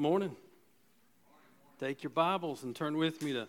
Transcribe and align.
Good 0.00 0.08
morning. 0.08 0.36
Take 1.78 2.02
your 2.02 2.08
Bibles 2.08 2.62
and 2.62 2.74
turn 2.74 2.96
with 2.96 3.20
me 3.22 3.34
to 3.34 3.46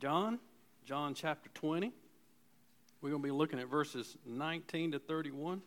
John, 0.00 0.38
John 0.86 1.12
chapter 1.12 1.50
20. 1.52 1.92
We're 3.02 3.10
going 3.10 3.20
to 3.20 3.28
be 3.28 3.32
looking 3.32 3.58
at 3.58 3.68
verses 3.68 4.16
19 4.24 4.92
to 4.92 4.98
31. 4.98 5.60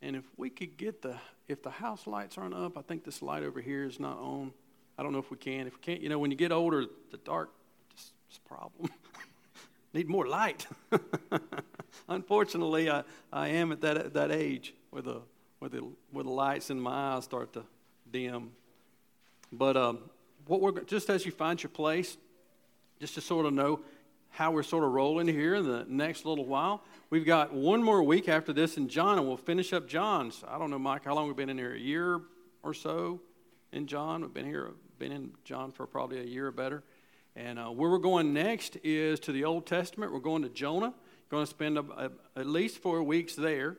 And 0.00 0.16
if 0.16 0.24
we 0.38 0.48
could 0.48 0.78
get 0.78 1.02
the, 1.02 1.16
if 1.46 1.62
the 1.62 1.68
house 1.68 2.06
lights 2.06 2.38
aren't 2.38 2.54
up, 2.54 2.78
I 2.78 2.80
think 2.80 3.04
this 3.04 3.20
light 3.20 3.42
over 3.42 3.60
here 3.60 3.84
is 3.84 4.00
not 4.00 4.16
on. 4.16 4.54
I 4.96 5.02
don't 5.02 5.12
know 5.12 5.18
if 5.18 5.30
we 5.30 5.36
can. 5.36 5.66
If 5.66 5.74
we 5.74 5.80
can't, 5.82 6.00
you 6.00 6.08
know, 6.08 6.18
when 6.18 6.30
you 6.30 6.38
get 6.38 6.52
older, 6.52 6.86
the 7.10 7.18
dark 7.18 7.50
just 7.94 8.12
is 8.30 8.40
a 8.42 8.48
problem. 8.48 8.90
Need 9.92 10.08
more 10.08 10.26
light. 10.26 10.66
Unfortunately, 12.08 12.90
I, 12.90 13.02
I 13.30 13.48
am 13.48 13.72
at 13.72 13.82
that, 13.82 14.14
that 14.14 14.32
age 14.32 14.72
where 14.88 15.02
the, 15.02 15.20
where, 15.58 15.68
the, 15.68 15.82
where 16.10 16.24
the 16.24 16.30
lights 16.30 16.70
in 16.70 16.80
my 16.80 17.14
eyes 17.14 17.24
start 17.24 17.52
to 17.54 17.64
dim. 18.10 18.52
But 19.52 19.76
um, 19.76 19.98
what 20.46 20.60
we're 20.60 20.80
just 20.82 21.10
as 21.10 21.24
you 21.26 21.32
find 21.32 21.62
your 21.62 21.70
place, 21.70 22.16
just 23.00 23.14
to 23.14 23.20
sort 23.20 23.46
of 23.46 23.52
know 23.52 23.80
how 24.30 24.50
we're 24.50 24.62
sort 24.62 24.84
of 24.84 24.92
rolling 24.92 25.26
here 25.26 25.54
in 25.56 25.66
the 25.66 25.84
next 25.88 26.24
little 26.24 26.44
while. 26.44 26.82
We've 27.10 27.24
got 27.24 27.52
one 27.52 27.82
more 27.82 28.02
week 28.02 28.28
after 28.28 28.52
this 28.52 28.76
in 28.76 28.88
John, 28.88 29.18
and 29.18 29.26
we'll 29.26 29.36
finish 29.36 29.72
up 29.72 29.88
John's. 29.88 30.44
I 30.46 30.58
don't 30.58 30.70
know, 30.70 30.78
Mike, 30.78 31.04
how 31.04 31.14
long 31.14 31.26
we've 31.26 31.36
been 31.36 31.48
in 31.48 31.58
here? 31.58 31.74
A 31.74 31.78
year 31.78 32.20
or 32.62 32.74
so 32.74 33.20
in 33.72 33.86
John. 33.86 34.20
We've 34.22 34.34
been 34.34 34.46
here, 34.46 34.72
been 34.98 35.12
in 35.12 35.32
John 35.44 35.72
for 35.72 35.86
probably 35.86 36.20
a 36.20 36.24
year 36.24 36.48
or 36.48 36.52
better. 36.52 36.82
And 37.34 37.58
uh, 37.58 37.66
where 37.66 37.90
we're 37.90 37.98
going 37.98 38.32
next 38.32 38.76
is 38.82 39.20
to 39.20 39.32
the 39.32 39.44
Old 39.44 39.66
Testament. 39.66 40.12
We're 40.12 40.18
going 40.18 40.42
to 40.42 40.48
Jonah. 40.48 40.92
Going 41.30 41.44
to 41.44 41.50
spend 41.50 41.78
a, 41.78 41.84
a, 41.96 42.10
at 42.40 42.46
least 42.46 42.78
four 42.78 43.02
weeks 43.02 43.34
there. 43.34 43.76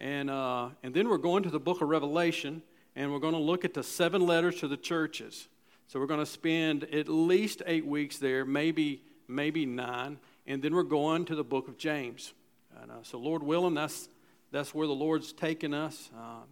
And, 0.00 0.30
uh, 0.30 0.70
and 0.82 0.92
then 0.94 1.08
we're 1.08 1.18
going 1.18 1.42
to 1.44 1.50
the 1.50 1.60
book 1.60 1.80
of 1.80 1.88
Revelation, 1.88 2.62
and 2.96 3.12
we're 3.12 3.20
going 3.20 3.34
to 3.34 3.40
look 3.40 3.64
at 3.64 3.74
the 3.74 3.82
seven 3.82 4.26
letters 4.26 4.60
to 4.60 4.68
the 4.68 4.76
churches. 4.76 5.48
So 5.86 6.00
we're 6.00 6.06
going 6.06 6.20
to 6.20 6.26
spend 6.26 6.84
at 6.84 7.08
least 7.08 7.62
eight 7.66 7.86
weeks 7.86 8.18
there, 8.18 8.44
maybe, 8.44 9.02
maybe 9.28 9.66
nine. 9.66 10.18
And 10.46 10.62
then 10.62 10.74
we're 10.74 10.82
going 10.82 11.24
to 11.26 11.34
the 11.34 11.44
book 11.44 11.68
of 11.68 11.76
James. 11.76 12.32
And, 12.80 12.90
uh, 12.90 13.02
so, 13.02 13.18
Lord 13.18 13.42
willing, 13.42 13.74
that's, 13.74 14.08
that's 14.50 14.74
where 14.74 14.86
the 14.86 14.94
Lord's 14.94 15.32
taken 15.32 15.72
us. 15.72 16.10
Uh, 16.16 16.42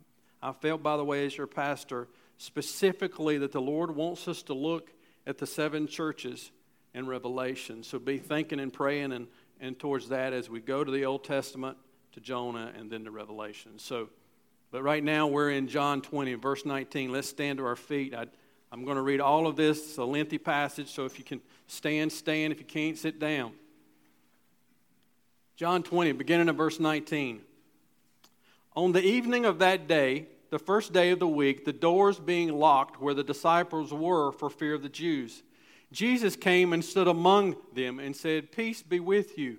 I 0.43 0.53
felt, 0.53 0.83
by 0.83 0.97
the 0.97 1.05
way, 1.05 1.27
as 1.27 1.37
your 1.37 1.47
pastor, 1.47 2.09
specifically 2.39 3.39
that 3.39 3.53
the 3.53 3.61
Lord 3.61 3.95
wants 3.95 4.27
us 4.29 4.43
to 4.45 4.55
look 4.55 4.91
at 5.27 5.39
the 5.39 5.47
seven 5.47 5.87
churches 5.87 6.51
in 6.95 7.07
Revelation. 7.07 7.83
So 7.83 7.99
be 7.99 8.19
thinking 8.19 8.61
and 8.61 8.73
praying 8.73 9.13
and, 9.13 9.29
and 9.61 9.79
towards 9.79 10.09
that 10.09 10.33
as 10.33 10.51
we 10.51 10.61
go 10.61 10.85
to 10.85 10.91
the 10.91 11.05
Old 11.05 11.25
Testament, 11.25 11.77
to 12.13 12.21
Jonah, 12.21 12.73
and 12.77 12.91
then 12.91 13.05
to 13.05 13.11
Revelation. 13.11 13.79
So, 13.79 14.09
but 14.71 14.83
right 14.83 15.03
now 15.03 15.27
we're 15.27 15.51
in 15.51 15.69
John 15.69 16.03
20, 16.03 16.35
verse 16.35 16.65
19. 16.65 17.13
Let's 17.13 17.29
stand 17.29 17.59
to 17.59 17.67
our 17.67 17.77
feet. 17.77 18.15
I, 18.15 18.27
I'm 18.71 18.85
going 18.85 18.97
to 18.97 19.03
read 19.03 19.21
all 19.21 19.47
of 19.47 19.57
this. 19.57 19.79
It's 19.79 19.99
a 19.99 20.05
lengthy 20.05 20.39
passage, 20.39 20.89
so 20.89 21.05
if 21.05 21.19
you 21.19 21.25
can 21.25 21.41
stand, 21.67 22.13
stand. 22.13 22.53
If 22.53 22.59
you 22.59 22.67
can't, 22.67 22.97
sit 22.97 23.19
down. 23.19 23.53
John 25.57 25.83
20, 25.83 26.13
beginning 26.13 26.49
of 26.49 26.57
verse 26.57 26.81
19. 26.81 27.41
On 28.75 28.93
the 28.93 29.03
evening 29.03 29.45
of 29.45 29.59
that 29.59 29.87
day, 29.87 30.27
the 30.51 30.59
first 30.59 30.93
day 30.93 31.11
of 31.11 31.19
the 31.19 31.29
week, 31.29 31.65
the 31.65 31.73
doors 31.73 32.19
being 32.19 32.53
locked 32.53 33.01
where 33.01 33.15
the 33.15 33.25
disciples 33.25 33.93
were 33.93 34.33
for 34.33 34.51
fear 34.51 34.75
of 34.75 34.83
the 34.83 34.89
Jews. 34.89 35.43
Jesus 35.93 36.37
came 36.37 36.73
and 36.73 36.85
stood 36.85 37.09
among 37.09 37.57
them 37.75 37.99
and 37.99 38.17
said, 38.17 38.53
Peace 38.53 38.83
be 38.83 39.01
with 39.01 39.39
you. 39.39 39.59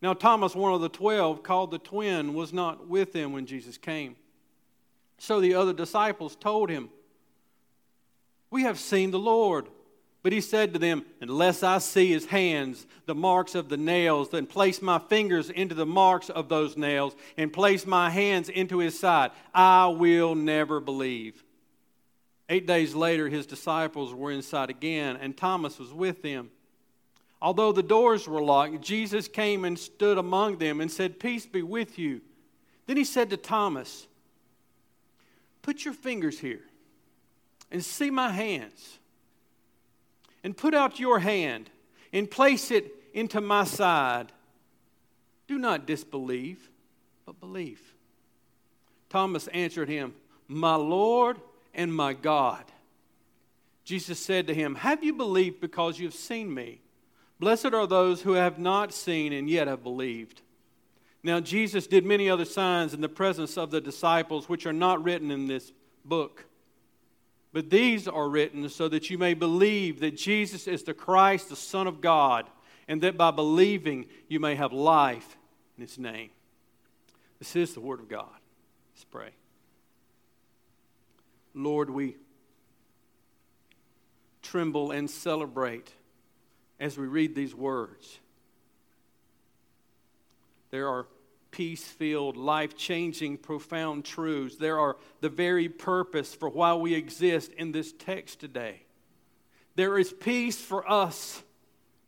Now, 0.00 0.14
Thomas, 0.14 0.54
one 0.54 0.72
of 0.72 0.80
the 0.80 0.88
twelve, 0.88 1.42
called 1.42 1.70
the 1.70 1.78
twin, 1.78 2.34
was 2.34 2.52
not 2.52 2.86
with 2.86 3.12
them 3.12 3.32
when 3.32 3.46
Jesus 3.46 3.76
came. 3.76 4.16
So 5.18 5.40
the 5.40 5.54
other 5.54 5.72
disciples 5.72 6.36
told 6.36 6.70
him, 6.70 6.90
We 8.50 8.62
have 8.62 8.78
seen 8.78 9.10
the 9.10 9.18
Lord. 9.18 9.68
But 10.22 10.32
he 10.32 10.40
said 10.40 10.72
to 10.72 10.78
them, 10.78 11.04
Unless 11.20 11.62
I 11.62 11.78
see 11.78 12.10
his 12.10 12.26
hands, 12.26 12.86
the 13.06 13.14
marks 13.14 13.54
of 13.54 13.68
the 13.68 13.76
nails, 13.76 14.34
and 14.34 14.48
place 14.48 14.82
my 14.82 14.98
fingers 14.98 15.48
into 15.48 15.74
the 15.74 15.86
marks 15.86 16.28
of 16.28 16.48
those 16.48 16.76
nails, 16.76 17.14
and 17.36 17.52
place 17.52 17.86
my 17.86 18.10
hands 18.10 18.48
into 18.48 18.78
his 18.78 18.98
side, 18.98 19.30
I 19.54 19.86
will 19.86 20.34
never 20.34 20.80
believe. 20.80 21.44
Eight 22.48 22.66
days 22.66 22.94
later, 22.94 23.28
his 23.28 23.46
disciples 23.46 24.12
were 24.12 24.32
inside 24.32 24.70
again, 24.70 25.16
and 25.16 25.36
Thomas 25.36 25.78
was 25.78 25.92
with 25.92 26.22
them. 26.22 26.50
Although 27.40 27.72
the 27.72 27.82
doors 27.82 28.26
were 28.26 28.42
locked, 28.42 28.80
Jesus 28.80 29.28
came 29.28 29.64
and 29.64 29.78
stood 29.78 30.18
among 30.18 30.58
them 30.58 30.80
and 30.80 30.90
said, 30.90 31.20
Peace 31.20 31.46
be 31.46 31.62
with 31.62 31.98
you. 31.98 32.20
Then 32.86 32.96
he 32.96 33.04
said 33.04 33.30
to 33.30 33.36
Thomas, 33.36 34.06
Put 35.62 35.84
your 35.84 35.94
fingers 35.94 36.40
here 36.40 36.62
and 37.70 37.84
see 37.84 38.10
my 38.10 38.30
hands 38.30 38.98
and 40.42 40.56
put 40.56 40.74
out 40.74 40.98
your 40.98 41.18
hand 41.18 41.70
and 42.12 42.30
place 42.30 42.70
it 42.70 42.92
into 43.12 43.40
my 43.40 43.64
side. 43.64 44.32
Do 45.46 45.58
not 45.58 45.86
disbelieve, 45.86 46.70
but 47.26 47.38
believe. 47.40 47.94
Thomas 49.10 49.46
answered 49.48 49.88
him, 49.88 50.14
My 50.48 50.74
Lord 50.74 51.40
and 51.74 51.94
my 51.94 52.14
God. 52.14 52.64
Jesus 53.84 54.18
said 54.18 54.46
to 54.48 54.54
him, 54.54 54.74
Have 54.74 55.04
you 55.04 55.12
believed 55.14 55.60
because 55.60 55.98
you 55.98 56.06
have 56.06 56.14
seen 56.14 56.52
me? 56.52 56.80
Blessed 57.40 57.66
are 57.66 57.86
those 57.86 58.22
who 58.22 58.32
have 58.32 58.58
not 58.58 58.92
seen 58.92 59.32
and 59.32 59.48
yet 59.48 59.68
have 59.68 59.82
believed. 59.82 60.42
Now, 61.22 61.40
Jesus 61.40 61.86
did 61.86 62.04
many 62.04 62.30
other 62.30 62.44
signs 62.44 62.94
in 62.94 63.00
the 63.00 63.08
presence 63.08 63.56
of 63.56 63.70
the 63.70 63.80
disciples, 63.80 64.48
which 64.48 64.66
are 64.66 64.72
not 64.72 65.02
written 65.02 65.30
in 65.30 65.46
this 65.46 65.72
book. 66.04 66.46
But 67.52 67.70
these 67.70 68.06
are 68.06 68.28
written 68.28 68.68
so 68.68 68.88
that 68.88 69.10
you 69.10 69.18
may 69.18 69.34
believe 69.34 70.00
that 70.00 70.16
Jesus 70.16 70.66
is 70.66 70.82
the 70.82 70.94
Christ, 70.94 71.48
the 71.48 71.56
Son 71.56 71.86
of 71.86 72.00
God, 72.00 72.48
and 72.86 73.02
that 73.02 73.16
by 73.16 73.30
believing 73.30 74.06
you 74.28 74.40
may 74.40 74.54
have 74.54 74.72
life 74.72 75.36
in 75.76 75.82
His 75.82 75.98
name. 75.98 76.30
This 77.38 77.56
is 77.56 77.74
the 77.74 77.80
Word 77.80 78.00
of 78.00 78.08
God. 78.08 78.26
Let's 78.94 79.04
pray. 79.04 79.30
Lord, 81.54 81.90
we 81.90 82.16
tremble 84.42 84.90
and 84.92 85.10
celebrate 85.10 85.92
as 86.80 86.96
we 86.96 87.06
read 87.06 87.34
these 87.34 87.54
words. 87.54 88.18
There 90.70 90.88
are 90.88 91.06
peace 91.50 91.84
filled, 91.84 92.36
life 92.36 92.76
changing, 92.76 93.38
profound 93.38 94.04
truths. 94.04 94.56
There 94.56 94.78
are 94.78 94.96
the 95.20 95.28
very 95.28 95.68
purpose 95.68 96.34
for 96.34 96.48
why 96.48 96.74
we 96.74 96.94
exist 96.94 97.52
in 97.52 97.72
this 97.72 97.92
text 97.92 98.40
today. 98.40 98.82
There 99.74 99.98
is 99.98 100.12
peace 100.12 100.60
for 100.60 100.88
us, 100.90 101.42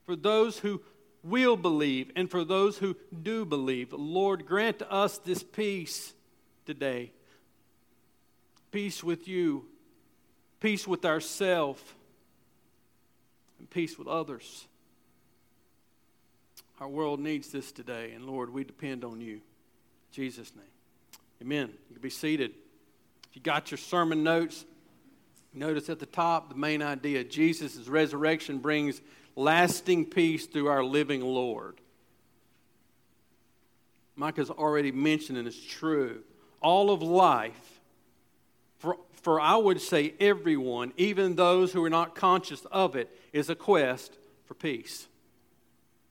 for 0.04 0.16
those 0.16 0.58
who 0.58 0.82
will 1.22 1.56
believe, 1.56 2.10
and 2.16 2.30
for 2.30 2.44
those 2.44 2.78
who 2.78 2.96
do 3.22 3.44
believe. 3.44 3.92
Lord, 3.92 4.46
grant 4.46 4.82
us 4.82 5.18
this 5.18 5.42
peace 5.42 6.14
today. 6.66 7.12
Peace 8.70 9.02
with 9.02 9.26
you, 9.26 9.66
peace 10.60 10.86
with 10.86 11.04
ourselves, 11.04 11.82
peace 13.70 13.98
with 13.98 14.08
others. 14.08 14.66
Our 16.80 16.88
world 16.88 17.20
needs 17.20 17.48
this 17.52 17.72
today, 17.72 18.12
and 18.12 18.24
Lord, 18.24 18.52
we 18.52 18.64
depend 18.64 19.04
on 19.04 19.20
you. 19.20 19.34
In 19.34 19.40
Jesus' 20.12 20.52
name. 20.56 20.64
Amen. 21.42 21.70
You 21.88 21.94
can 21.94 22.02
be 22.02 22.10
seated. 22.10 22.52
If 23.30 23.36
you 23.36 23.42
got 23.42 23.70
your 23.70 23.78
sermon 23.78 24.24
notes, 24.24 24.64
notice 25.52 25.88
at 25.88 25.98
the 25.98 26.06
top 26.06 26.48
the 26.48 26.54
main 26.54 26.82
idea 26.82 27.22
Jesus' 27.22 27.86
resurrection 27.86 28.58
brings 28.58 29.00
lasting 29.36 30.06
peace 30.06 30.46
through 30.46 30.68
our 30.68 30.82
living 30.82 31.20
Lord. 31.20 31.80
Mike 34.16 34.36
has 34.36 34.50
already 34.50 34.92
mentioned, 34.92 35.38
and 35.38 35.46
it's 35.46 35.64
true. 35.64 36.22
All 36.60 36.90
of 36.90 37.02
life, 37.02 37.80
for, 38.78 38.96
for 39.12 39.40
I 39.40 39.56
would 39.56 39.80
say 39.80 40.14
everyone, 40.20 40.92
even 40.96 41.36
those 41.36 41.72
who 41.72 41.84
are 41.84 41.90
not 41.90 42.14
conscious 42.14 42.64
of 42.70 42.96
it, 42.96 43.14
is 43.32 43.50
a 43.50 43.54
quest 43.54 44.16
for 44.44 44.54
peace. 44.54 45.06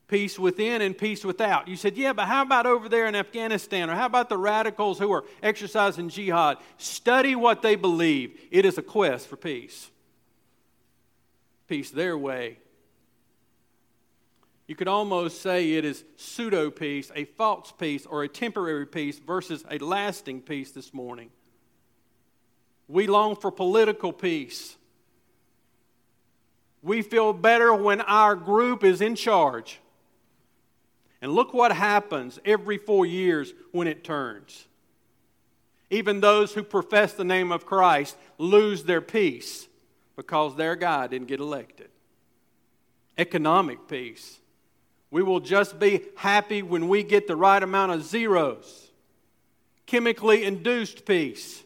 peace 0.09 0.37
within 0.37 0.81
and 0.81 0.97
peace 0.97 1.23
without. 1.23 1.67
You 1.67 1.75
said, 1.75 1.95
yeah, 1.95 2.13
but 2.13 2.25
how 2.25 2.41
about 2.41 2.65
over 2.65 2.89
there 2.89 3.05
in 3.05 3.15
Afghanistan? 3.15 3.89
Or 3.89 3.95
how 3.95 4.07
about 4.07 4.27
the 4.27 4.37
radicals 4.37 4.99
who 4.99 5.11
are 5.13 5.23
exercising 5.41 6.09
jihad? 6.09 6.57
Study 6.77 7.35
what 7.35 7.61
they 7.61 7.75
believe. 7.75 8.37
It 8.51 8.65
is 8.65 8.77
a 8.77 8.81
quest 8.81 9.27
for 9.27 9.37
peace. 9.37 9.89
Peace 11.67 11.91
their 11.91 12.17
way. 12.17 12.57
You 14.67 14.75
could 14.75 14.87
almost 14.87 15.41
say 15.41 15.73
it 15.73 15.85
is 15.85 16.03
pseudo 16.17 16.69
peace, 16.69 17.11
a 17.15 17.25
false 17.25 17.71
peace, 17.71 18.05
or 18.05 18.23
a 18.23 18.27
temporary 18.27 18.85
peace 18.85 19.19
versus 19.19 19.63
a 19.69 19.77
lasting 19.77 20.41
peace 20.41 20.71
this 20.71 20.93
morning. 20.93 21.29
We 22.87 23.07
long 23.07 23.35
for 23.35 23.51
political 23.51 24.11
peace. 24.11 24.75
We 26.81 27.01
feel 27.01 27.33
better 27.33 27.73
when 27.73 28.01
our 28.01 28.35
group 28.35 28.83
is 28.83 29.01
in 29.01 29.15
charge. 29.15 29.79
And 31.21 31.33
look 31.33 31.53
what 31.53 31.71
happens 31.71 32.39
every 32.45 32.77
four 32.77 33.05
years 33.05 33.53
when 33.71 33.87
it 33.87 34.03
turns. 34.03 34.67
Even 35.89 36.21
those 36.21 36.53
who 36.53 36.63
profess 36.63 37.13
the 37.13 37.23
name 37.23 37.51
of 37.51 37.65
Christ 37.65 38.15
lose 38.37 38.83
their 38.83 39.01
peace 39.01 39.67
because 40.15 40.55
their 40.55 40.75
guy 40.75 41.07
didn't 41.07 41.27
get 41.27 41.39
elected. 41.39 41.89
Economic 43.17 43.87
peace. 43.87 44.39
We 45.11 45.23
will 45.23 45.39
just 45.39 45.79
be 45.79 46.01
happy 46.15 46.61
when 46.61 46.87
we 46.87 47.03
get 47.03 47.27
the 47.27 47.35
right 47.35 47.61
amount 47.61 47.91
of 47.91 48.03
zeros. 48.03 48.91
Chemically 49.87 50.45
induced 50.45 51.05
peace. 51.05 51.63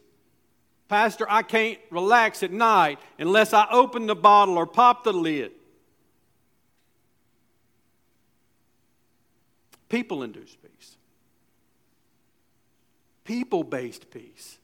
Pastor, 0.87 1.25
I 1.29 1.41
can't 1.41 1.79
relax 1.89 2.43
at 2.43 2.51
night 2.51 2.99
unless 3.17 3.53
I 3.53 3.67
open 3.71 4.05
the 4.05 4.15
bottle 4.15 4.57
or 4.57 4.65
pop 4.65 5.03
the 5.03 5.13
lid. 5.13 5.51
People 9.89 10.23
induced 10.23 10.57
peace, 10.61 10.97
people 13.23 13.63
based 13.63 14.09
peace. 14.11 14.57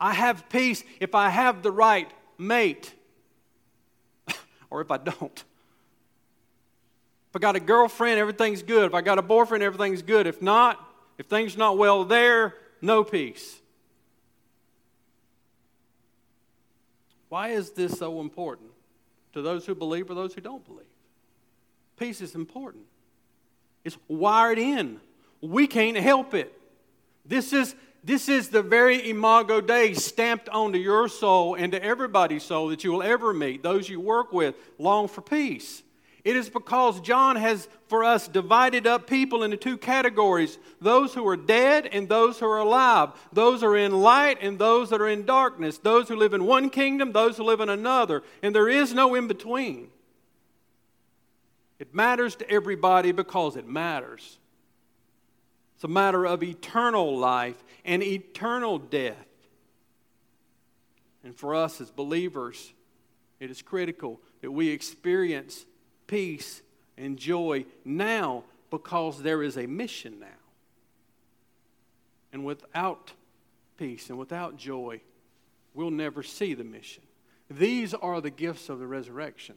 I 0.00 0.14
have 0.14 0.48
peace 0.48 0.84
if 1.00 1.14
I 1.14 1.28
have 1.28 1.62
the 1.62 1.72
right 1.72 2.08
mate 2.38 2.94
or 4.70 4.80
if 4.80 4.90
I 4.90 4.98
don't. 4.98 5.44
If 7.30 7.36
I 7.36 7.38
got 7.40 7.56
a 7.56 7.60
girlfriend, 7.60 8.18
everything's 8.18 8.62
good. 8.62 8.84
If 8.84 8.94
I 8.94 9.00
got 9.00 9.18
a 9.18 9.22
boyfriend, 9.22 9.62
everything's 9.62 10.02
good. 10.02 10.26
If 10.26 10.40
not, 10.40 10.82
if 11.18 11.26
things 11.26 11.56
not 11.56 11.76
well 11.76 12.04
there, 12.04 12.54
no 12.80 13.04
peace. 13.04 13.60
Why 17.28 17.48
is 17.48 17.70
this 17.70 17.98
so 17.98 18.20
important 18.20 18.70
to 19.32 19.42
those 19.42 19.66
who 19.66 19.74
believe 19.74 20.10
or 20.10 20.14
those 20.14 20.34
who 20.34 20.40
don't 20.40 20.64
believe? 20.64 20.86
Peace 21.98 22.20
is 22.20 22.34
important. 22.34 22.84
It's 23.84 23.98
wired 24.08 24.58
in. 24.58 25.00
We 25.40 25.66
can't 25.66 25.96
help 25.96 26.34
it. 26.34 26.52
This 27.24 27.52
is, 27.52 27.74
this 28.02 28.28
is 28.28 28.48
the 28.48 28.62
very 28.62 29.10
imago 29.10 29.60
Dei 29.60 29.94
stamped 29.94 30.48
onto 30.48 30.78
your 30.78 31.08
soul 31.08 31.54
and 31.54 31.72
to 31.72 31.82
everybody's 31.82 32.42
soul 32.42 32.68
that 32.68 32.84
you 32.84 32.92
will 32.92 33.02
ever 33.02 33.34
meet, 33.34 33.62
those 33.62 33.88
you 33.88 34.00
work 34.00 34.32
with, 34.32 34.54
long 34.78 35.08
for 35.08 35.20
peace. 35.20 35.82
It 36.28 36.36
is 36.36 36.50
because 36.50 37.00
John 37.00 37.36
has, 37.36 37.70
for 37.86 38.04
us, 38.04 38.28
divided 38.28 38.86
up 38.86 39.06
people 39.06 39.44
into 39.44 39.56
two 39.56 39.78
categories 39.78 40.58
those 40.78 41.14
who 41.14 41.26
are 41.26 41.38
dead 41.38 41.86
and 41.90 42.06
those 42.06 42.38
who 42.38 42.44
are 42.44 42.58
alive, 42.58 43.12
those 43.32 43.62
who 43.62 43.68
are 43.68 43.78
in 43.78 44.02
light 44.02 44.36
and 44.42 44.58
those 44.58 44.90
that 44.90 45.00
are 45.00 45.08
in 45.08 45.24
darkness, 45.24 45.78
those 45.78 46.06
who 46.06 46.16
live 46.16 46.34
in 46.34 46.44
one 46.44 46.68
kingdom, 46.68 47.12
those 47.12 47.38
who 47.38 47.44
live 47.44 47.60
in 47.60 47.70
another, 47.70 48.22
and 48.42 48.54
there 48.54 48.68
is 48.68 48.92
no 48.92 49.14
in 49.14 49.26
between. 49.26 49.88
It 51.78 51.94
matters 51.94 52.36
to 52.36 52.50
everybody 52.50 53.10
because 53.12 53.56
it 53.56 53.66
matters. 53.66 54.38
It's 55.76 55.84
a 55.84 55.88
matter 55.88 56.26
of 56.26 56.42
eternal 56.42 57.16
life 57.16 57.56
and 57.86 58.02
eternal 58.02 58.78
death. 58.78 59.16
And 61.24 61.34
for 61.34 61.54
us 61.54 61.80
as 61.80 61.90
believers, 61.90 62.74
it 63.40 63.50
is 63.50 63.62
critical 63.62 64.20
that 64.42 64.50
we 64.50 64.68
experience 64.68 65.64
peace 66.08 66.62
and 66.96 67.16
joy 67.16 67.64
now 67.84 68.42
because 68.70 69.22
there 69.22 69.44
is 69.44 69.56
a 69.56 69.66
mission 69.66 70.18
now. 70.18 70.26
And 72.32 72.44
without 72.44 73.12
peace 73.76 74.10
and 74.10 74.18
without 74.18 74.56
joy, 74.56 75.00
we'll 75.72 75.92
never 75.92 76.24
see 76.24 76.54
the 76.54 76.64
mission. 76.64 77.04
These 77.48 77.94
are 77.94 78.20
the 78.20 78.30
gifts 78.30 78.68
of 78.68 78.80
the 78.80 78.86
resurrection. 78.86 79.54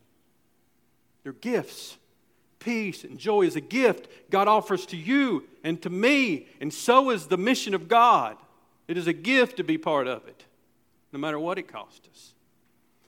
They're 1.24 1.33
gifts 1.33 1.98
peace, 2.62 3.03
and 3.03 3.18
joy 3.18 3.42
is 3.42 3.57
a 3.57 3.62
gift 3.62 4.07
God 4.30 4.48
offers 4.48 4.86
to 4.88 4.98
you 4.98 5.44
and 5.63 5.81
to 5.81 5.89
me, 5.89 6.48
and 6.62 6.74
so 6.74 7.09
is 7.09 7.27
the 7.27 7.38
mission 7.38 7.74
of 7.74 7.89
God. 7.89 8.38
It 8.88 8.98
is 8.98 9.07
a 9.07 9.13
gift 9.13 9.57
to 9.57 9.63
be 9.63 9.77
part 9.77 10.07
of 10.07 10.27
it, 10.27 10.45
no 11.12 11.19
matter 11.19 11.39
what 11.39 11.57
it 11.57 11.68
costs 11.68 12.07
us. 12.07 12.33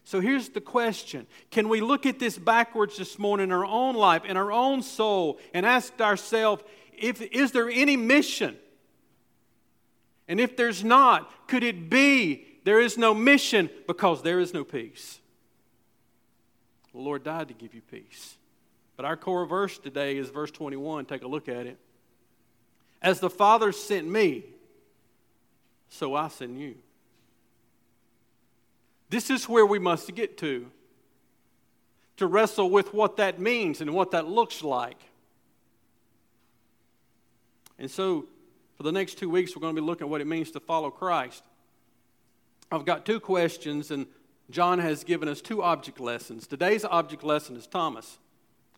So 0.04 0.20
here's 0.20 0.50
the 0.50 0.62
question 0.62 1.28
Can 1.52 1.70
we 1.70 1.82
look 1.82 2.06
at 2.06 2.20
this 2.20 2.38
backwards 2.38 2.98
this 2.98 3.18
morning 3.18 3.46
in 3.46 3.52
our 3.52 3.66
own 3.66 3.96
life, 3.96 4.26
in 4.26 4.38
our 4.38 4.52
own 4.52 4.82
soul, 4.82 5.40
and 5.54 5.66
ask 5.66 6.00
ourselves, 6.02 6.64
if, 6.98 7.22
is 7.22 7.52
there 7.52 7.70
any 7.70 7.98
mission? 7.98 8.58
And 10.28 10.40
if 10.40 10.56
there's 10.56 10.84
not, 10.84 11.48
could 11.48 11.64
it 11.64 11.90
be 11.90 12.46
there 12.64 12.80
is 12.80 12.98
no 12.98 13.14
mission 13.14 13.70
because 13.88 14.22
there 14.22 14.40
is 14.40 14.54
no 14.54 14.64
peace? 14.64 15.20
The 16.94 17.00
Lord 17.00 17.24
died 17.24 17.48
to 17.50 17.54
give 17.54 17.74
you 17.74 17.82
peace. 17.82 18.38
But 18.96 19.06
our 19.06 19.18
core 19.18 19.46
verse 19.46 19.78
today 19.78 20.18
is 20.18 20.30
verse 20.30 20.52
21. 20.52 21.06
Take 21.06 21.24
a 21.24 21.28
look 21.28 21.50
at 21.50 21.66
it. 21.66 21.78
As 23.02 23.20
the 23.20 23.30
Father 23.30 23.72
sent 23.72 24.08
me, 24.08 24.46
so 25.90 26.16
I 26.16 26.28
send 26.30 26.60
you. 26.60 26.76
This 29.14 29.30
is 29.30 29.48
where 29.48 29.64
we 29.64 29.78
must 29.78 30.16
get 30.16 30.40
to, 30.40 30.72
to 32.18 32.26
wrestle 32.26 32.72
with 32.72 32.96
what 32.96 33.18
that 33.18 33.40
means 33.40 33.80
and 33.80 33.94
what 33.94 34.10
that 34.10 34.28
looks 34.28 34.64
like. 34.64 35.00
And 37.78 37.92
so, 37.92 38.26
for 38.76 38.82
the 38.82 38.92
next 38.92 39.20
two 39.20 39.30
weeks, 39.30 39.56
we're 39.56 39.62
going 39.62 39.76
to 39.76 39.80
be 39.80 39.86
looking 39.86 40.08
at 40.08 40.10
what 40.10 40.20
it 40.20 40.26
means 40.26 40.50
to 40.50 40.60
follow 40.60 40.90
Christ. 40.90 41.44
I've 42.72 42.86
got 42.86 43.06
two 43.06 43.20
questions, 43.20 43.92
and 43.92 44.08
John 44.50 44.80
has 44.80 45.04
given 45.04 45.30
us 45.30 45.42
two 45.42 45.62
object 45.62 46.00
lessons. 46.00 46.48
Today's 46.48 46.84
object 46.84 47.24
lesson 47.24 47.56
is 47.56 47.68
Thomas. 47.68 48.18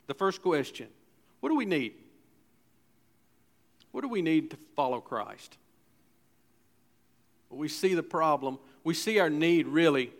The 0.07 0.15
first 0.15 0.41
question 0.41 0.89
what 1.39 1.47
do 1.47 1.55
we 1.55 1.63
need? 1.63 1.93
What 3.93 4.01
do 4.01 4.09
we 4.09 4.21
need 4.21 4.51
to 4.51 4.57
follow 4.75 4.99
Christ? 4.99 5.55
We 7.49 7.69
see 7.69 7.93
the 7.93 8.03
problem. 8.03 8.59
We 8.83 8.93
see 8.93 9.17
our 9.19 9.29
need 9.29 9.67
really 9.67 10.11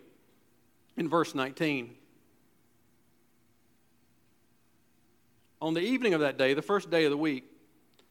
in 0.96 1.08
verse 1.08 1.34
19. 1.34 1.94
On 5.60 5.74
the 5.74 5.80
evening 5.80 6.14
of 6.14 6.20
that 6.20 6.38
day, 6.38 6.54
the 6.54 6.62
first 6.62 6.90
day 6.90 7.04
of 7.04 7.10
the 7.10 7.16
week, 7.16 7.44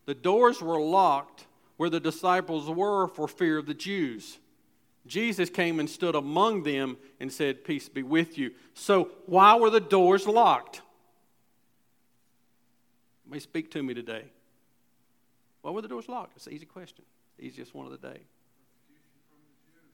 the 0.05 0.15
doors 0.15 0.61
were 0.61 0.79
locked 0.79 1.45
where 1.77 1.89
the 1.89 1.99
disciples 1.99 2.69
were 2.69 3.07
for 3.07 3.27
fear 3.27 3.57
of 3.57 3.65
the 3.65 3.73
Jews. 3.73 4.39
Jesus 5.07 5.49
came 5.49 5.79
and 5.79 5.89
stood 5.89 6.15
among 6.15 6.63
them 6.63 6.97
and 7.19 7.31
said, 7.31 7.63
Peace 7.63 7.87
be 7.89 8.01
with 8.01 8.37
you. 8.37 8.51
So, 8.73 9.09
why 9.27 9.55
were 9.55 9.69
the 9.69 9.79
doors 9.79 10.25
locked? 10.25 10.81
may 13.27 13.39
speak 13.39 13.71
to 13.71 13.83
me 13.83 13.93
today. 13.93 14.23
Why 15.61 15.71
were 15.71 15.81
the 15.81 15.87
doors 15.87 16.07
locked? 16.07 16.37
It's 16.37 16.47
an 16.47 16.53
easy 16.53 16.65
question. 16.65 17.03
Easiest 17.39 17.73
one 17.73 17.85
of 17.85 17.91
the 17.91 18.07
day. 18.07 18.21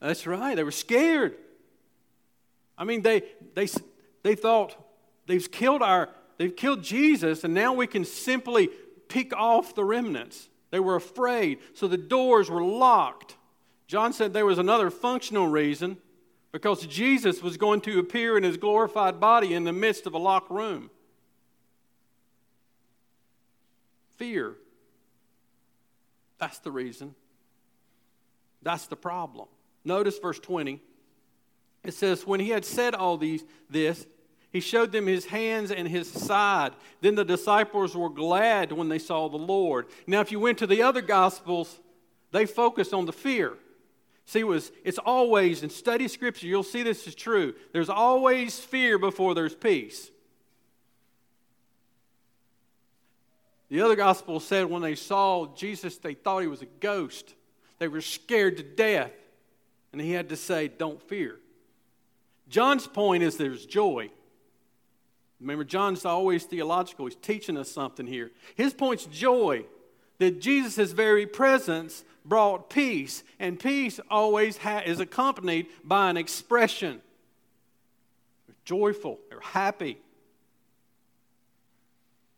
That's 0.00 0.26
right. 0.26 0.54
They 0.54 0.62
were 0.62 0.70
scared. 0.70 1.36
I 2.76 2.84
mean, 2.84 3.02
they, 3.02 3.22
they, 3.54 3.68
they 4.22 4.34
thought 4.34 4.76
they've 5.26 5.50
killed 5.50 5.82
our, 5.82 6.08
they've 6.38 6.54
killed 6.54 6.82
Jesus, 6.82 7.44
and 7.44 7.54
now 7.54 7.72
we 7.72 7.86
can 7.86 8.04
simply 8.04 8.68
pick 9.08 9.34
off 9.34 9.74
the 9.74 9.84
remnants. 9.84 10.48
They 10.70 10.80
were 10.80 10.96
afraid, 10.96 11.58
so 11.74 11.86
the 11.86 11.98
doors 11.98 12.50
were 12.50 12.62
locked. 12.62 13.36
John 13.86 14.12
said 14.12 14.32
there 14.32 14.46
was 14.46 14.58
another 14.58 14.90
functional 14.90 15.48
reason 15.48 15.98
because 16.50 16.86
Jesus 16.86 17.42
was 17.42 17.56
going 17.56 17.82
to 17.82 17.98
appear 17.98 18.36
in 18.36 18.42
his 18.42 18.56
glorified 18.56 19.20
body 19.20 19.54
in 19.54 19.64
the 19.64 19.72
midst 19.72 20.06
of 20.06 20.14
a 20.14 20.18
locked 20.18 20.50
room. 20.50 20.90
fear. 24.22 24.54
That's 26.38 26.60
the 26.60 26.70
reason. 26.70 27.16
That's 28.62 28.86
the 28.86 28.94
problem. 28.94 29.48
Notice 29.84 30.16
verse 30.20 30.38
20. 30.38 30.80
It 31.84 31.94
says, 31.94 32.26
When 32.26 32.40
he 32.40 32.50
had 32.50 32.64
said 32.64 32.94
all 32.94 33.16
these, 33.16 33.44
this, 33.68 34.06
he 34.52 34.60
showed 34.60 34.92
them 34.92 35.06
his 35.06 35.26
hands 35.26 35.70
and 35.70 35.88
his 35.88 36.10
side. 36.10 36.72
Then 37.00 37.14
the 37.14 37.24
disciples 37.24 37.96
were 37.96 38.10
glad 38.10 38.70
when 38.70 38.88
they 38.88 38.98
saw 38.98 39.28
the 39.28 39.38
Lord. 39.38 39.86
Now, 40.06 40.20
if 40.20 40.30
you 40.30 40.38
went 40.38 40.58
to 40.58 40.66
the 40.66 40.82
other 40.82 41.00
gospels, 41.00 41.80
they 42.32 42.44
focused 42.44 42.92
on 42.92 43.06
the 43.06 43.12
fear. 43.12 43.54
See, 44.26 44.40
it 44.40 44.46
was, 44.46 44.70
it's 44.84 44.98
always, 44.98 45.62
in 45.62 45.70
study 45.70 46.06
scripture, 46.06 46.46
you'll 46.46 46.62
see 46.62 46.82
this 46.82 47.06
is 47.06 47.14
true. 47.14 47.54
There's 47.72 47.88
always 47.88 48.60
fear 48.60 48.98
before 48.98 49.34
there's 49.34 49.54
peace. 49.54 50.10
The 53.68 53.80
other 53.80 53.96
gospel 53.96 54.38
said 54.38 54.66
when 54.66 54.82
they 54.82 54.94
saw 54.94 55.54
Jesus, 55.54 55.96
they 55.96 56.12
thought 56.12 56.40
he 56.40 56.46
was 56.46 56.60
a 56.60 56.66
ghost. 56.66 57.34
They 57.78 57.88
were 57.88 58.02
scared 58.02 58.58
to 58.58 58.62
death. 58.62 59.12
And 59.92 60.00
he 60.00 60.12
had 60.12 60.28
to 60.28 60.36
say, 60.36 60.68
Don't 60.68 61.00
fear. 61.02 61.38
John's 62.52 62.86
point 62.86 63.22
is 63.22 63.38
there's 63.38 63.64
joy. 63.64 64.10
Remember, 65.40 65.64
John's 65.64 66.04
always 66.04 66.44
theological. 66.44 67.06
He's 67.06 67.16
teaching 67.16 67.56
us 67.56 67.70
something 67.70 68.06
here. 68.06 68.30
His 68.54 68.74
point's 68.74 69.06
joy 69.06 69.64
that 70.18 70.38
Jesus' 70.38 70.92
very 70.92 71.26
presence 71.26 72.04
brought 72.26 72.68
peace, 72.68 73.24
and 73.40 73.58
peace 73.58 73.98
always 74.10 74.58
ha- 74.58 74.82
is 74.84 75.00
accompanied 75.00 75.66
by 75.82 76.10
an 76.10 76.18
expression. 76.18 77.00
They're 78.46 78.54
joyful, 78.66 79.18
they're 79.30 79.40
happy. 79.40 79.98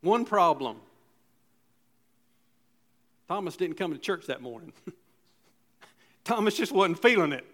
One 0.00 0.24
problem 0.24 0.76
Thomas 3.26 3.56
didn't 3.56 3.78
come 3.78 3.92
to 3.92 3.98
church 3.98 4.26
that 4.26 4.42
morning. 4.42 4.72
Thomas 6.24 6.56
just 6.56 6.70
wasn't 6.72 7.02
feeling 7.02 7.32
it. 7.32 7.44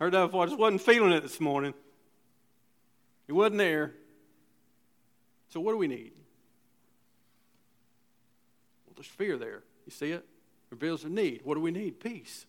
Heard 0.00 0.12
that 0.12 0.26
before, 0.26 0.46
just 0.46 0.58
wasn't 0.58 0.82
feeling 0.82 1.12
it 1.12 1.22
this 1.22 1.40
morning. 1.40 1.74
It 3.28 3.32
wasn't 3.32 3.58
there. 3.58 3.92
So, 5.48 5.60
what 5.60 5.72
do 5.72 5.78
we 5.78 5.86
need? 5.86 6.12
Well, 8.86 8.94
there's 8.96 9.06
fear 9.06 9.36
there. 9.36 9.62
You 9.86 9.92
see 9.92 10.10
it? 10.10 10.26
Reveals 10.70 11.04
a 11.04 11.08
need. 11.08 11.42
What 11.44 11.54
do 11.54 11.60
we 11.60 11.70
need? 11.70 12.00
Peace. 12.00 12.46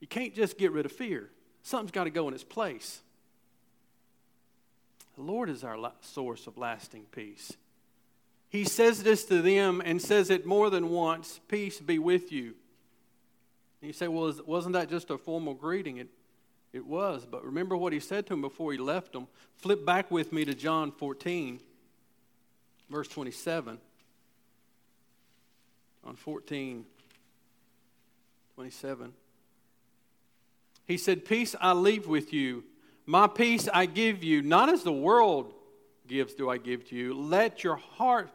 You 0.00 0.06
can't 0.06 0.34
just 0.34 0.56
get 0.56 0.72
rid 0.72 0.86
of 0.86 0.92
fear, 0.92 1.30
something's 1.62 1.92
got 1.92 2.04
to 2.04 2.10
go 2.10 2.26
in 2.28 2.34
its 2.34 2.44
place. 2.44 3.00
The 5.16 5.22
Lord 5.22 5.50
is 5.50 5.64
our 5.64 5.92
source 6.00 6.46
of 6.46 6.56
lasting 6.56 7.04
peace. 7.12 7.52
He 8.48 8.64
says 8.64 9.02
this 9.02 9.24
to 9.26 9.42
them 9.42 9.82
and 9.84 10.00
says 10.00 10.30
it 10.30 10.46
more 10.46 10.70
than 10.70 10.88
once 10.88 11.40
Peace 11.46 11.78
be 11.78 11.98
with 11.98 12.32
you. 12.32 12.54
And 13.80 13.88
you 13.88 13.92
say, 13.92 14.08
well, 14.08 14.32
wasn't 14.46 14.74
that 14.74 14.90
just 14.90 15.10
a 15.10 15.18
formal 15.18 15.54
greeting? 15.54 15.96
It, 15.96 16.08
it 16.72 16.86
was. 16.86 17.26
But 17.26 17.44
remember 17.44 17.76
what 17.76 17.92
he 17.92 18.00
said 18.00 18.26
to 18.26 18.34
him 18.34 18.42
before 18.42 18.72
he 18.72 18.78
left 18.78 19.14
him. 19.14 19.26
Flip 19.56 19.84
back 19.84 20.10
with 20.10 20.32
me 20.32 20.44
to 20.44 20.54
John 20.54 20.92
14, 20.92 21.60
verse 22.90 23.08
27. 23.08 23.78
On 26.04 26.16
14, 26.16 26.84
27. 28.54 29.12
He 30.86 30.96
said, 30.96 31.24
Peace 31.24 31.54
I 31.60 31.72
leave 31.72 32.06
with 32.06 32.32
you, 32.32 32.64
my 33.06 33.26
peace 33.26 33.68
I 33.72 33.86
give 33.86 34.22
you, 34.22 34.42
not 34.42 34.68
as 34.68 34.82
the 34.82 34.92
world 34.92 35.54
gives 36.06 36.34
do 36.34 36.50
I 36.50 36.58
give 36.58 36.88
to 36.88 36.96
you. 36.96 37.14
Let 37.14 37.64
your 37.64 37.76
heart, 37.76 38.30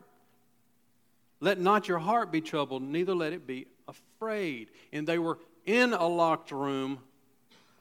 let 1.40 1.60
not 1.60 1.88
your 1.88 2.00
heart 2.00 2.32
be 2.32 2.42
troubled, 2.42 2.82
neither 2.82 3.14
let 3.14 3.34
it 3.34 3.46
be 3.46 3.68
afraid. 3.88 4.70
And 4.92 5.08
they 5.08 5.20
were 5.20 5.39
in 5.65 5.94
a 5.94 6.08
locked 6.08 6.51
room, 6.51 7.00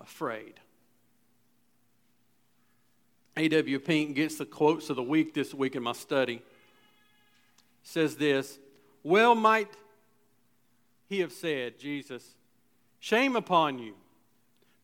afraid. 0.01 0.55
A.W. 3.37 3.81
Pink 3.81 4.15
gets 4.15 4.37
the 4.37 4.47
quotes 4.47 4.91
of 4.91 4.97
the 4.97 5.03
week 5.03 5.35
this 5.35 5.53
week 5.53 5.75
in 5.75 5.83
my 5.83 5.93
study. 5.93 6.43
Says 7.83 8.17
this 8.17 8.59
Well, 9.03 9.35
might 9.35 9.71
he 11.09 11.21
have 11.21 11.33
said, 11.33 11.79
Jesus, 11.79 12.35
shame 13.01 13.37
upon 13.37 13.79
you. 13.79 13.95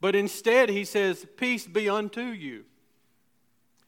But 0.01 0.15
instead, 0.15 0.69
he 0.69 0.85
says, 0.85 1.27
Peace 1.37 1.67
be 1.67 1.89
unto 1.89 2.23
you. 2.23 2.65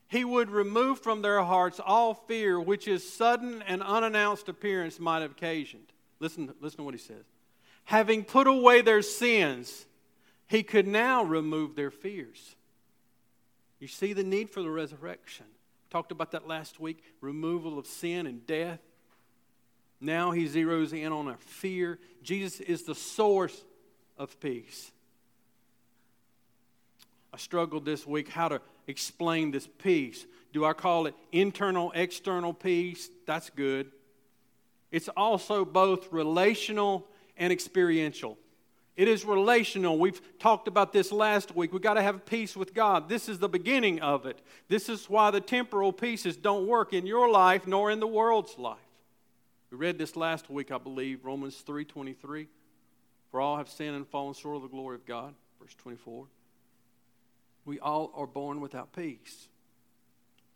He 0.08 0.24
would 0.24 0.50
remove 0.50 0.98
from 0.98 1.22
their 1.22 1.42
hearts 1.42 1.80
all 1.84 2.14
fear 2.14 2.60
which 2.60 2.84
his 2.84 3.10
sudden 3.10 3.62
and 3.62 3.82
unannounced 3.82 4.48
appearance 4.48 5.00
might 5.00 5.22
have 5.22 5.32
occasioned. 5.32 5.91
Listen, 6.22 6.54
listen 6.60 6.76
to 6.76 6.82
what 6.84 6.94
he 6.94 7.00
says. 7.00 7.24
Having 7.84 8.24
put 8.24 8.46
away 8.46 8.80
their 8.80 9.02
sins, 9.02 9.86
he 10.46 10.62
could 10.62 10.86
now 10.86 11.24
remove 11.24 11.74
their 11.74 11.90
fears. 11.90 12.54
You 13.80 13.88
see 13.88 14.12
the 14.12 14.22
need 14.22 14.48
for 14.48 14.62
the 14.62 14.70
resurrection. 14.70 15.46
Talked 15.90 16.12
about 16.12 16.30
that 16.30 16.46
last 16.46 16.78
week 16.78 17.02
removal 17.20 17.76
of 17.76 17.88
sin 17.88 18.28
and 18.28 18.46
death. 18.46 18.78
Now 20.00 20.30
he 20.30 20.46
zeroes 20.46 20.92
in 20.92 21.12
on 21.12 21.26
our 21.26 21.38
fear. 21.38 21.98
Jesus 22.22 22.60
is 22.60 22.84
the 22.84 22.94
source 22.94 23.60
of 24.16 24.38
peace. 24.38 24.92
I 27.34 27.36
struggled 27.36 27.84
this 27.84 28.06
week 28.06 28.28
how 28.28 28.46
to 28.46 28.60
explain 28.86 29.50
this 29.50 29.68
peace. 29.78 30.24
Do 30.52 30.64
I 30.64 30.72
call 30.72 31.06
it 31.06 31.16
internal, 31.32 31.90
external 31.96 32.54
peace? 32.54 33.10
That's 33.26 33.50
good. 33.50 33.90
It's 34.92 35.08
also 35.08 35.64
both 35.64 36.12
relational 36.12 37.08
and 37.36 37.52
experiential. 37.52 38.38
It 38.94 39.08
is 39.08 39.24
relational. 39.24 39.98
We've 39.98 40.20
talked 40.38 40.68
about 40.68 40.92
this 40.92 41.10
last 41.10 41.56
week. 41.56 41.72
We've 41.72 41.80
got 41.80 41.94
to 41.94 42.02
have 42.02 42.26
peace 42.26 42.54
with 42.54 42.74
God. 42.74 43.08
This 43.08 43.26
is 43.26 43.38
the 43.38 43.48
beginning 43.48 44.00
of 44.00 44.26
it. 44.26 44.38
This 44.68 44.90
is 44.90 45.08
why 45.08 45.30
the 45.30 45.40
temporal 45.40 45.94
pieces 45.94 46.36
don't 46.36 46.66
work 46.66 46.92
in 46.92 47.06
your 47.06 47.30
life 47.30 47.66
nor 47.66 47.90
in 47.90 48.00
the 48.00 48.06
world's 48.06 48.58
life. 48.58 48.78
We 49.70 49.78
read 49.78 49.96
this 49.96 50.14
last 50.14 50.50
week, 50.50 50.70
I 50.70 50.76
believe, 50.76 51.24
Romans 51.24 51.62
3:23. 51.66 52.48
For 53.30 53.40
all 53.40 53.56
have 53.56 53.70
sinned 53.70 53.96
and 53.96 54.06
fallen 54.06 54.34
short 54.34 54.56
of 54.56 54.62
the 54.62 54.68
glory 54.68 54.96
of 54.96 55.06
God, 55.06 55.34
verse 55.58 55.74
24. 55.76 56.28
We 57.64 57.80
all 57.80 58.12
are 58.14 58.26
born 58.26 58.60
without 58.60 58.92
peace. 58.92 59.48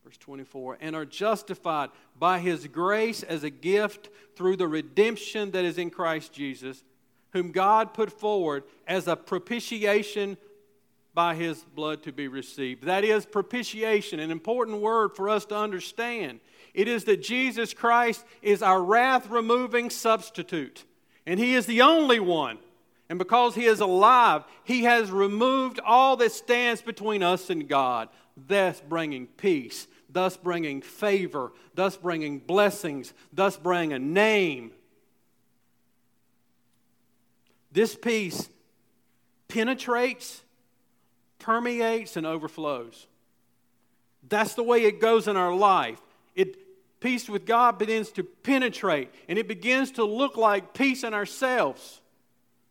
Verse 0.06 0.16
24, 0.18 0.78
and 0.80 0.94
are 0.94 1.04
justified 1.04 1.90
by 2.16 2.38
his 2.38 2.68
grace 2.68 3.24
as 3.24 3.42
a 3.42 3.50
gift 3.50 4.08
through 4.36 4.54
the 4.56 4.68
redemption 4.68 5.50
that 5.50 5.64
is 5.64 5.78
in 5.78 5.90
Christ 5.90 6.32
Jesus, 6.32 6.84
whom 7.32 7.50
God 7.50 7.92
put 7.92 8.12
forward 8.12 8.62
as 8.86 9.08
a 9.08 9.16
propitiation 9.16 10.36
by 11.12 11.34
his 11.34 11.64
blood 11.74 12.04
to 12.04 12.12
be 12.12 12.28
received. 12.28 12.84
That 12.84 13.02
is 13.02 13.26
propitiation, 13.26 14.20
an 14.20 14.30
important 14.30 14.80
word 14.80 15.16
for 15.16 15.28
us 15.28 15.44
to 15.46 15.56
understand. 15.56 16.38
It 16.72 16.86
is 16.86 17.02
that 17.04 17.20
Jesus 17.20 17.74
Christ 17.74 18.24
is 18.42 18.62
our 18.62 18.84
wrath 18.84 19.28
removing 19.28 19.90
substitute, 19.90 20.84
and 21.26 21.40
he 21.40 21.54
is 21.56 21.66
the 21.66 21.82
only 21.82 22.20
one. 22.20 22.58
And 23.08 23.18
because 23.18 23.56
he 23.56 23.64
is 23.64 23.80
alive, 23.80 24.44
he 24.62 24.84
has 24.84 25.10
removed 25.10 25.80
all 25.84 26.16
that 26.18 26.30
stands 26.30 26.80
between 26.80 27.24
us 27.24 27.50
and 27.50 27.68
God, 27.68 28.08
thus 28.36 28.80
bringing 28.88 29.26
peace 29.26 29.88
thus 30.08 30.36
bringing 30.36 30.80
favor, 30.80 31.52
thus 31.74 31.96
bringing 31.96 32.38
blessings, 32.38 33.12
thus 33.32 33.56
bringing 33.56 33.92
a 33.92 33.98
name. 33.98 34.72
This 37.72 37.94
peace 37.94 38.48
penetrates, 39.48 40.42
permeates, 41.38 42.16
and 42.16 42.26
overflows. 42.26 43.06
That's 44.28 44.54
the 44.54 44.62
way 44.62 44.84
it 44.84 45.00
goes 45.00 45.28
in 45.28 45.36
our 45.36 45.54
life. 45.54 46.00
It 46.34 46.56
peace 47.00 47.28
with 47.28 47.46
God 47.46 47.78
begins 47.78 48.10
to 48.12 48.24
penetrate 48.24 49.10
and 49.28 49.38
it 49.38 49.46
begins 49.46 49.92
to 49.92 50.04
look 50.04 50.36
like 50.36 50.74
peace 50.74 51.04
in 51.04 51.14
ourselves. 51.14 52.00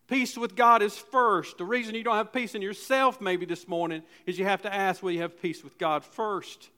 Peace 0.07 0.37
with 0.37 0.55
God 0.55 0.81
is 0.81 0.97
first. 0.97 1.57
The 1.57 1.65
reason 1.65 1.95
you 1.95 2.03
don't 2.03 2.15
have 2.15 2.31
peace 2.33 2.53
in 2.53 2.61
yourself, 2.61 3.21
maybe 3.21 3.45
this 3.45 3.67
morning, 3.67 4.03
is 4.25 4.37
you 4.37 4.45
have 4.45 4.61
to 4.63 4.73
ask 4.73 5.01
will 5.01 5.11
you 5.11 5.21
have 5.21 5.41
peace 5.41 5.63
with 5.63 5.77
God 5.77 6.03
first 6.03 6.69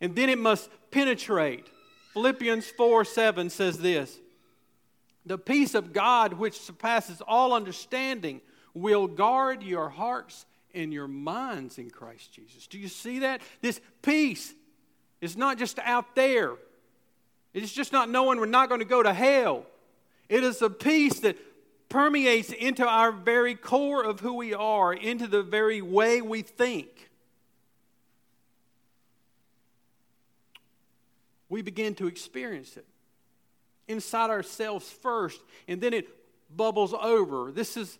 and 0.00 0.16
then 0.16 0.28
it 0.28 0.38
must 0.38 0.70
penetrate. 0.90 1.66
Philippians 2.12 2.66
4 2.70 3.04
7 3.04 3.50
says 3.50 3.78
this 3.78 4.18
The 5.26 5.38
peace 5.38 5.74
of 5.74 5.92
God, 5.92 6.34
which 6.34 6.60
surpasses 6.60 7.20
all 7.26 7.52
understanding, 7.52 8.40
will 8.74 9.06
guard 9.06 9.62
your 9.62 9.88
hearts 9.88 10.46
and 10.74 10.92
your 10.92 11.08
minds 11.08 11.78
in 11.78 11.90
Christ 11.90 12.32
Jesus. 12.32 12.66
Do 12.66 12.78
you 12.78 12.88
see 12.88 13.20
that? 13.20 13.42
This 13.60 13.80
peace 14.02 14.54
is 15.20 15.36
not 15.36 15.58
just 15.58 15.78
out 15.80 16.14
there, 16.14 16.54
it's 17.52 17.72
just 17.72 17.92
not 17.92 18.08
knowing 18.08 18.38
we're 18.38 18.46
not 18.46 18.68
going 18.68 18.80
to 18.80 18.86
go 18.86 19.02
to 19.02 19.12
hell. 19.12 19.66
It 20.28 20.44
is 20.44 20.62
a 20.62 20.70
peace 20.70 21.18
that 21.20 21.36
permeates 21.88 22.52
into 22.52 22.86
our 22.86 23.10
very 23.10 23.56
core 23.56 24.04
of 24.04 24.20
who 24.20 24.34
we 24.34 24.54
are, 24.54 24.94
into 24.94 25.26
the 25.26 25.42
very 25.42 25.82
way 25.82 26.22
we 26.22 26.42
think. 26.42 27.09
We 31.50 31.60
begin 31.60 31.94
to 31.96 32.06
experience 32.06 32.78
it 32.78 32.86
inside 33.88 34.30
ourselves 34.30 34.88
first, 34.88 35.42
and 35.68 35.80
then 35.80 35.92
it 35.92 36.08
bubbles 36.56 36.94
over. 36.94 37.50
This 37.52 37.76
is 37.76 37.98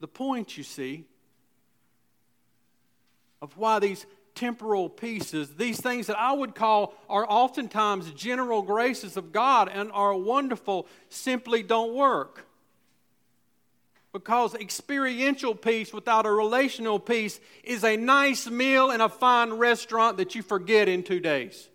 the 0.00 0.08
point, 0.08 0.56
you 0.56 0.64
see, 0.64 1.04
of 3.40 3.56
why 3.56 3.78
these 3.78 4.06
temporal 4.34 4.88
pieces, 4.88 5.56
these 5.56 5.80
things 5.80 6.06
that 6.06 6.18
I 6.18 6.32
would 6.32 6.54
call 6.54 6.94
are 7.08 7.26
oftentimes 7.28 8.10
general 8.12 8.62
graces 8.62 9.16
of 9.16 9.32
God 9.32 9.68
and 9.68 9.92
are 9.92 10.14
wonderful, 10.14 10.86
simply 11.10 11.62
don't 11.62 11.94
work. 11.94 12.46
Because 14.12 14.54
experiential 14.54 15.54
peace 15.54 15.92
without 15.92 16.24
a 16.24 16.30
relational 16.30 16.98
peace 16.98 17.40
is 17.62 17.84
a 17.84 17.96
nice 17.96 18.48
meal 18.48 18.90
in 18.90 19.02
a 19.02 19.08
fine 19.08 19.52
restaurant 19.52 20.16
that 20.16 20.34
you 20.34 20.42
forget 20.42 20.88
in 20.88 21.02
two 21.02 21.20
days. 21.20 21.68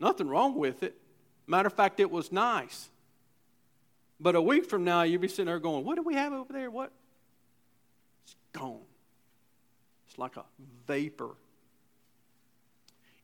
Nothing 0.00 0.28
wrong 0.28 0.56
with 0.56 0.82
it. 0.82 0.96
Matter 1.46 1.66
of 1.66 1.74
fact, 1.74 2.00
it 2.00 2.10
was 2.10 2.32
nice. 2.32 2.88
But 4.18 4.34
a 4.34 4.42
week 4.42 4.66
from 4.66 4.84
now, 4.84 5.02
you'll 5.02 5.20
be 5.20 5.28
sitting 5.28 5.46
there 5.46 5.58
going, 5.58 5.84
What 5.84 5.96
do 5.96 6.02
we 6.02 6.14
have 6.14 6.32
over 6.32 6.52
there? 6.52 6.70
What? 6.70 6.90
It's 8.24 8.34
gone. 8.52 8.80
It's 10.08 10.18
like 10.18 10.36
a 10.36 10.44
vapor. 10.86 11.30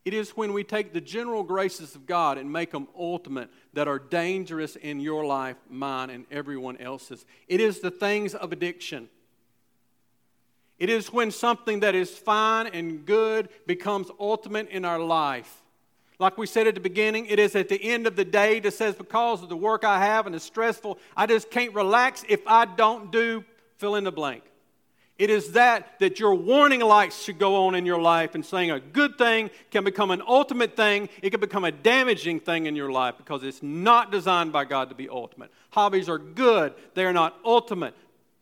It 0.04 0.14
is 0.14 0.30
when 0.30 0.52
we 0.52 0.62
take 0.62 0.92
the 0.92 1.00
general 1.00 1.42
graces 1.42 1.96
of 1.96 2.06
God 2.06 2.38
and 2.38 2.52
make 2.52 2.70
them 2.70 2.86
ultimate 2.96 3.50
that 3.72 3.88
are 3.88 3.98
dangerous 3.98 4.76
in 4.76 5.00
your 5.00 5.26
life, 5.26 5.56
mine, 5.68 6.10
and 6.10 6.26
everyone 6.30 6.76
else's. 6.76 7.26
It 7.48 7.60
is 7.60 7.80
the 7.80 7.90
things 7.90 8.32
of 8.32 8.52
addiction. 8.52 9.08
It 10.78 10.90
is 10.90 11.12
when 11.12 11.32
something 11.32 11.80
that 11.80 11.96
is 11.96 12.16
fine 12.16 12.68
and 12.68 13.04
good 13.04 13.48
becomes 13.66 14.08
ultimate 14.20 14.68
in 14.68 14.84
our 14.84 15.00
life. 15.00 15.64
Like 16.18 16.38
we 16.38 16.46
said 16.46 16.66
at 16.66 16.74
the 16.74 16.80
beginning, 16.80 17.26
it 17.26 17.38
is 17.38 17.54
at 17.54 17.68
the 17.68 17.82
end 17.82 18.06
of 18.06 18.16
the 18.16 18.24
day 18.24 18.58
that 18.60 18.72
says, 18.72 18.94
because 18.94 19.42
of 19.42 19.48
the 19.48 19.56
work 19.56 19.84
I 19.84 19.98
have 19.98 20.26
and 20.26 20.34
it's 20.34 20.44
stressful, 20.44 20.98
I 21.16 21.26
just 21.26 21.50
can't 21.50 21.74
relax 21.74 22.24
if 22.28 22.40
I 22.46 22.64
don't 22.64 23.12
do 23.12 23.44
fill 23.76 23.96
in 23.96 24.04
the 24.04 24.12
blank. 24.12 24.42
It 25.18 25.30
is 25.30 25.52
that 25.52 25.98
that 26.00 26.20
your 26.20 26.34
warning 26.34 26.80
lights 26.80 27.22
should 27.22 27.38
go 27.38 27.66
on 27.66 27.74
in 27.74 27.86
your 27.86 28.00
life 28.00 28.34
and 28.34 28.44
saying 28.44 28.70
a 28.70 28.80
good 28.80 29.16
thing 29.16 29.50
can 29.70 29.82
become 29.82 30.10
an 30.10 30.22
ultimate 30.26 30.76
thing. 30.76 31.08
It 31.22 31.30
can 31.30 31.40
become 31.40 31.64
a 31.64 31.72
damaging 31.72 32.40
thing 32.40 32.66
in 32.66 32.76
your 32.76 32.92
life 32.92 33.14
because 33.16 33.42
it's 33.42 33.62
not 33.62 34.12
designed 34.12 34.52
by 34.52 34.66
God 34.66 34.90
to 34.90 34.94
be 34.94 35.08
ultimate. 35.08 35.50
Hobbies 35.70 36.10
are 36.10 36.18
good, 36.18 36.74
they 36.94 37.06
are 37.06 37.14
not 37.14 37.34
ultimate. 37.46 37.94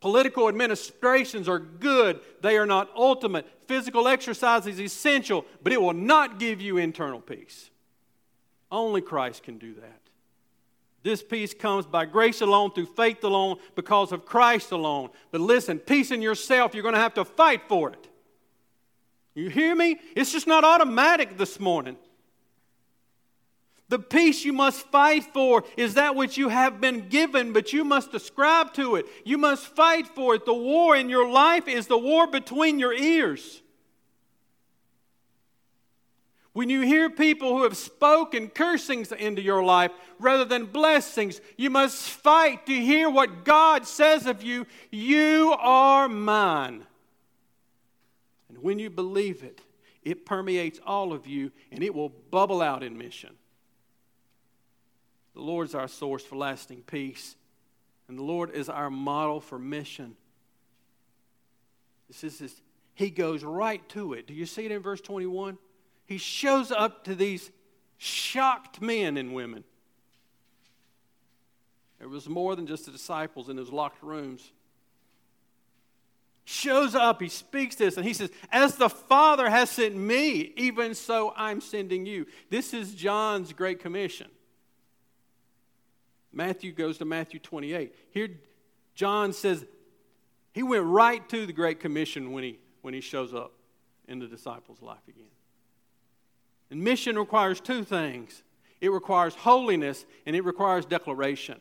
Political 0.05 0.49
administrations 0.49 1.49
are 1.49 1.57
good, 1.57 2.19
they 2.43 2.57
are 2.57 2.67
not 2.67 2.91
ultimate. 2.95 3.47
Physical 3.65 4.07
exercise 4.07 4.67
is 4.67 4.79
essential, 4.79 5.45
but 5.63 5.73
it 5.73 5.81
will 5.81 5.93
not 5.95 6.37
give 6.37 6.61
you 6.61 6.77
internal 6.77 7.19
peace. 7.19 7.71
Only 8.71 9.01
Christ 9.01 9.41
can 9.41 9.57
do 9.57 9.73
that. 9.73 10.01
This 11.01 11.23
peace 11.23 11.55
comes 11.55 11.87
by 11.87 12.05
grace 12.05 12.41
alone, 12.41 12.69
through 12.69 12.85
faith 12.85 13.23
alone, 13.23 13.57
because 13.73 14.11
of 14.11 14.27
Christ 14.27 14.71
alone. 14.71 15.09
But 15.31 15.41
listen, 15.41 15.79
peace 15.79 16.11
in 16.11 16.21
yourself, 16.21 16.75
you're 16.75 16.83
going 16.83 16.93
to 16.93 17.01
have 17.01 17.15
to 17.15 17.25
fight 17.25 17.63
for 17.67 17.89
it. 17.89 18.07
You 19.33 19.49
hear 19.49 19.75
me? 19.75 19.97
It's 20.15 20.31
just 20.31 20.45
not 20.45 20.63
automatic 20.63 21.35
this 21.35 21.59
morning. 21.59 21.97
The 23.87 23.99
peace 23.99 24.43
you 24.43 24.51
must 24.51 24.87
fight 24.87 25.25
for 25.31 25.63
is 25.77 25.93
that 25.93 26.15
which 26.15 26.37
you 26.37 26.49
have 26.49 26.81
been 26.81 27.07
given, 27.07 27.53
but 27.53 27.71
you 27.71 27.83
must 27.83 28.13
ascribe 28.15 28.73
to 28.73 28.95
it. 28.95 29.05
You 29.23 29.37
must 29.37 29.67
fight 29.67 30.07
for 30.07 30.33
it. 30.33 30.45
The 30.45 30.53
war 30.53 30.95
in 30.95 31.07
your 31.07 31.29
life 31.29 31.67
is 31.67 31.85
the 31.85 31.97
war 31.97 32.25
between 32.25 32.79
your 32.79 32.93
ears. 32.93 33.61
When 36.53 36.69
you 36.69 36.81
hear 36.81 37.09
people 37.09 37.49
who 37.49 37.63
have 37.63 37.77
spoken 37.77 38.47
cursings 38.47 39.11
into 39.11 39.41
your 39.41 39.61
life 39.61 39.91
rather 40.19 40.45
than 40.45 40.65
blessings, 40.65 41.41
you 41.57 41.69
must 41.69 42.09
fight 42.09 42.65
to 42.67 42.73
hear 42.73 43.09
what 43.09 43.43
God 43.43 43.85
says 43.85 44.25
of 44.25 44.41
you. 44.41 44.65
You 44.89 45.53
are 45.59 46.07
mine. 46.07 46.87
And 48.47 48.59
when 48.59 48.79
you 48.79 48.89
believe 48.89 49.43
it, 49.43 49.61
it 50.01 50.25
permeates 50.25 50.79
all 50.85 51.11
of 51.11 51.27
you 51.27 51.51
and 51.71 51.83
it 51.83 51.93
will 51.93 52.09
bubble 52.09 52.61
out 52.61 52.83
in 52.83 52.97
mission. 52.97 53.35
The 55.35 55.41
Lord 55.41 55.67
is 55.67 55.75
our 55.75 55.87
source 55.87 56.23
for 56.23 56.35
lasting 56.35 56.81
peace, 56.87 57.35
and 58.07 58.17
the 58.17 58.23
Lord 58.23 58.51
is 58.51 58.69
our 58.69 58.89
model 58.89 59.39
for 59.39 59.59
mission. 59.59 60.15
This 62.07 62.23
is 62.23 62.39
this, 62.39 62.61
he 62.95 63.09
goes 63.09 63.43
right 63.43 63.87
to 63.89 64.13
it. 64.13 64.25
Do 64.25 64.33
you 64.33 64.45
see 64.45 64.65
it 64.65 64.71
in 64.71 64.81
verse 64.81 65.01
21? 65.01 65.57
he 66.05 66.17
shows 66.17 66.71
up 66.71 67.03
to 67.05 67.15
these 67.15 67.51
shocked 67.97 68.81
men 68.81 69.17
and 69.17 69.33
women. 69.33 69.63
There 71.99 72.09
was 72.09 72.29
more 72.29 72.55
than 72.55 72.67
just 72.67 72.85
the 72.85 72.91
disciples 72.91 73.49
in 73.49 73.55
those 73.55 73.71
locked 73.71 74.03
rooms. 74.03 74.51
Shows 76.43 76.93
up, 76.93 77.21
he 77.21 77.29
speaks 77.29 77.75
this, 77.75 77.97
and 77.97 78.05
he 78.05 78.13
says, 78.13 78.29
As 78.51 78.75
the 78.75 78.89
Father 78.89 79.49
has 79.49 79.71
sent 79.71 79.95
me, 79.95 80.53
even 80.55 80.93
so 80.93 81.33
I'm 81.35 81.59
sending 81.59 82.05
you. 82.05 82.27
This 82.51 82.73
is 82.73 82.93
John's 82.93 83.51
Great 83.51 83.79
Commission. 83.79 84.27
Matthew 86.35 86.73
goes 86.73 86.97
to 86.99 87.05
Matthew 87.05 87.39
28. 87.39 87.95
Here, 88.11 88.29
John 88.93 89.33
says 89.33 89.65
he 90.53 90.61
went 90.61 90.83
right 90.83 91.27
to 91.29 91.45
the 91.45 91.53
Great 91.53 91.79
Commission 91.79 92.33
when 92.33 92.43
he, 92.43 92.59
when 92.81 92.93
he 92.93 93.01
shows 93.01 93.33
up 93.33 93.53
in 94.07 94.19
the 94.19 94.27
disciples' 94.27 94.81
life 94.81 95.07
again. 95.07 95.23
And 96.69 96.83
mission 96.83 97.17
requires 97.17 97.59
two 97.59 97.83
things 97.83 98.43
it 98.81 98.91
requires 98.91 99.33
holiness 99.33 100.05
and 100.25 100.35
it 100.35 100.43
requires 100.43 100.85
declaration. 100.85 101.59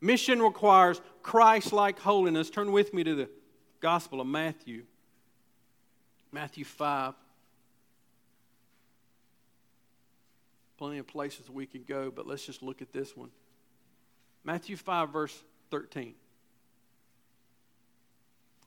Mission 0.00 0.42
requires 0.42 1.00
Christ 1.22 1.72
like 1.72 2.00
holiness. 2.00 2.50
Turn 2.50 2.72
with 2.72 2.92
me 2.92 3.04
to 3.04 3.14
the 3.14 3.30
Gospel 3.80 4.20
of 4.20 4.26
Matthew, 4.26 4.82
Matthew 6.32 6.64
5. 6.64 7.14
Plenty 10.78 10.98
of 10.98 11.06
places 11.06 11.48
we 11.48 11.66
could 11.66 11.86
go, 11.86 12.10
but 12.10 12.26
let's 12.26 12.44
just 12.44 12.62
look 12.62 12.82
at 12.82 12.92
this 12.92 13.16
one. 13.16 13.30
Matthew 14.44 14.76
5, 14.76 15.10
verse 15.10 15.36
13. 15.70 16.14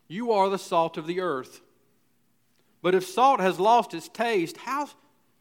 You 0.07 0.31
are 0.31 0.49
the 0.49 0.57
salt 0.57 0.97
of 0.97 1.05
the 1.05 1.21
earth. 1.21 1.61
But 2.81 2.95
if 2.95 3.05
salt 3.05 3.39
has 3.39 3.59
lost 3.59 3.93
its 3.93 4.09
taste, 4.09 4.57
how 4.57 4.89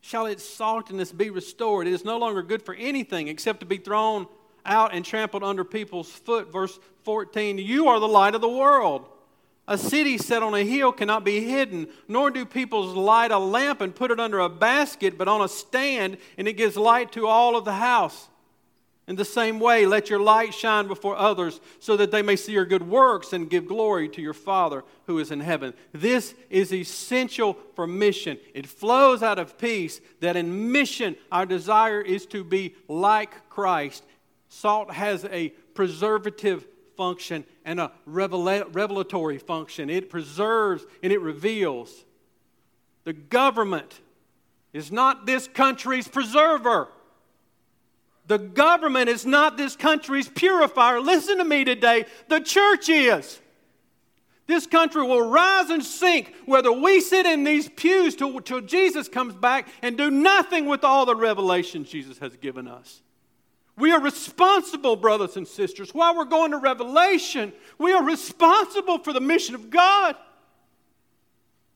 shall 0.01 0.27
its 0.27 0.45
saltiness 0.45 1.17
be 1.17 1.31
restored? 1.31 1.87
It 1.87 1.93
is 1.93 2.05
no 2.05 2.19
longer 2.19 2.43
good 2.43 2.63
for 2.63 2.75
anything 2.75 3.29
except 3.29 3.61
to 3.61 3.67
be 3.67 3.79
thrown 3.79 4.27
out 4.67 4.95
and 4.95 5.05
trampled 5.05 5.43
under 5.43 5.65
people's 5.65 6.11
foot. 6.11 6.53
Verse 6.53 6.79
14 7.05 7.59
You 7.59 7.89
are 7.89 7.99
the 7.99 8.09
light 8.09 8.35
of 8.35 8.41
the 8.41 8.49
world. 8.49 9.09
A 9.69 9.77
city 9.77 10.17
set 10.17 10.43
on 10.43 10.55
a 10.55 10.65
hill 10.65 10.93
cannot 10.93 11.25
be 11.25 11.41
hidden, 11.41 11.89
nor 12.09 12.31
do 12.31 12.47
people 12.47 12.87
light 12.87 13.31
a 13.31 13.39
lamp 13.39 13.83
and 13.83 13.95
put 13.95 14.11
it 14.11 14.19
under 14.19 14.41
a 14.41 14.49
basket, 14.49 15.19
but 15.19 15.29
on 15.29 15.43
a 15.43 15.49
stand, 15.49 16.17
and 16.39 16.49
it 16.49 16.55
gives 16.55 16.77
light 16.77 17.13
to 17.13 17.27
all 17.27 17.55
of 17.55 17.67
the 17.67 17.75
house. 17.75 18.29
In 19.07 19.17
the 19.17 19.27
same 19.27 19.61
way, 19.61 19.85
let 19.85 20.09
your 20.09 20.21
light 20.21 20.55
shine 20.55 20.87
before 20.87 21.17
others 21.17 21.61
so 21.81 21.99
that 21.99 22.11
they 22.11 22.23
may 22.23 22.35
see 22.35 22.53
your 22.53 22.65
good 22.65 22.89
works 22.89 23.35
and 23.35 23.51
give 23.51 23.67
glory 23.67 24.09
to 24.11 24.23
your 24.23 24.35
Father 24.35 24.85
who 25.07 25.19
is 25.19 25.31
in 25.31 25.41
heaven. 25.41 25.75
This 25.93 26.35
is 26.49 26.73
essential 26.73 27.59
for 27.75 27.87
mission. 27.87 28.39
It 28.55 28.67
flows 28.67 29.23
out 29.23 29.39
of 29.39 29.59
peace 29.59 30.01
that 30.21 30.37
in 30.37 30.73
mission, 30.73 31.15
our 31.31 31.45
desire 31.45 32.01
is 32.01 32.25
to 32.27 32.43
be 32.43 32.75
like 32.87 33.49
Christ. 33.51 34.03
Salt 34.49 34.93
has 34.93 35.27
a 35.27 35.51
preservative 35.75 36.67
function 36.97 37.45
and 37.69 37.79
a 37.79 37.93
revelatory 38.07 39.37
function, 39.37 39.91
it 39.91 40.09
preserves 40.09 40.87
and 41.03 41.13
it 41.13 41.21
reveals. 41.21 42.07
The 43.05 43.13
government 43.13 44.01
is 44.73 44.91
not 44.91 45.27
this 45.27 45.47
country's 45.47 46.09
preserver. 46.09 46.89
The 48.27 48.39
government 48.39 49.11
is 49.11 49.27
not 49.27 49.59
this 49.59 49.77
country's 49.77 50.31
purifier. 50.31 50.99
Listen 50.99 51.37
to 51.37 51.45
me 51.45 51.65
today. 51.65 52.07
The 52.29 52.41
church 52.41 52.89
is. 52.89 53.39
This 54.47 54.67
country 54.67 55.03
will 55.03 55.29
rise 55.29 55.69
and 55.69 55.85
sink 55.85 56.35
whether 56.47 56.73
we 56.73 57.03
sit 57.03 57.27
in 57.27 57.45
these 57.45 57.69
pews 57.69 58.17
till, 58.17 58.41
till 58.41 58.63
Jesus 58.63 59.11
comes 59.11 59.35
back 59.35 59.69
and 59.83 59.99
do 59.99 60.11
nothing 60.11 60.65
with 60.65 60.85
all 60.85 61.05
the 61.05 61.15
revelations 61.15 61.91
Jesus 61.91 62.19
has 62.19 62.35
given 62.39 62.67
us. 62.67 63.03
We 63.79 63.93
are 63.93 64.01
responsible, 64.01 64.97
brothers 64.97 65.37
and 65.37 65.47
sisters. 65.47 65.95
While 65.95 66.17
we're 66.17 66.25
going 66.25 66.51
to 66.51 66.59
Revelation, 66.59 67.53
we 67.79 67.93
are 67.93 68.03
responsible 68.03 68.99
for 68.99 69.13
the 69.13 69.21
mission 69.21 69.55
of 69.55 69.71
God. 69.71 70.17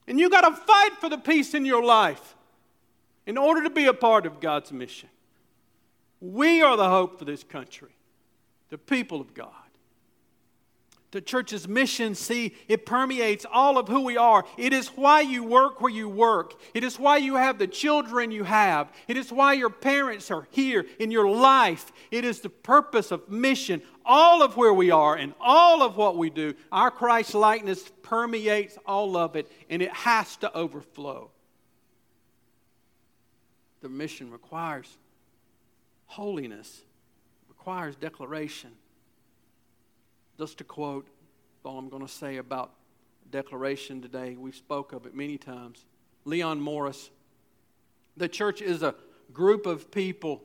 And 0.09 0.19
you 0.19 0.29
got 0.29 0.41
to 0.41 0.55
fight 0.55 0.95
for 1.01 1.09
the 1.09 1.19
peace 1.19 1.55
in 1.55 1.65
your 1.65 1.85
life 1.85 2.35
in 3.25 3.39
order 3.39 3.63
to 3.63 3.71
be 3.71 3.87
a 3.87 3.95
part 3.95 4.27
of 4.27 4.41
God's 4.41 4.73
mission. 4.73 5.09
We 6.21 6.61
are 6.61 6.77
the 6.77 6.89
hope 6.89 7.21
for 7.21 7.25
this 7.25 7.45
country, 7.45 7.95
the 8.71 8.79
people 8.79 9.21
of 9.21 9.33
God. 9.33 9.62
The 11.13 11.21
church's 11.21 11.69
mission, 11.69 12.15
see, 12.15 12.55
it 12.69 12.87
permeates 12.87 13.45
all 13.51 13.79
of 13.79 13.87
who 13.87 14.01
we 14.01 14.17
are. 14.17 14.45
It 14.57 14.73
is 14.73 14.89
why 14.89 15.21
you 15.21 15.45
work 15.45 15.81
where 15.81 15.93
you 15.93 16.09
work. 16.09 16.55
It 16.73 16.83
is 16.83 16.99
why 16.99 17.19
you 17.19 17.35
have 17.35 17.59
the 17.59 17.67
children 17.67 18.31
you 18.31 18.45
have. 18.45 18.91
It 19.07 19.19
is 19.19 19.31
why 19.31 19.53
your 19.53 19.69
parents 19.71 20.31
are 20.31 20.49
here 20.51 20.87
in 20.99 21.11
your 21.11 21.29
life. 21.29 21.93
It 22.11 22.25
is 22.25 22.41
the 22.41 22.49
purpose 22.49 23.11
of 23.11 23.29
mission. 23.29 23.83
All 24.07 24.43
of 24.43 24.57
where 24.57 24.73
we 24.73 24.91
are 24.91 25.15
and 25.15 25.35
all 25.39 25.83
of 25.83 25.97
what 25.97 26.17
we 26.17 26.31
do, 26.31 26.55
our 26.73 26.91
Christ 26.91 27.35
likeness 27.35 27.91
permeates 28.03 28.79
all 28.87 29.17
of 29.17 29.37
it, 29.37 29.53
and 29.69 29.83
it 29.83 29.93
has 29.93 30.37
to 30.39 30.53
overflow. 30.57 31.31
The 33.83 33.89
mission 33.91 34.31
requires 34.31 34.97
Holiness 36.13 36.83
requires 37.49 37.97
declaration. 37.97 38.71
Just 40.43 40.59
to 40.59 40.65
quote 40.65 41.07
all 41.63 41.79
I'm 41.79 41.89
going 41.89 42.05
to 42.05 42.13
say 42.13 42.39
about 42.39 42.73
declaration 43.31 44.03
today, 44.03 44.35
we've 44.37 44.57
spoke 44.57 44.93
of 44.93 45.07
it 45.07 45.15
many 45.15 45.39
times. 45.39 45.85
Leon 46.25 46.61
Morris. 46.61 47.11
The 48.17 48.29
church 48.29 48.61
is 48.61 48.83
a 48.83 48.97
group 49.33 49.67
of 49.67 49.93
people 49.93 50.43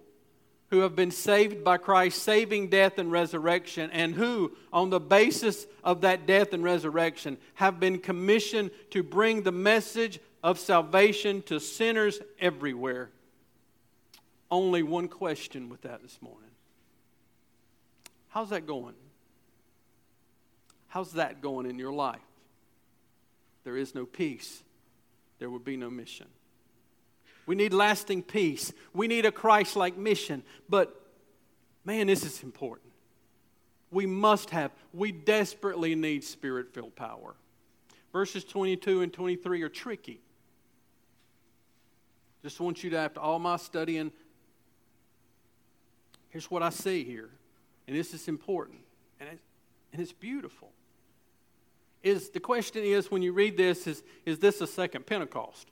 who 0.70 0.82
have 0.82 0.96
been 0.96 1.10
saved 1.10 1.64
by 1.64 1.78
Christ's 1.78 2.22
saving 2.22 2.70
death 2.70 3.00
and 3.00 3.12
resurrection, 3.12 3.90
and 3.90 4.14
who, 4.14 4.52
on 4.72 4.92
the 4.92 5.00
basis 5.00 5.66
of 5.84 6.02
that 6.02 6.28
death 6.28 6.54
and 6.54 6.64
resurrection, 6.64 7.36
have 7.56 7.80
been 7.80 7.98
commissioned 7.98 8.70
to 8.92 9.02
bring 9.02 9.42
the 9.42 9.52
message 9.52 10.20
of 10.44 10.60
salvation 10.60 11.42
to 11.42 11.60
sinners 11.60 12.20
everywhere. 12.40 13.10
Only 14.52 14.84
one 14.84 15.08
question 15.08 15.70
with 15.70 15.82
that 15.82 16.04
this 16.04 16.20
morning 16.22 16.52
How's 18.28 18.52
that 18.52 18.68
going? 18.68 18.94
How's 20.88 21.14
that 21.14 21.42
going 21.42 21.66
in 21.66 21.78
your 21.78 21.94
life? 21.94 22.20
There 23.64 23.78
is 23.78 23.94
no 23.94 24.06
peace, 24.06 24.64
there 25.40 25.50
will 25.50 25.60
be 25.60 25.78
no 25.78 25.90
mission. 25.90 26.28
We 27.46 27.56
need 27.56 27.74
lasting 27.74 28.24
peace. 28.24 28.74
We 28.94 29.08
need 29.08 29.26
a 29.26 29.32
Christ 29.32 29.78
like 29.78 29.98
mission. 29.98 30.44
But 30.68 30.94
man, 31.86 32.08
this 32.08 32.26
is 32.26 32.44
important. 32.44 32.92
We 33.90 34.06
must 34.06 34.50
have, 34.50 34.72
we 34.94 35.14
desperately 35.14 35.96
need 35.96 36.26
spirit 36.26 36.74
filled 36.74 36.96
power. 36.96 37.36
Verses 38.12 38.44
22 38.44 39.02
and 39.02 39.14
23 39.14 39.62
are 39.62 39.70
tricky. 39.70 40.20
Just 42.44 42.60
want 42.60 42.84
you 42.84 42.90
to, 42.92 42.98
after 42.98 43.22
all 43.22 43.40
my 43.40 43.56
studying, 43.58 44.12
here's 46.30 46.52
what 46.52 46.62
I 46.62 46.70
see 46.70 47.06
here. 47.06 47.30
And 47.88 47.96
this 47.96 48.14
is 48.14 48.28
important. 48.28 48.80
And 49.20 49.30
it's, 49.32 49.42
and 49.94 50.02
it's 50.02 50.12
beautiful. 50.12 50.72
Is 52.04 52.30
the 52.30 52.40
question 52.40 52.84
is 52.84 53.12
when 53.12 53.22
you 53.22 53.34
read 53.34 53.58
this, 53.58 53.88
is, 53.88 54.04
is 54.26 54.40
this 54.40 54.62
a 54.62 54.68
second 54.68 55.06
Pentecost? 55.06 55.68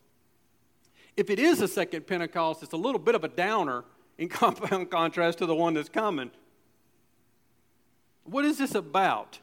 If 1.16 1.30
it 1.30 1.40
is 1.40 1.62
a 1.62 1.68
second 1.68 2.08
Pentecost, 2.08 2.64
it's 2.64 2.74
a 2.74 2.78
little 2.78 3.00
bit 3.00 3.16
of 3.16 3.24
a 3.24 3.28
downer 3.28 3.86
in 4.18 4.30
compound 4.30 4.92
contrast 4.92 5.38
to 5.40 5.46
the 5.46 5.56
one 5.56 5.74
that's 5.74 5.90
coming. 5.90 6.32
What 8.24 8.44
is 8.44 8.58
this 8.58 8.76
about? 8.76 9.40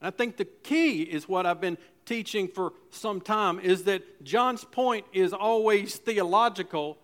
I 0.00 0.10
think 0.10 0.36
the 0.36 0.44
key 0.44 1.02
is 1.02 1.28
what 1.28 1.46
I've 1.46 1.60
been 1.60 1.78
teaching 2.04 2.48
for 2.48 2.72
some 2.90 3.20
time 3.20 3.60
is 3.60 3.84
that 3.84 4.24
John's 4.24 4.64
point 4.64 5.06
is 5.12 5.32
always 5.32 5.96
theological, 5.96 6.98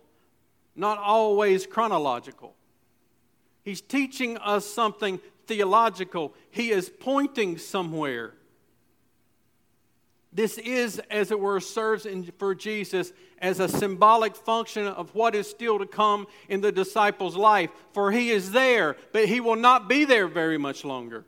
not 0.75 0.99
always 0.99 1.67
chronological. 1.67 2.57
He's 3.65 3.81
teaching 3.81 4.37
us 4.39 4.67
something 4.67 5.21
theological, 5.49 6.35
he 6.51 6.71
is 6.71 6.89
pointing 6.89 7.59
somewhere. 7.59 8.35
This 10.33 10.59
is, 10.59 11.01
as 11.11 11.31
it 11.31 11.41
were, 11.41 11.59
serves 11.59 12.07
in, 12.07 12.31
for 12.39 12.55
Jesus 12.55 13.13
as 13.39 13.59
a 13.59 13.69
symbolic 13.69 14.37
function 14.37 14.87
of 14.87 15.15
what 15.15 15.35
is 15.35 15.49
still 15.49 15.79
to 15.79 15.87
come 15.87 16.27
in 16.49 16.61
the 16.61 16.71
disciples' 16.71 17.35
life. 17.35 17.71
For 17.93 18.13
he 18.13 18.31
is 18.31 18.53
there, 18.53 18.97
but 19.13 19.27
he 19.27 19.41
will 19.41 19.57
not 19.57 19.89
be 19.89 20.05
there 20.05 20.29
very 20.29 20.59
much 20.59 20.85
longer. 20.85 21.25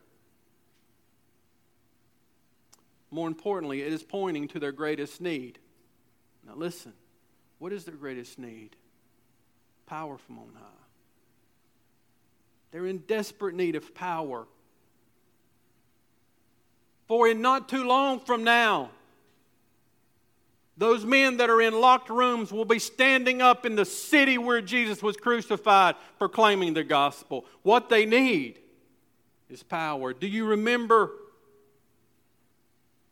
More 3.11 3.27
importantly, 3.27 3.83
it 3.83 3.93
is 3.93 4.05
pointing 4.05 4.47
to 4.49 4.61
their 4.61 4.71
greatest 4.71 5.21
need. 5.21 5.59
Now, 6.47 6.55
listen 6.55 6.93
what 7.61 7.75
is 7.75 7.85
their 7.85 7.95
greatest 7.95 8.39
need? 8.39 8.75
Power 9.87 10.17
from 10.17 10.39
on 10.39 10.49
high. 10.55 10.80
They're 12.71 12.87
in 12.87 12.99
desperate 12.99 13.55
need 13.55 13.77
of 13.77 13.95
power 13.95 14.47
for 17.11 17.27
in 17.27 17.43
not 17.43 17.69
too 17.69 17.83
long 17.83 18.21
from 18.21 18.45
now, 18.45 18.89
those 20.77 21.05
men 21.05 21.39
that 21.39 21.51
are 21.51 21.61
in 21.61 21.81
locked 21.81 22.09
rooms 22.09 22.53
will 22.53 22.65
be 22.65 22.79
standing 22.79 23.43
up 23.43 23.67
in 23.67 23.75
the 23.75 23.85
city 23.85 24.39
where 24.39 24.61
Jesus 24.61 25.03
was 25.03 25.17
crucified, 25.17 25.97
proclaiming 26.19 26.73
the 26.73 26.85
gospel. 26.85 27.47
What 27.65 27.89
they 27.89 28.07
need 28.07 28.61
is 29.49 29.65
power. 29.65 30.13
Do 30.13 30.29
you 30.29 30.45
remember 30.45 31.11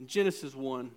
Genesis 0.07 0.55
1? 0.55 0.93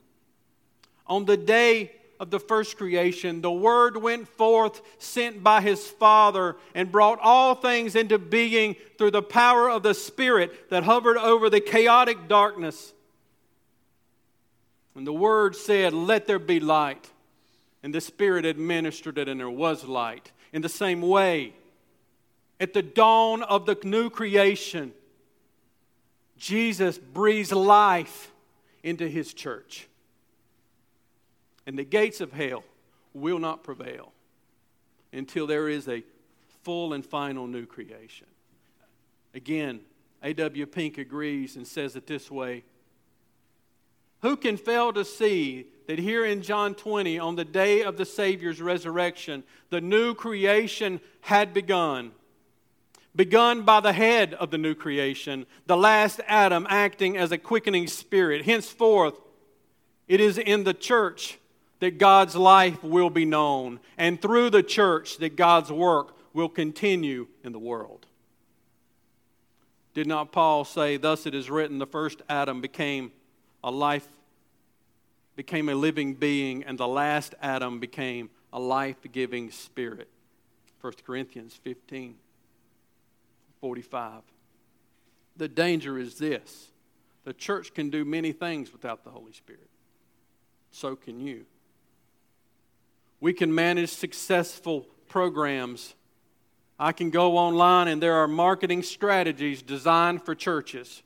On 1.07 1.25
the 1.25 1.37
day 1.37 1.93
of 2.21 2.29
the 2.29 2.39
first 2.39 2.77
creation, 2.77 3.41
the 3.41 3.51
Word 3.51 3.97
went 3.97 4.27
forth, 4.27 4.83
sent 4.99 5.41
by 5.41 5.59
His 5.59 5.87
Father, 5.87 6.55
and 6.75 6.91
brought 6.91 7.17
all 7.19 7.55
things 7.55 7.95
into 7.95 8.19
being 8.19 8.75
through 8.99 9.09
the 9.09 9.23
power 9.23 9.67
of 9.67 9.81
the 9.81 9.95
Spirit 9.95 10.69
that 10.69 10.83
hovered 10.83 11.17
over 11.17 11.49
the 11.49 11.59
chaotic 11.59 12.27
darkness. 12.27 12.93
And 14.93 15.07
the 15.07 15.11
Word 15.11 15.55
said, 15.55 15.93
Let 15.93 16.27
there 16.27 16.37
be 16.37 16.59
light. 16.59 17.09
And 17.81 17.91
the 17.91 17.99
Spirit 17.99 18.45
administered 18.45 19.17
it, 19.17 19.27
and 19.27 19.39
there 19.39 19.49
was 19.49 19.83
light. 19.85 20.31
In 20.53 20.61
the 20.61 20.69
same 20.69 21.01
way, 21.01 21.55
at 22.59 22.75
the 22.75 22.83
dawn 22.83 23.41
of 23.41 23.65
the 23.65 23.75
new 23.83 24.11
creation, 24.11 24.93
Jesus 26.37 26.99
breathes 26.99 27.51
life 27.51 28.31
into 28.83 29.07
His 29.07 29.33
church 29.33 29.87
and 31.65 31.77
the 31.77 31.83
gates 31.83 32.21
of 32.21 32.31
hell 32.31 32.63
will 33.13 33.39
not 33.39 33.63
prevail 33.63 34.11
until 35.13 35.47
there 35.47 35.67
is 35.67 35.87
a 35.87 36.03
full 36.63 36.93
and 36.93 37.05
final 37.05 37.47
new 37.47 37.65
creation. 37.65 38.27
Again, 39.33 39.81
A.W. 40.23 40.65
Pink 40.65 40.97
agrees 40.97 41.55
and 41.55 41.67
says 41.67 41.95
it 41.95 42.07
this 42.07 42.29
way 42.29 42.63
Who 44.21 44.37
can 44.37 44.57
fail 44.57 44.93
to 44.93 45.05
see 45.05 45.67
that 45.87 45.99
here 45.99 46.25
in 46.25 46.41
John 46.41 46.75
20, 46.75 47.19
on 47.19 47.35
the 47.35 47.45
day 47.45 47.83
of 47.83 47.97
the 47.97 48.05
Savior's 48.05 48.61
resurrection, 48.61 49.43
the 49.69 49.81
new 49.81 50.13
creation 50.13 51.01
had 51.21 51.53
begun? 51.53 52.11
Begun 53.13 53.63
by 53.63 53.81
the 53.81 53.91
head 53.91 54.33
of 54.35 54.51
the 54.51 54.57
new 54.57 54.73
creation, 54.73 55.45
the 55.65 55.75
last 55.75 56.21
Adam 56.27 56.65
acting 56.69 57.17
as 57.17 57.33
a 57.33 57.37
quickening 57.37 57.87
spirit. 57.87 58.45
Henceforth, 58.45 59.19
it 60.07 60.21
is 60.21 60.37
in 60.37 60.63
the 60.63 60.73
church 60.73 61.37
that 61.81 61.97
God's 61.97 62.35
life 62.35 62.83
will 62.83 63.09
be 63.09 63.25
known, 63.25 63.79
and 63.97 64.21
through 64.21 64.51
the 64.51 64.63
church, 64.63 65.17
that 65.17 65.35
God's 65.35 65.71
work 65.71 66.15
will 66.31 66.47
continue 66.47 67.27
in 67.43 67.51
the 67.51 67.59
world. 67.59 68.05
Did 69.95 70.05
not 70.05 70.31
Paul 70.31 70.63
say, 70.63 70.97
Thus 70.97 71.25
it 71.25 71.33
is 71.33 71.49
written, 71.49 71.79
the 71.79 71.87
first 71.87 72.21
Adam 72.29 72.61
became 72.61 73.11
a 73.63 73.71
life, 73.71 74.07
became 75.35 75.69
a 75.69 75.75
living 75.75 76.13
being, 76.13 76.63
and 76.63 76.77
the 76.77 76.87
last 76.87 77.33
Adam 77.41 77.79
became 77.79 78.29
a 78.53 78.59
life 78.59 78.97
giving 79.11 79.49
spirit? 79.49 80.07
1 80.81 80.93
Corinthians 81.05 81.59
15 81.63 82.15
45. 83.59 84.21
The 85.37 85.47
danger 85.47 85.97
is 85.97 86.19
this 86.19 86.69
the 87.25 87.33
church 87.33 87.73
can 87.73 87.89
do 87.89 88.05
many 88.05 88.33
things 88.33 88.71
without 88.71 89.03
the 89.03 89.09
Holy 89.09 89.33
Spirit. 89.33 89.69
So 90.71 90.95
can 90.95 91.19
you. 91.19 91.45
We 93.21 93.31
can 93.31 93.55
manage 93.55 93.91
successful 93.91 94.87
programs. 95.07 95.93
I 96.77 96.91
can 96.91 97.11
go 97.11 97.37
online 97.37 97.87
and 97.87 98.01
there 98.01 98.15
are 98.15 98.27
marketing 98.27 98.81
strategies 98.83 99.61
designed 99.61 100.25
for 100.25 100.35
churches. 100.35 101.03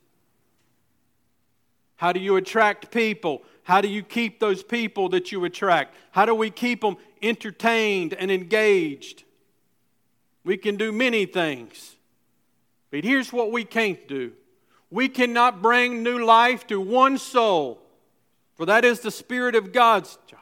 How 1.97 2.13
do 2.13 2.19
you 2.19 2.38
attract 2.38 2.91
people? 2.91 3.43
How 3.63 3.82
do 3.82 3.88
you 3.89 4.01
keep 4.01 4.39
those 4.39 4.63
people 4.63 5.10
that 5.10 5.32
you 5.32 5.43
attract? 5.45 5.93
How 6.12 6.25
do 6.25 6.34
we 6.34 6.49
keep 6.49 6.82
them 6.82 6.97
entertained 7.21 8.13
and 8.13 8.32
engaged? 8.32 9.23
We 10.45 10.56
can 10.58 10.78
do 10.78 10.91
many 10.91 11.25
things. 11.25 11.95
But 12.91 13.04
here's 13.04 13.34
what 13.34 13.51
we 13.51 13.65
can't 13.65 14.08
do 14.08 14.32
we 14.89 15.10
cannot 15.10 15.62
bring 15.62 16.04
new 16.04 16.23
life 16.23 16.65
to 16.67 16.80
one 16.80 17.17
soul, 17.17 17.82
for 18.56 18.65
that 18.67 18.86
is 18.86 19.01
the 19.01 19.12
Spirit 19.12 19.56
of 19.56 19.73
God's 19.73 20.17
job. 20.28 20.39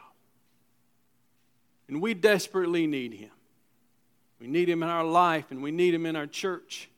And 1.93 2.01
we 2.01 2.15
desperately 2.15 2.87
need 2.87 3.13
Him. 3.13 3.29
We 4.39 4.47
need 4.47 4.67
Him 4.67 4.81
in 4.81 4.89
our 4.89 5.03
life 5.03 5.51
and 5.51 5.61
we 5.61 5.69
need 5.69 5.93
Him 5.93 6.07
in 6.07 6.15
our 6.15 6.25
church. 6.25 6.89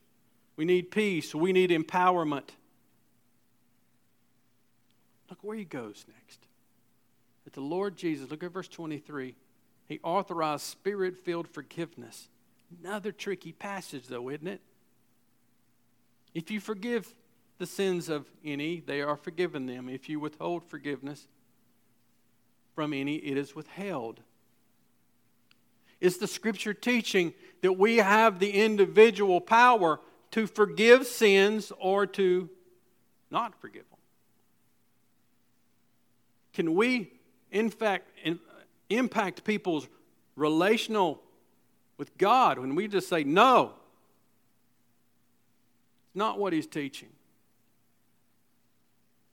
We 0.56 0.64
need 0.64 0.90
peace. 0.90 1.34
We 1.34 1.52
need 1.52 1.68
empowerment. 1.68 2.48
Look 5.28 5.40
where 5.42 5.58
He 5.58 5.66
goes 5.66 6.06
next. 6.08 6.46
That 7.44 7.52
the 7.52 7.60
Lord 7.60 7.94
Jesus, 7.94 8.30
look 8.30 8.42
at 8.42 8.50
verse 8.52 8.68
23, 8.68 9.34
He 9.86 10.00
authorized 10.02 10.62
spirit 10.62 11.18
filled 11.18 11.48
forgiveness. 11.48 12.28
Another 12.82 13.12
tricky 13.12 13.52
passage, 13.52 14.06
though, 14.06 14.30
isn't 14.30 14.48
it? 14.48 14.62
If 16.32 16.50
you 16.50 16.58
forgive 16.58 17.14
the 17.58 17.66
sins 17.66 18.08
of 18.08 18.24
any, 18.42 18.80
they 18.80 19.02
are 19.02 19.16
forgiven 19.18 19.66
them. 19.66 19.90
If 19.90 20.08
you 20.08 20.20
withhold 20.20 20.64
forgiveness 20.64 21.28
from 22.74 22.94
any, 22.94 23.16
it 23.16 23.36
is 23.36 23.54
withheld. 23.54 24.22
Is 26.00 26.18
the 26.18 26.26
scripture 26.26 26.74
teaching 26.74 27.32
that 27.62 27.72
we 27.72 27.96
have 27.96 28.38
the 28.38 28.50
individual 28.50 29.40
power 29.40 30.00
to 30.32 30.46
forgive 30.46 31.06
sins 31.06 31.72
or 31.78 32.06
to 32.06 32.50
not 33.30 33.58
forgive 33.60 33.88
them? 33.88 33.98
Can 36.52 36.74
we, 36.74 37.12
in 37.50 37.70
fact, 37.70 38.08
in, 38.22 38.38
impact 38.90 39.44
people's 39.44 39.88
relational 40.36 41.22
with 41.96 42.16
God 42.18 42.58
when 42.58 42.74
we 42.74 42.88
just 42.88 43.08
say 43.08 43.24
no. 43.24 43.72
It's 46.06 46.16
not 46.16 46.38
what 46.38 46.52
he's 46.52 46.66
teaching. 46.66 47.08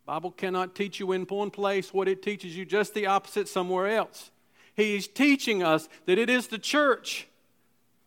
Bible 0.05 0.31
cannot 0.31 0.75
teach 0.75 0.99
you 0.99 1.13
in 1.13 1.23
one 1.23 1.49
place 1.49 1.93
what 1.93 2.07
it 2.07 2.21
teaches 2.21 2.57
you 2.57 2.65
just 2.65 2.93
the 2.93 3.05
opposite 3.05 3.47
somewhere 3.47 3.87
else. 3.87 4.31
He's 4.75 5.07
teaching 5.07 5.63
us 5.63 5.87
that 6.05 6.17
it 6.17 6.29
is 6.29 6.47
the 6.47 6.57
church 6.57 7.27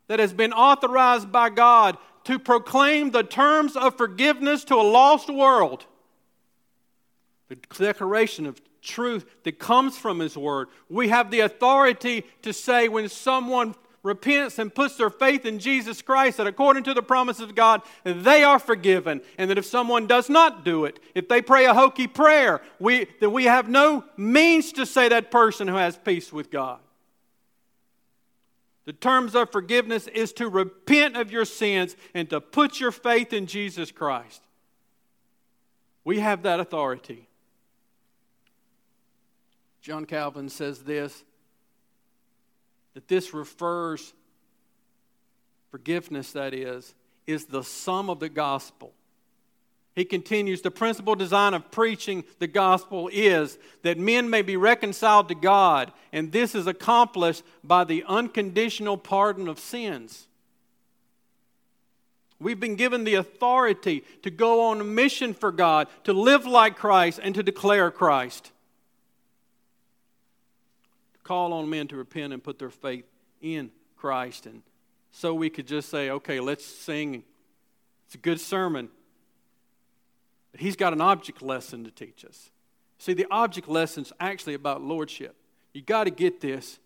that 0.09 0.19
has 0.19 0.33
been 0.33 0.53
authorized 0.53 1.31
by 1.31 1.51
God 1.51 1.97
to 2.25 2.39
proclaim 2.39 3.11
the 3.11 3.23
terms 3.23 3.77
of 3.77 3.97
forgiveness 3.97 4.65
to 4.65 4.75
a 4.75 4.83
lost 4.83 5.29
world. 5.29 5.87
The 7.49 7.57
declaration 7.79 8.47
of 8.47 8.61
truth 8.83 9.27
that 9.45 9.59
comes 9.59 9.97
from 9.97 10.19
His 10.19 10.37
Word. 10.37 10.69
We 10.89 11.09
have 11.09 11.31
the 11.31 11.41
authority 11.41 12.25
to 12.43 12.53
say 12.53 12.89
when 12.89 13.09
someone 13.09 13.75
repents 14.07 14.59
and 14.59 14.73
puts 14.73 14.97
their 14.97 15.11
faith 15.11 15.45
in 15.45 15.59
Jesus 15.59 16.01
Christ, 16.01 16.37
that 16.37 16.47
according 16.47 16.85
to 16.85 16.95
the 16.95 17.03
promises 17.03 17.42
of 17.42 17.55
God, 17.55 17.83
they 18.05 18.45
are 18.45 18.59
forgiven. 18.59 19.21
And 19.37 19.51
that 19.51 19.59
if 19.59 19.66
someone 19.66 20.07
does 20.07 20.31
not 20.31 20.64
do 20.64 20.85
it, 20.85 21.01
if 21.14 21.29
they 21.29 21.42
pray 21.42 21.66
a 21.66 21.75
hokey 21.75 22.07
prayer, 22.07 22.62
we, 22.79 23.09
that 23.21 23.31
we 23.31 23.45
have 23.45 23.69
no 23.69 24.05
means 24.16 24.73
to 24.73 24.87
say 24.87 25.09
that 25.09 25.31
person 25.31 25.66
who 25.66 25.75
has 25.75 25.99
peace 25.99 26.33
with 26.33 26.51
God. 26.51 26.79
The 28.85 28.92
terms 28.92 29.35
of 29.35 29.51
forgiveness 29.51 30.07
is 30.07 30.33
to 30.35 30.49
repent 30.49 31.16
of 31.16 31.33
your 31.33 31.45
sins 31.45 31.97
and 32.14 32.31
to 32.31 32.40
put 32.40 32.79
your 32.79 32.92
faith 32.92 33.33
in 33.33 33.47
Jesus 33.47 33.90
Christ. 33.90 34.40
We 36.05 36.21
have 36.21 36.45
that 36.45 36.61
authority. 36.61 37.29
John 39.83 40.05
Calvin 40.05 40.49
says 40.49 40.85
this 40.85 41.25
that 42.97 43.09
this 43.09 43.35
refers, 43.35 44.15
forgiveness 45.71 46.33
that 46.33 46.55
is, 46.55 46.95
is 47.27 47.45
the 47.45 47.63
sum 47.63 48.09
of 48.09 48.21
the 48.21 48.31
gospel. 48.31 48.95
He 49.95 50.07
continues 50.07 50.63
the 50.63 50.71
principal 50.71 51.15
design 51.15 51.53
of 51.53 51.71
preaching 51.71 52.25
the 52.39 52.47
gospel 52.47 53.11
is 53.13 53.59
that 53.83 53.99
men 53.99 54.31
may 54.31 54.41
be 54.41 54.57
reconciled 54.57 55.29
to 55.29 55.35
God, 55.35 55.93
and 56.11 56.33
this 56.33 56.55
is 56.55 56.67
accomplished 56.67 57.43
by 57.63 57.85
the 57.85 58.03
unconditional 58.09 58.97
pardon 58.97 59.47
of 59.47 59.59
sins. 59.59 60.27
We've 62.41 62.59
been 62.59 62.77
given 62.77 63.05
the 63.05 63.17
authority 63.17 64.05
to 64.23 64.31
go 64.31 64.69
on 64.69 64.81
a 64.81 64.85
mission 64.85 65.35
for 65.35 65.53
God, 65.53 65.89
to 66.05 66.15
live 66.15 66.47
like 66.47 66.77
Christ, 66.77 67.21
and 67.23 67.35
to 67.35 67.43
declare 67.43 67.91
Christ 67.91 68.53
call 71.27 71.53
on 71.53 71.69
men 71.69 71.89
to 71.89 71.97
repent 71.97 72.33
and 72.33 72.43
put 72.43 72.59
their 72.59 72.71
faith 72.71 73.05
in 73.41 73.71
Christ. 73.97 74.47
And 74.47 74.62
so 75.11 75.35
we 75.35 75.51
could 75.51 75.67
just 75.67 75.89
say, 75.89 76.11
okay, 76.11 76.39
let's 76.39 76.65
sing. 76.65 77.25
It's 78.07 78.15
a 78.15 78.19
good 78.19 78.41
sermon. 78.41 78.89
But 80.53 80.61
he's 80.61 80.77
got 80.77 80.93
an 80.93 81.01
object 81.01 81.43
lesson 81.43 81.85
to 81.85 81.91
teach 81.91 82.25
us. 82.25 82.51
See, 82.99 83.12
the 83.12 83.27
object 83.31 83.69
lesson 83.69 84.05
is 84.05 84.12
actually 84.21 84.55
about 84.55 84.83
lordship. 84.83 85.35
You 85.73 85.83
got 85.83 86.05
to 86.05 86.11
get 86.11 86.41
this. 86.41 86.79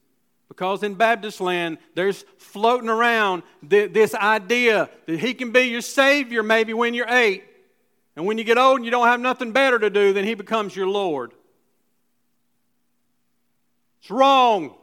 Because 0.48 0.83
in 0.83 0.94
Baptist 0.94 1.40
land, 1.40 1.79
there's 1.94 2.24
floating 2.38 2.88
around 2.88 3.44
this 3.62 4.16
idea 4.16 4.90
that 5.07 5.20
He 5.20 5.35
can 5.35 5.53
be 5.53 5.64
your 5.64 5.81
Savior 5.81 6.42
maybe 6.42 6.74
when 6.74 6.92
you're 6.94 7.09
eight. 7.09 7.44
And 8.16 8.26
when 8.26 8.37
you 8.37 8.42
get 8.42 8.59
old 8.59 8.79
and 8.79 8.85
you 8.85 8.90
don't 8.90 9.07
have 9.07 9.20
nothing 9.20 9.53
better 9.53 9.79
to 9.79 9.90
do, 9.90 10.12
then 10.12 10.24
He 10.24 10.35
becomes 10.35 10.74
your 10.74 10.88
Lord. 10.88 11.33
It's 14.00 14.10
wrong. 14.10 14.74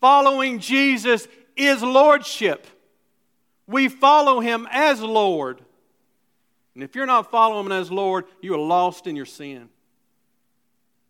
Following 0.00 0.58
Jesus 0.58 1.28
is 1.56 1.82
lordship. 1.82 2.66
We 3.66 3.88
follow 3.88 4.40
him 4.40 4.66
as 4.70 5.00
Lord. 5.00 5.62
And 6.74 6.82
if 6.82 6.94
you're 6.94 7.06
not 7.06 7.30
following 7.30 7.66
him 7.66 7.72
as 7.72 7.90
Lord, 7.90 8.24
you 8.40 8.54
are 8.54 8.58
lost 8.58 9.06
in 9.06 9.16
your 9.16 9.26
sin. 9.26 9.68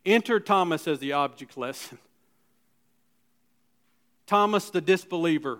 Enter 0.04 0.40
Thomas 0.40 0.88
as 0.88 0.98
the 0.98 1.12
object 1.12 1.56
lesson. 1.56 1.98
Thomas 4.26 4.70
the 4.70 4.80
disbeliever. 4.80 5.58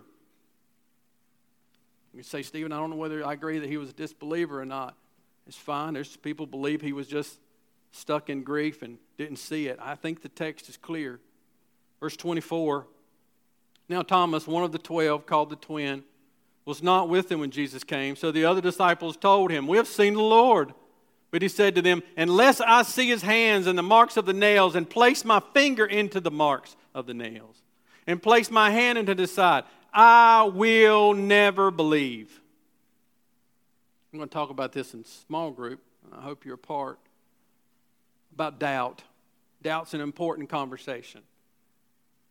You 2.15 2.23
say, 2.23 2.43
Stephen, 2.43 2.73
I 2.73 2.79
don't 2.79 2.91
know 2.91 2.97
whether 2.97 3.25
I 3.25 3.35
agree 3.35 3.61
that 3.61 3.69
he 3.69 3.77
was 3.77 3.91
a 3.91 3.93
disbeliever 3.93 4.61
or 4.61 4.65
not. 4.65 4.97
It's 5.47 5.57
fine. 5.57 5.95
There's 5.95 6.17
people 6.17 6.47
believe 6.47 6.81
he 6.81 6.93
was 6.93 7.07
just 7.07 7.39
stuck 7.93 8.31
in 8.31 8.43
grief 8.43 8.83
and 8.83 8.99
didn't 9.17 9.37
see 9.37 9.67
it. 9.67 9.79
I 9.81 9.95
think 9.95 10.23
the 10.23 10.29
text 10.29 10.69
is 10.69 10.77
clear. 10.77 11.21
Verse 12.01 12.17
24 12.17 12.87
Now 13.89 14.03
Thomas, 14.03 14.47
one 14.47 14.65
of 14.65 14.73
the 14.73 14.79
twelve, 14.79 15.27
called 15.27 15.51
the 15.51 15.57
twin, 15.57 16.05
was 16.65 16.83
not 16.83 17.09
with 17.09 17.31
him 17.31 17.41
when 17.41 17.51
Jesus 17.51 17.85
came. 17.85 18.17
So 18.17 18.31
the 18.31 18.45
other 18.45 18.61
disciples 18.61 19.17
told 19.17 19.51
him, 19.51 19.67
We 19.67 19.77
have 19.77 19.89
seen 19.89 20.15
the 20.15 20.23
Lord. 20.23 20.73
But 21.31 21.43
he 21.43 21.49
said 21.49 21.77
to 21.77 21.83
them, 21.83 22.03
Unless 22.17 22.61
I 22.61 22.83
see 22.83 23.09
his 23.09 23.23
hands 23.23 23.67
and 23.67 23.79
the 23.79 23.83
marks 23.83 24.17
of 24.17 24.27
the 24.27 24.33
nails, 24.33 24.75
and 24.75 24.89
place 24.89 25.25
my 25.25 25.41
finger 25.55 25.87
into 25.87 26.21
the 26.21 26.31
marks 26.31 26.77
of 26.95 27.07
the 27.07 27.15
nails, 27.15 27.63
and 28.07 28.21
place 28.21 28.51
my 28.51 28.71
hand 28.71 28.99
into 28.99 29.15
the 29.15 29.27
side, 29.29 29.65
I 29.93 30.45
will 30.53 31.15
never 31.15 31.71
believe. 31.71 32.41
I'm 34.13 34.19
going 34.19 34.29
to 34.29 34.33
talk 34.33 34.51
about 34.51 34.73
this 34.73 34.93
in 34.93 35.05
small 35.05 35.53
group. 35.53 35.81
I 36.13 36.21
hope 36.21 36.45
you're 36.45 36.57
a 36.57 36.59
part 36.59 36.99
about 38.33 38.59
doubt. 38.59 39.03
Doubt's 39.63 39.95
an 39.95 40.01
important 40.01 40.49
conversation. 40.49 41.23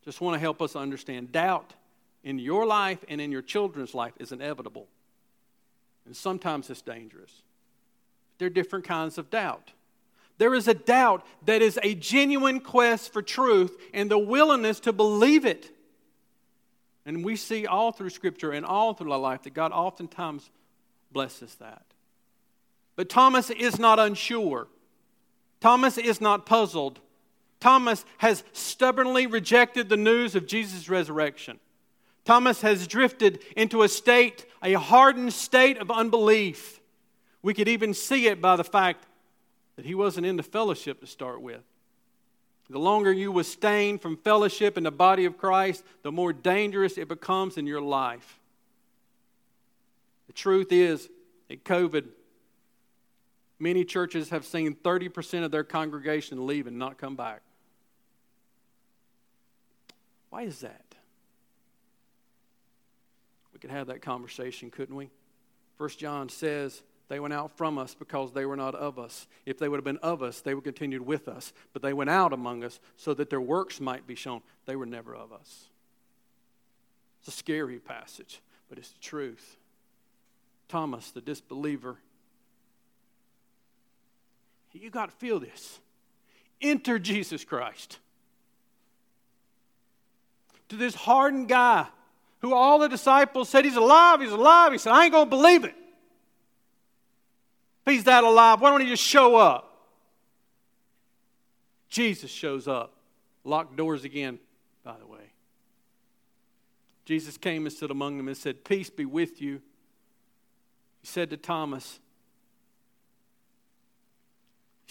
Just 0.04 0.22
want 0.22 0.36
to 0.36 0.40
help 0.40 0.62
us 0.62 0.76
understand 0.76 1.32
doubt 1.32 1.74
in 2.24 2.40
your 2.40 2.66
life 2.66 3.04
and 3.08 3.22
in 3.22 3.32
your 3.32 3.42
children's 3.42 3.94
life 3.94 4.14
is 4.20 4.32
inevitable. 4.32 4.88
And 6.06 6.16
sometimes 6.16 6.70
it's 6.70 6.82
dangerous. 6.82 7.44
There 8.38 8.48
are 8.48 8.50
different 8.50 8.86
kinds 8.86 9.18
of 9.18 9.30
doubt. 9.30 9.72
There 10.38 10.56
is 10.56 10.68
a 10.68 10.74
doubt 10.74 11.26
that 11.46 11.62
is 11.62 11.78
a 11.84 11.94
genuine 11.94 12.62
quest 12.62 13.12
for 13.12 13.22
truth 13.22 13.78
and 13.94 14.10
the 14.10 14.18
willingness 14.18 14.80
to 14.82 14.94
believe 14.94 15.46
it. 15.46 15.70
And 17.06 17.26
we 17.26 17.36
see 17.36 17.66
all 17.66 17.92
through 17.92 18.12
Scripture 18.12 18.52
and 18.52 18.66
all 18.66 18.94
through 18.94 19.12
our 19.12 19.20
life 19.20 19.44
that 19.44 19.54
God 19.54 19.72
oftentimes 19.72 20.50
blesses 21.12 21.56
that. 21.56 21.84
But 22.96 23.10
Thomas 23.10 23.50
is 23.50 23.80
not 23.80 24.00
unsure. 24.00 24.68
Thomas 25.60 25.98
is 25.98 26.22
not 26.22 26.46
puzzled. 26.46 27.00
Thomas 27.60 28.06
has 28.20 28.44
stubbornly 28.54 29.28
rejected 29.28 29.90
the 29.90 29.98
news 29.98 30.36
of 30.36 30.48
Jesus' 30.48 30.88
resurrection. 30.88 31.60
Thomas 32.24 32.62
has 32.62 32.88
drifted 32.88 33.40
into 33.58 33.84
a 33.84 33.90
state, 33.90 34.46
a 34.64 34.74
hardened 34.74 35.34
state 35.34 35.78
of 35.78 35.92
unbelief. 35.92 36.80
We 37.42 37.54
could 37.54 37.68
even 37.68 37.94
see 37.94 38.28
it 38.28 38.42
by 38.42 38.56
the 38.56 38.64
fact 38.64 39.06
that 39.76 39.86
he 39.86 39.96
wasn't 39.96 40.26
into 40.26 40.44
fellowship 40.44 41.00
to 41.02 41.08
start 41.08 41.42
with. 41.42 41.62
The 42.70 42.78
longer 42.78 43.12
you 43.12 43.38
abstain 43.40 43.98
from 43.98 44.16
fellowship 44.18 44.78
in 44.78 44.84
the 44.84 44.92
body 44.92 45.26
of 45.26 45.40
Christ, 45.40 45.84
the 46.04 46.12
more 46.12 46.32
dangerous 46.32 47.00
it 47.00 47.08
becomes 47.08 47.58
in 47.58 47.66
your 47.66 47.82
life. 47.82 48.40
The 50.28 50.34
truth 50.34 50.72
is 50.72 51.10
that 51.48 51.64
COVID 51.64 52.06
Many 53.60 53.84
churches 53.84 54.30
have 54.30 54.46
seen 54.46 54.74
30% 54.74 55.44
of 55.44 55.52
their 55.52 55.66
congregation 55.66 56.48
leave 56.48 56.66
and 56.66 56.80
not 56.80 56.98
come 56.98 57.16
back. 57.16 57.42
Why 60.30 60.44
is 60.44 60.60
that? 60.62 60.86
We 63.54 63.60
could 63.60 63.72
have 63.72 63.88
that 63.88 64.02
conversation, 64.02 64.72
couldn't 64.72 64.96
we? 64.96 65.10
First 65.78 66.00
John 66.00 66.30
says 66.30 66.82
they 67.10 67.20
went 67.20 67.34
out 67.34 67.58
from 67.58 67.78
us 67.78 67.96
because 67.96 68.32
they 68.32 68.46
were 68.46 68.56
not 68.56 68.76
of 68.76 68.98
us. 69.00 69.28
If 69.46 69.58
they 69.58 69.68
would 69.68 69.78
have 69.78 69.84
been 69.84 69.98
of 69.98 70.24
us, 70.24 70.40
they 70.40 70.54
would 70.54 70.66
have 70.66 70.74
continued 70.76 71.02
with 71.02 71.28
us. 71.28 71.52
But 71.74 71.82
they 71.82 71.92
went 71.94 72.10
out 72.10 72.32
among 72.32 72.64
us 72.64 72.80
so 72.96 73.14
that 73.16 73.30
their 73.30 73.42
works 73.42 73.82
might 73.82 74.08
be 74.08 74.16
shown. 74.16 74.42
They 74.66 74.76
were 74.76 74.86
never 74.86 75.16
of 75.16 75.34
us. 75.34 75.66
It's 77.20 77.28
a 77.28 77.38
scary 77.38 77.80
passage, 77.80 78.42
but 78.70 78.78
it's 78.78 78.92
the 78.92 79.00
truth. 79.00 79.58
Thomas, 80.70 81.12
the 81.12 81.22
disbeliever, 81.22 81.98
you 84.74 84.90
got 84.90 85.10
to 85.10 85.16
feel 85.16 85.40
this. 85.40 85.80
Enter 86.62 87.00
Jesus 87.00 87.44
Christ. 87.44 88.00
To 90.70 90.76
this 90.76 90.94
hardened 90.94 91.48
guy 91.48 91.88
who 92.40 92.54
all 92.54 92.80
the 92.80 92.88
disciples 92.88 93.50
said, 93.50 93.66
He's 93.66 93.76
alive, 93.76 94.22
He's 94.22 94.32
alive. 94.32 94.72
He 94.72 94.78
said, 94.78 94.94
I 94.94 95.06
ain't 95.06 95.12
going 95.12 95.26
to 95.26 95.30
believe 95.30 95.64
it. 95.64 95.76
If 97.86 97.94
He's 97.94 98.04
that 98.06 98.24
alive, 98.24 98.62
why 98.62 98.70
don't 98.70 98.82
He 98.82 98.88
just 98.88 99.04
show 99.04 99.36
up? 99.36 99.66
Jesus 101.90 102.30
shows 102.30 102.68
up. 102.68 102.94
Locked 103.44 103.76
doors 103.76 104.04
again, 104.04 104.38
by 104.84 104.96
the 105.00 105.08
way. 105.08 105.32
Jesus 107.06 107.38
came 107.38 107.66
and 107.66 107.74
stood 107.74 107.90
among 107.90 108.18
them 108.18 108.28
and 108.28 108.38
said, 108.38 108.64
Peace 108.64 108.92
be 108.92 109.06
with 109.06 109.42
you. 109.42 109.62
He 111.02 111.08
said 111.08 111.32
to 111.32 111.38
Thomas, 111.38 112.00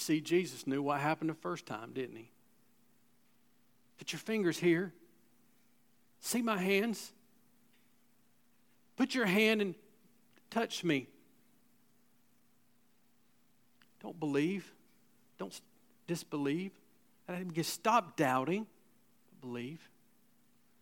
see, 0.01 0.21
Jesus 0.21 0.67
knew 0.67 0.83
what 0.83 1.01
happened 1.01 1.31
the 1.31 1.35
first 1.35 1.67
time, 1.67 1.93
didn't 1.93 2.17
he? 2.17 2.31
Put 3.99 4.13
your 4.13 4.21
fingers 4.21 4.59
here. 4.59 4.93
See 6.21 6.43
my 6.43 6.59
hands? 6.59 7.13
Put 8.97 9.15
your 9.15 9.27
hand 9.27 9.61
and 9.61 9.75
touch 10.51 10.83
me. 10.85 11.09
Don't 14.03 14.19
believe. 14.19 14.73
Don't 15.39 15.59
disbelieve. 16.07 16.73
And 17.27 17.55
just 17.55 17.73
stop 17.73 18.17
doubting. 18.17 18.67
Believe. 19.41 19.89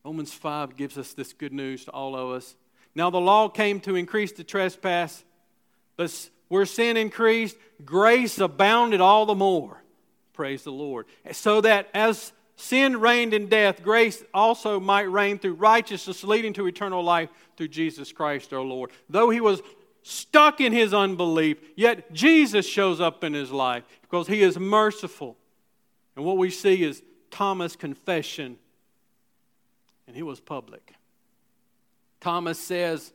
Romans 0.05 0.33
5 0.33 0.77
gives 0.77 0.97
us 0.97 1.15
this 1.15 1.33
good 1.33 1.53
news 1.53 1.85
to 1.87 1.91
all 1.91 2.15
of 2.15 2.31
us. 2.31 2.55
Now, 2.95 3.11
the 3.11 3.21
law 3.21 3.49
came 3.49 3.81
to 3.81 3.97
increase 3.97 4.33
the 4.33 4.45
trespass, 4.45 5.25
but 5.97 6.31
where 6.49 6.67
sin 6.67 6.97
increased, 6.97 7.57
grace 7.85 8.39
abounded 8.39 9.01
all 9.01 9.27
the 9.27 9.35
more. 9.35 9.83
Praise 10.33 10.65
the 10.65 10.73
Lord. 10.73 11.07
So 11.33 11.61
that 11.63 11.89
as 11.95 12.33
sin 12.57 13.01
reigned 13.01 13.35
in 13.35 13.49
death, 13.49 13.83
grace 13.83 14.23
also 14.35 14.79
might 14.79 15.11
reign 15.11 15.39
through 15.39 15.55
righteousness, 15.55 16.25
leading 16.25 16.53
to 16.55 16.67
eternal 16.67 17.03
life 17.03 17.31
through 17.57 17.69
Jesus 17.69 18.13
Christ 18.13 18.53
our 18.53 18.61
Lord. 18.61 18.91
Though 19.09 19.31
he 19.31 19.41
was 19.41 19.63
stuck 20.03 20.61
in 20.61 20.73
his 20.73 20.95
unbelief, 20.95 21.59
yet 21.75 22.13
Jesus 22.13 22.67
shows 22.67 23.01
up 23.01 23.25
in 23.25 23.35
his 23.35 23.51
life 23.51 23.85
because 24.03 24.27
he 24.29 24.43
is 24.43 24.59
merciful. 24.59 25.37
And 26.15 26.25
what 26.25 26.39
we 26.39 26.51
see 26.51 26.83
is 26.83 27.03
Thomas' 27.31 27.77
confession 27.77 28.59
and 30.07 30.17
it 30.17 30.23
was 30.23 30.41
public. 30.41 30.95
Thomas 32.21 32.59
says 32.59 33.13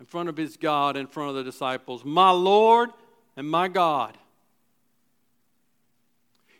in 0.00 0.06
front 0.06 0.30
of 0.30 0.36
his 0.36 0.56
God, 0.56 0.96
in 0.96 1.06
front 1.06 1.28
of 1.28 1.36
the 1.36 1.44
disciples, 1.44 2.04
My 2.04 2.30
Lord 2.30 2.88
and 3.36 3.48
my 3.48 3.68
God. 3.68 4.16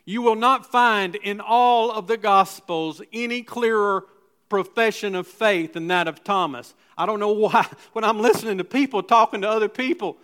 You 0.05 0.21
will 0.21 0.35
not 0.35 0.71
find 0.71 1.15
in 1.15 1.41
all 1.41 1.91
of 1.91 2.07
the 2.07 2.17
Gospels 2.17 3.01
any 3.11 3.41
clearer 3.41 4.05
profession 4.47 5.15
of 5.15 5.27
faith 5.27 5.73
than 5.73 5.87
that 5.87 6.07
of 6.07 6.23
Thomas. 6.23 6.73
I 6.97 7.05
don't 7.05 7.19
know 7.19 7.31
why, 7.31 7.65
when 7.93 8.03
I'm 8.03 8.19
listening 8.19 8.59
to 8.59 8.63
people 8.63 9.01
talking 9.01 9.41
to 9.41 9.49
other 9.49 9.69
people 9.69 10.17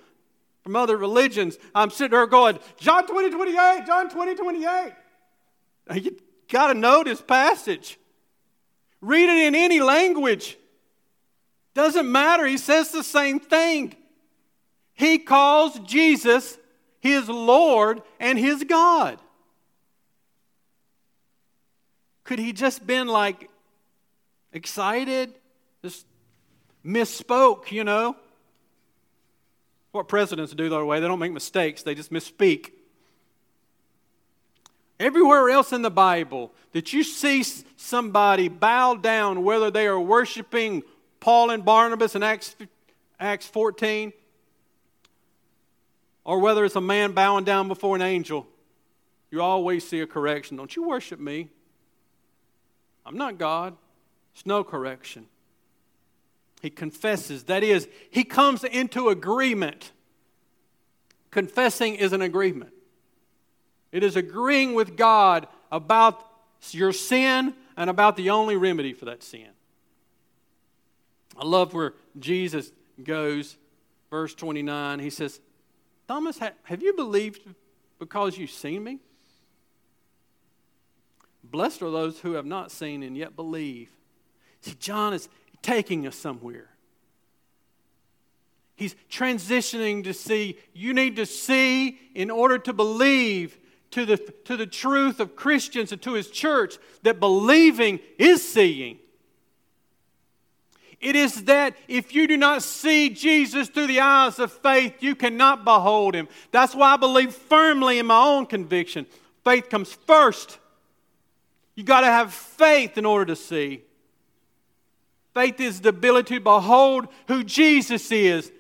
from 0.62 0.76
other 0.76 0.98
religions, 0.98 1.58
I'm 1.74 1.90
sitting 1.90 2.12
there 2.12 2.28
going, 2.28 2.60
John 2.78 3.08
20, 3.08 3.32
28, 3.32 3.84
John 3.88 4.10
20, 4.10 4.36
28. 4.36 4.94
You 5.96 6.18
got 6.50 6.68
to 6.68 6.74
know 6.74 7.04
this 7.04 7.22
passage. 7.22 7.98
Read 9.02 9.30
it 9.30 9.48
in 9.48 9.56
any 9.56 9.80
language. 9.80 10.58
Doesn't 11.78 12.12
matter. 12.12 12.48
He 12.48 12.58
says 12.58 12.90
the 12.90 13.04
same 13.04 13.40
thing. 13.40 13.94
He 14.96 15.20
calls 15.20 15.78
Jesus 15.82 16.58
his 17.00 17.30
Lord 17.30 18.02
and 18.20 18.40
his 18.40 18.64
God. 18.64 19.20
Could 22.24 22.40
he 22.40 22.52
just 22.52 22.88
been 22.88 23.08
like 23.08 23.52
excited? 24.52 25.36
Just 25.84 26.08
misspoke, 26.84 27.72
you 27.72 27.84
know? 27.84 28.16
What 29.92 30.08
presidents 30.08 30.54
do 30.54 30.70
that 30.70 30.84
way, 30.84 31.00
they 31.00 31.08
don't 31.08 31.20
make 31.20 31.32
mistakes, 31.32 31.84
they 31.84 31.94
just 31.94 32.12
misspeak. 32.12 32.72
Everywhere 35.00 35.52
else 35.52 35.72
in 35.72 35.84
the 35.84 35.92
Bible 35.92 36.52
that 36.72 36.92
you 36.92 37.04
see 37.04 37.44
somebody 37.76 38.48
bow 38.48 38.96
down, 38.96 39.44
whether 39.44 39.70
they 39.70 39.86
are 39.86 40.00
worshiping 40.00 40.82
Paul 41.28 41.50
and 41.50 41.66
Barnabas 41.66 42.16
in 42.16 42.24
Acts, 42.24 42.56
Acts 43.20 43.46
14, 43.48 44.14
or 46.24 46.40
whether 46.40 46.64
it's 46.64 46.78
a 46.78 46.80
man 46.80 47.12
bowing 47.12 47.44
down 47.44 47.68
before 47.68 47.98
an 47.98 48.02
angel, 48.02 48.48
you 49.30 49.42
always 49.42 49.86
see 49.86 50.00
a 50.00 50.08
correction. 50.08 50.56
Don't 50.56 50.74
you 50.74 50.88
worship 50.88 51.20
me? 51.20 51.50
I'm 53.06 53.18
not 53.18 53.38
God. 53.38 53.76
It's 54.34 54.46
no 54.46 54.64
correction. 54.64 55.26
He 56.62 56.70
confesses. 56.70 57.44
That 57.44 57.62
is, 57.62 57.90
he 58.10 58.24
comes 58.24 58.64
into 58.64 59.10
agreement. 59.10 59.92
Confessing 61.30 61.96
is 61.96 62.14
an 62.14 62.22
agreement. 62.22 62.72
It 63.92 64.02
is 64.02 64.16
agreeing 64.16 64.76
with 64.76 64.96
God 64.96 65.46
about 65.74 66.26
your 66.72 66.94
sin 66.94 67.54
and 67.76 67.90
about 67.90 68.16
the 68.16 68.30
only 68.30 68.56
remedy 68.56 68.94
for 68.94 69.04
that 69.04 69.24
sin. 69.24 69.50
I 71.38 71.46
love 71.46 71.74
where 71.74 71.94
Jesus 72.20 72.72
goes, 73.04 73.58
verse 74.10 74.34
29. 74.34 75.00
He 75.00 75.10
says, 75.10 75.40
Thomas, 76.08 76.40
have 76.40 76.82
you 76.82 76.94
believed 76.94 77.42
because 78.00 78.38
you've 78.38 78.50
seen 78.50 78.84
me? 78.84 79.00
Blessed 81.44 81.82
are 81.82 81.92
those 81.92 82.20
who 82.20 82.34
have 82.34 82.46
not 82.46 82.72
seen 82.72 83.04
and 83.04 83.16
yet 83.16 83.36
believe. 83.36 83.90
See, 84.62 84.76
John 84.80 85.14
is 85.14 85.30
taking 85.62 86.08
us 86.08 86.16
somewhere. 86.16 86.70
He's 88.76 88.96
transitioning 89.10 90.04
to 90.04 90.14
see, 90.14 90.58
you 90.74 90.94
need 90.94 91.16
to 91.16 91.26
see 91.26 91.98
in 92.14 92.30
order 92.30 92.60
to 92.60 92.74
believe 92.74 93.58
to 93.92 94.06
the, 94.06 94.18
to 94.18 94.56
the 94.56 94.68
truth 94.68 95.20
of 95.20 95.36
Christians 95.36 95.92
and 95.92 96.02
to 96.04 96.14
his 96.14 96.30
church 96.30 96.78
that 97.04 97.20
believing 97.20 98.00
is 98.20 98.48
seeing. 98.48 99.00
It 101.00 101.16
is 101.16 101.44
that 101.44 101.76
if 101.88 102.16
you 102.16 102.28
do 102.28 102.38
not 102.38 102.64
see 102.64 103.10
Jesus 103.10 103.70
through 103.70 103.88
the 103.88 104.00
eyes 104.00 104.40
of 104.40 104.52
faith, 104.52 104.96
you 105.02 105.16
cannot 105.16 105.64
behold 105.64 106.16
him. 106.16 106.28
That's 106.52 106.74
why 106.74 106.94
I 106.94 106.98
believe 106.98 107.34
firmly 107.34 108.00
in 108.00 108.08
my 108.08 108.20
own 108.20 108.48
conviction. 108.48 109.06
Faith 109.44 109.70
comes 109.70 109.94
first. 109.94 110.58
You 111.76 111.84
got 111.84 112.02
to 112.02 112.08
have 112.08 112.34
faith 112.34 112.98
in 112.98 113.06
order 113.06 113.26
to 113.26 113.36
see. 113.36 113.84
Faith 115.36 115.60
is 115.60 115.82
the 115.82 115.90
ability 115.90 116.36
to 116.36 116.42
behold 116.42 117.08
who 117.28 117.44
Jesus 117.44 118.12
is, 118.12 118.52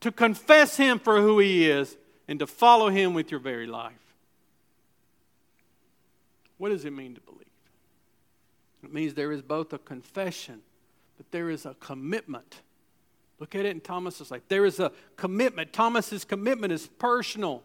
to 0.00 0.10
confess 0.10 0.76
him 0.76 0.98
for 0.98 1.20
who 1.20 1.38
he 1.38 1.70
is, 1.70 1.96
and 2.30 2.38
to 2.38 2.46
follow 2.46 2.88
Him 2.90 3.12
with 3.12 3.32
your 3.32 3.40
very 3.40 3.66
life. 3.66 4.14
What 6.58 6.68
does 6.68 6.84
it 6.84 6.92
mean 6.92 7.16
to 7.16 7.20
believe? 7.20 7.40
It 8.84 8.94
means 8.94 9.14
there 9.14 9.32
is 9.32 9.42
both 9.42 9.72
a 9.72 9.78
confession, 9.78 10.62
but 11.20 11.30
there 11.32 11.50
is 11.50 11.66
a 11.66 11.74
commitment. 11.74 12.62
Look 13.38 13.54
at 13.54 13.66
it 13.66 13.72
in 13.72 13.82
Thomas's 13.82 14.30
life. 14.30 14.40
There 14.48 14.64
is 14.64 14.80
a 14.80 14.90
commitment. 15.18 15.70
Thomas's 15.70 16.24
commitment 16.24 16.72
is 16.72 16.86
personal. 16.98 17.62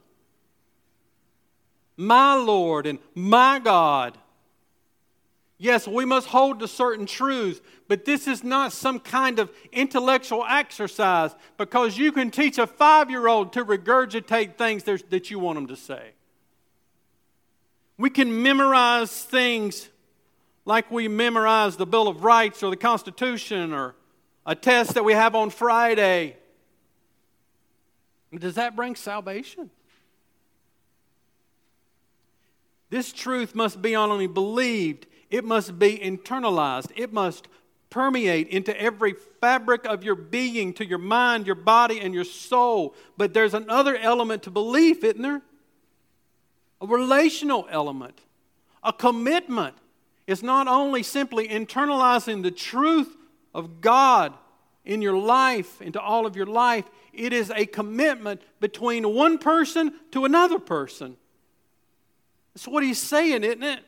My 1.95 2.35
Lord 2.35 2.85
and 2.85 2.99
my 3.13 3.59
God. 3.59 4.17
Yes, 5.57 5.87
we 5.87 6.03
must 6.03 6.27
hold 6.27 6.59
to 6.59 6.67
certain 6.67 7.05
truths, 7.05 7.61
but 7.87 8.03
this 8.03 8.27
is 8.27 8.43
not 8.43 8.73
some 8.73 8.99
kind 8.99 9.39
of 9.39 9.49
intellectual 9.71 10.43
exercise 10.45 11.33
because 11.57 11.97
you 11.97 12.11
can 12.11 12.31
teach 12.31 12.57
a 12.57 12.67
five 12.67 13.09
year 13.09 13.25
old 13.29 13.53
to 13.53 13.63
regurgitate 13.63 14.57
things 14.57 14.83
that 14.83 15.31
you 15.31 15.39
want 15.39 15.55
them 15.55 15.67
to 15.67 15.77
say. 15.77 16.09
We 17.97 18.09
can 18.09 18.43
memorize 18.43 19.23
things 19.23 19.87
like 20.65 20.89
we 20.89 21.07
memorize 21.07 21.77
the 21.77 21.85
Bill 21.85 22.07
of 22.07 22.23
Rights 22.23 22.63
or 22.63 22.71
the 22.71 22.77
Constitution 22.77 23.71
or 23.71 23.95
a 24.45 24.55
test 24.55 24.95
that 24.95 25.05
we 25.05 25.13
have 25.13 25.35
on 25.35 25.49
Friday. 25.51 26.35
Does 28.33 28.55
that 28.55 28.75
bring 28.75 28.95
salvation? 28.95 29.69
This 32.89 33.13
truth 33.13 33.55
must 33.55 33.81
be 33.81 33.93
not 33.93 34.09
only 34.09 34.27
believed, 34.27 35.07
it 35.29 35.43
must 35.43 35.79
be 35.79 35.97
internalized. 35.97 36.91
It 36.95 37.13
must 37.13 37.47
permeate 37.89 38.49
into 38.49 38.79
every 38.79 39.15
fabric 39.39 39.85
of 39.85 40.03
your 40.03 40.15
being, 40.15 40.73
to 40.73 40.85
your 40.85 40.97
mind, 40.97 41.45
your 41.45 41.55
body, 41.55 41.99
and 41.99 42.13
your 42.13 42.23
soul. 42.23 42.93
But 43.17 43.33
there's 43.33 43.53
another 43.53 43.95
element 43.95 44.43
to 44.43 44.51
belief, 44.51 45.03
isn't 45.03 45.21
there? 45.21 45.41
A 46.81 46.87
relational 46.87 47.67
element, 47.69 48.19
a 48.83 48.91
commitment. 48.91 49.75
It's 50.27 50.43
not 50.43 50.67
only 50.67 51.03
simply 51.03 51.47
internalizing 51.47 52.43
the 52.43 52.51
truth 52.51 53.15
of 53.53 53.81
God 53.81 54.33
in 54.83 55.01
your 55.01 55.17
life, 55.17 55.81
into 55.81 56.01
all 56.01 56.25
of 56.25 56.35
your 56.35 56.45
life, 56.45 56.85
it 57.13 57.33
is 57.33 57.51
a 57.51 57.65
commitment 57.65 58.41
between 58.59 59.13
one 59.13 59.37
person 59.37 59.93
to 60.11 60.25
another 60.25 60.59
person. 60.59 61.17
That's 62.53 62.67
what 62.67 62.83
he's 62.83 62.99
saying, 62.99 63.43
isn't 63.43 63.63
it? 63.63 63.79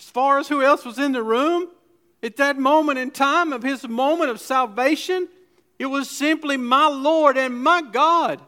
as 0.00 0.08
far 0.08 0.38
as 0.38 0.48
who 0.48 0.62
else 0.62 0.86
was 0.86 0.98
in 0.98 1.12
the 1.12 1.22
room, 1.22 1.68
at 2.22 2.36
that 2.36 2.58
moment 2.58 2.98
in 2.98 3.10
time 3.10 3.52
of 3.52 3.62
his 3.62 3.86
moment 3.86 4.30
of 4.30 4.40
salvation, 4.40 5.28
it 5.78 5.86
was 5.86 6.08
simply 6.08 6.56
my 6.56 6.88
Lord 6.88 7.36
and 7.36 7.62
my 7.62 7.82
God. 7.82 8.40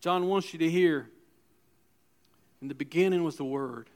John 0.00 0.28
wants 0.28 0.52
you 0.52 0.60
to 0.60 0.70
hear 0.70 1.10
in 2.64 2.68
the 2.68 2.74
beginning 2.74 3.22
was 3.22 3.36
the 3.36 3.44
Word, 3.44 3.90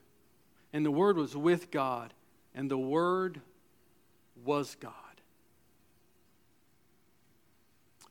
and 0.75 0.85
the 0.85 0.91
Word 0.91 1.17
was 1.17 1.35
with 1.35 1.71
God, 1.71 2.13
and 2.55 2.71
the 2.71 2.77
Word 2.77 3.41
was 4.45 4.77
God. 4.79 4.93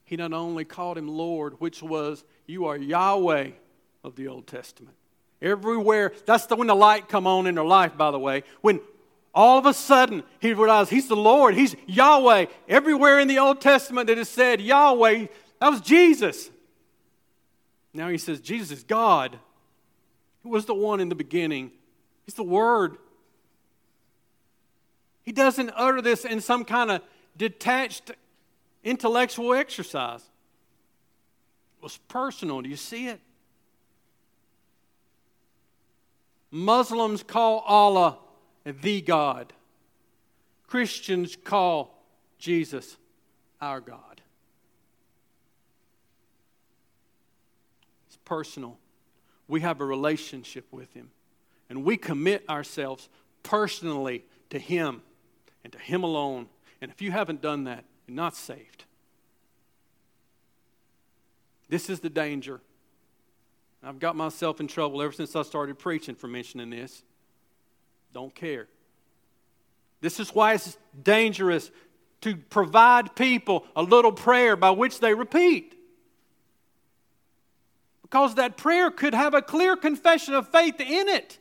He 0.03 0.15
not 0.15 0.33
only 0.33 0.65
called 0.65 0.97
him 0.97 1.07
Lord, 1.07 1.61
which 1.61 1.83
was, 1.83 2.25
You 2.47 2.65
are 2.65 2.75
Yahweh 2.75 3.51
of 4.03 4.15
the 4.15 4.29
Old 4.29 4.47
Testament. 4.47 4.95
Everywhere. 5.43 6.11
That's 6.25 6.47
the, 6.47 6.55
when 6.55 6.65
the 6.65 6.75
light 6.75 7.07
come 7.07 7.27
on 7.27 7.45
in 7.45 7.53
their 7.53 7.63
life, 7.63 7.95
by 7.95 8.09
the 8.09 8.17
way. 8.17 8.41
When 8.61 8.79
all 9.35 9.59
of 9.59 9.67
a 9.67 9.75
sudden 9.75 10.23
he 10.39 10.55
realized 10.55 10.89
he's 10.89 11.07
the 11.07 11.15
Lord, 11.15 11.53
he's 11.53 11.75
Yahweh. 11.85 12.47
Everywhere 12.67 13.19
in 13.19 13.27
the 13.27 13.37
Old 13.37 13.61
Testament 13.61 14.07
that 14.07 14.17
is 14.17 14.27
said 14.27 14.59
Yahweh, 14.59 15.27
that 15.61 15.69
was 15.69 15.81
Jesus. 15.81 16.49
Now 17.93 18.09
he 18.09 18.17
says 18.17 18.39
Jesus 18.39 18.79
is 18.79 18.83
God. 18.83 19.37
He 20.47 20.51
was 20.53 20.63
the 20.63 20.73
one 20.73 21.01
in 21.01 21.09
the 21.09 21.15
beginning. 21.15 21.71
He's 22.23 22.35
the 22.35 22.41
Word. 22.41 22.95
He 25.23 25.33
doesn't 25.33 25.71
utter 25.75 26.01
this 26.01 26.23
in 26.23 26.39
some 26.39 26.63
kind 26.63 26.89
of 26.89 27.01
detached 27.35 28.11
intellectual 28.81 29.53
exercise. 29.53 30.21
It 30.21 31.83
was 31.83 31.97
personal. 32.07 32.61
Do 32.61 32.69
you 32.69 32.77
see 32.77 33.07
it? 33.07 33.19
Muslims 36.49 37.23
call 37.23 37.59
Allah 37.67 38.17
the 38.63 39.01
God. 39.01 39.51
Christians 40.65 41.35
call 41.35 42.01
Jesus 42.39 42.95
our 43.59 43.81
God. 43.81 44.21
It's 48.07 48.17
personal. 48.23 48.77
We 49.47 49.61
have 49.61 49.79
a 49.81 49.85
relationship 49.85 50.65
with 50.71 50.93
Him, 50.93 51.11
and 51.69 51.83
we 51.83 51.97
commit 51.97 52.47
ourselves 52.49 53.09
personally 53.43 54.25
to 54.49 54.59
Him 54.59 55.01
and 55.63 55.73
to 55.73 55.79
Him 55.79 56.03
alone. 56.03 56.47
And 56.81 56.91
if 56.91 57.01
you 57.01 57.11
haven't 57.11 57.41
done 57.41 57.63
that, 57.65 57.85
you're 58.07 58.15
not 58.15 58.35
saved. 58.35 58.85
This 61.69 61.89
is 61.89 61.99
the 61.99 62.09
danger. 62.09 62.61
I've 63.83 63.99
got 63.99 64.15
myself 64.15 64.59
in 64.59 64.67
trouble 64.67 65.01
ever 65.01 65.13
since 65.13 65.35
I 65.35 65.43
started 65.43 65.77
preaching 65.79 66.15
for 66.15 66.27
mentioning 66.27 66.69
this. 66.69 67.03
Don't 68.13 68.33
care. 68.33 68.67
This 70.01 70.19
is 70.19 70.33
why 70.33 70.53
it's 70.53 70.77
dangerous 71.03 71.71
to 72.21 72.35
provide 72.35 73.15
people 73.15 73.65
a 73.75 73.83
little 73.83 74.11
prayer 74.11 74.55
by 74.55 74.71
which 74.71 74.99
they 74.99 75.13
repeat. 75.13 75.76
Because 78.09 78.35
that 78.35 78.55
prayer 78.55 78.89
could 78.89 79.13
have 79.13 79.33
a 79.33 79.41
clear 79.41 79.75
confession 79.75 80.33
of 80.33 80.47
faith 80.47 80.79
in 80.79 81.09
it. 81.09 81.39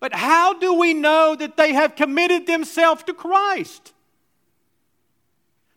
But 0.00 0.12
how 0.12 0.54
do 0.54 0.74
we 0.74 0.92
know 0.92 1.36
that 1.36 1.56
they 1.56 1.72
have 1.72 1.94
committed 1.94 2.46
themselves 2.46 3.04
to 3.04 3.14
Christ? 3.14 3.92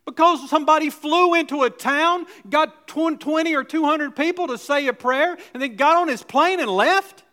Because 0.05 0.49
somebody 0.49 0.89
flew 0.89 1.35
into 1.35 1.61
a 1.61 1.69
town, 1.69 2.25
got 2.49 2.87
20 2.87 3.55
or 3.55 3.63
200 3.63 4.15
people 4.15 4.47
to 4.47 4.57
say 4.57 4.87
a 4.87 4.93
prayer, 4.93 5.37
and 5.53 5.61
then 5.61 5.75
got 5.75 5.97
on 5.97 6.07
his 6.07 6.23
plane 6.23 6.59
and 6.59 6.69
left? 6.69 7.23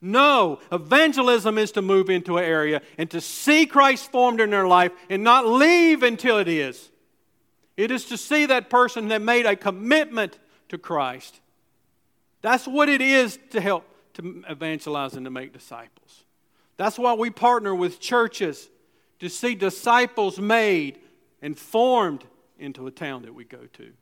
No, 0.00 0.58
evangelism 0.72 1.58
is 1.58 1.70
to 1.72 1.82
move 1.82 2.10
into 2.10 2.38
an 2.38 2.44
area 2.44 2.82
and 2.98 3.08
to 3.10 3.20
see 3.20 3.66
Christ 3.66 4.10
formed 4.10 4.40
in 4.40 4.50
their 4.50 4.66
life 4.66 4.90
and 5.08 5.22
not 5.22 5.46
leave 5.46 6.02
until 6.02 6.38
it 6.38 6.48
is. 6.48 6.90
It 7.76 7.90
is 7.90 8.06
to 8.06 8.16
see 8.16 8.46
that 8.46 8.70
person 8.70 9.08
that 9.08 9.20
made 9.20 9.46
a 9.46 9.54
commitment 9.54 10.38
to 10.68 10.78
Christ. 10.78 11.40
That's 12.42 12.66
what 12.66 12.88
it 12.88 13.00
is 13.00 13.38
to 13.50 13.60
help 13.60 13.84
to 14.14 14.42
evangelize 14.48 15.14
and 15.14 15.26
to 15.26 15.30
make 15.30 15.52
disciples. 15.52 16.24
That's 16.76 16.98
why 16.98 17.14
we 17.14 17.30
partner 17.30 17.74
with 17.74 18.00
churches 18.00 18.68
to 19.20 19.28
see 19.28 19.54
disciples 19.54 20.38
made 20.38 20.98
and 21.42 21.58
formed 21.58 22.24
into 22.58 22.86
a 22.86 22.90
town 22.90 23.22
that 23.22 23.34
we 23.34 23.44
go 23.44 23.60
to. 23.74 23.92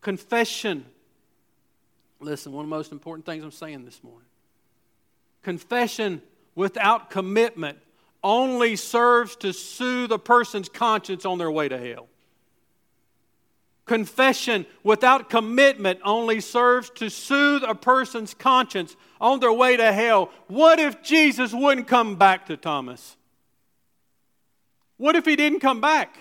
Confession. 0.00 0.84
Listen, 2.20 2.52
one 2.52 2.64
of 2.64 2.70
the 2.70 2.76
most 2.76 2.92
important 2.92 3.26
things 3.26 3.42
I'm 3.42 3.50
saying 3.50 3.84
this 3.84 4.02
morning. 4.02 4.28
Confession 5.42 6.22
without 6.54 7.10
commitment 7.10 7.78
only 8.24 8.74
serves 8.74 9.36
to 9.36 9.52
soothe 9.52 10.10
a 10.10 10.18
person's 10.18 10.68
conscience 10.68 11.26
on 11.26 11.38
their 11.38 11.50
way 11.50 11.68
to 11.68 11.78
hell. 11.78 12.08
Confession 13.84 14.64
without 14.82 15.28
commitment 15.28 16.00
only 16.02 16.40
serves 16.40 16.88
to 16.88 17.10
soothe 17.10 17.62
a 17.68 17.74
person's 17.74 18.32
conscience 18.32 18.96
on 19.20 19.40
their 19.40 19.52
way 19.52 19.76
to 19.76 19.92
hell. 19.92 20.30
What 20.48 20.80
if 20.80 21.02
Jesus 21.02 21.52
wouldn't 21.52 21.86
come 21.86 22.16
back 22.16 22.46
to 22.46 22.56
Thomas? 22.56 23.16
What 24.96 25.16
if 25.16 25.26
he 25.26 25.36
didn't 25.36 25.60
come 25.60 25.82
back? 25.82 26.16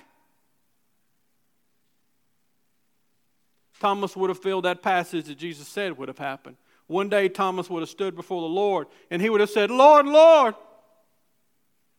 Thomas 3.80 4.16
would 4.16 4.30
have 4.30 4.40
filled 4.40 4.66
that 4.66 4.82
passage 4.82 5.26
that 5.26 5.38
Jesus 5.38 5.68
said 5.68 5.98
would 5.98 6.10
have 6.10 6.18
happened. 6.18 6.58
One 6.88 7.08
day, 7.08 7.30
Thomas 7.30 7.70
would 7.70 7.82
have 7.82 7.90
stood 7.90 8.16
before 8.16 8.42
the 8.42 8.48
Lord 8.48 8.88
and 9.10 9.22
he 9.22 9.30
would 9.30 9.40
have 9.40 9.50
said, 9.50 9.72
Lord, 9.72 10.06
Lord, 10.06 10.56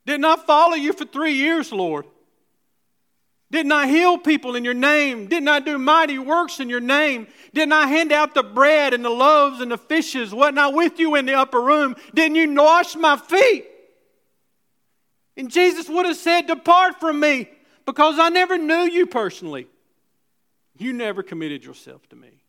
didn't 0.06 0.24
I 0.24 0.36
follow 0.36 0.74
you 0.74 0.92
for 0.92 1.04
three 1.04 1.34
years, 1.34 1.72
Lord? 1.72 2.06
Didn't 3.50 3.72
I 3.72 3.86
heal 3.86 4.18
people 4.18 4.56
in 4.56 4.64
your 4.64 4.74
name? 4.74 5.28
Didn't 5.28 5.48
I 5.48 5.60
do 5.60 5.78
mighty 5.78 6.18
works 6.18 6.58
in 6.58 6.68
your 6.68 6.80
name? 6.80 7.28
Didn't 7.52 7.72
I 7.72 7.86
hand 7.86 8.10
out 8.10 8.34
the 8.34 8.42
bread 8.42 8.92
and 8.92 9.04
the 9.04 9.10
loaves 9.10 9.60
and 9.60 9.70
the 9.70 9.78
fishes? 9.78 10.34
Wasn't 10.34 10.58
I 10.58 10.68
with 10.68 10.98
you 10.98 11.14
in 11.14 11.24
the 11.24 11.34
upper 11.34 11.60
room? 11.60 11.94
Didn't 12.12 12.34
you 12.34 12.52
wash 12.52 12.96
my 12.96 13.16
feet? 13.16 13.66
And 15.36 15.50
Jesus 15.50 15.88
would 15.88 16.06
have 16.06 16.16
said, 16.16 16.46
Depart 16.46 16.98
from 16.98 17.20
me, 17.20 17.48
because 17.86 18.18
I 18.18 18.28
never 18.28 18.58
knew 18.58 18.82
you 18.82 19.06
personally. 19.06 19.68
You 20.76 20.92
never 20.92 21.22
committed 21.22 21.64
yourself 21.64 22.08
to 22.08 22.16
me. 22.16 22.42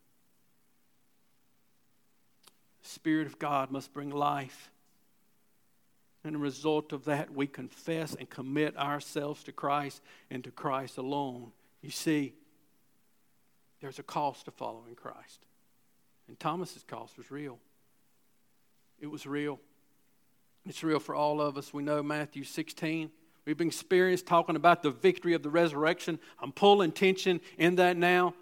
The 2.81 2.89
Spirit 2.89 3.27
of 3.27 3.37
God 3.37 3.69
must 3.69 3.93
bring 3.93 4.09
life. 4.09 4.71
And 6.25 6.35
a 6.35 6.39
result 6.39 6.91
of 6.91 7.05
that, 7.05 7.31
we 7.31 7.45
confess 7.45 8.15
and 8.15 8.27
commit 8.27 8.75
ourselves 8.77 9.43
to 9.43 9.51
Christ 9.51 10.01
and 10.31 10.43
to 10.43 10.51
Christ 10.51 10.97
alone. 10.97 11.51
You 11.83 11.91
see, 11.91 12.33
there's 13.79 13.99
a 13.99 14.03
cost 14.03 14.45
to 14.45 14.51
following 14.51 14.95
Christ. 14.95 15.45
And 16.27 16.39
Thomas's 16.39 16.83
cost 16.83 17.15
was 17.17 17.29
real. 17.29 17.59
It 18.99 19.05
was 19.05 19.27
real. 19.27 19.59
It's 20.65 20.83
real 20.83 20.99
for 20.99 21.13
all 21.13 21.39
of 21.39 21.57
us. 21.57 21.71
We 21.71 21.83
know 21.83 22.01
Matthew 22.01 22.43
16. 22.43 23.11
We've 23.45 23.55
been 23.55 23.67
experienced 23.67 24.25
talking 24.25 24.55
about 24.55 24.81
the 24.81 24.89
victory 24.89 25.35
of 25.35 25.43
the 25.43 25.51
resurrection. 25.51 26.17
I'm 26.41 26.51
pulling 26.51 26.91
tension 26.91 27.39
in 27.59 27.75
that 27.75 27.97
now. 27.97 28.33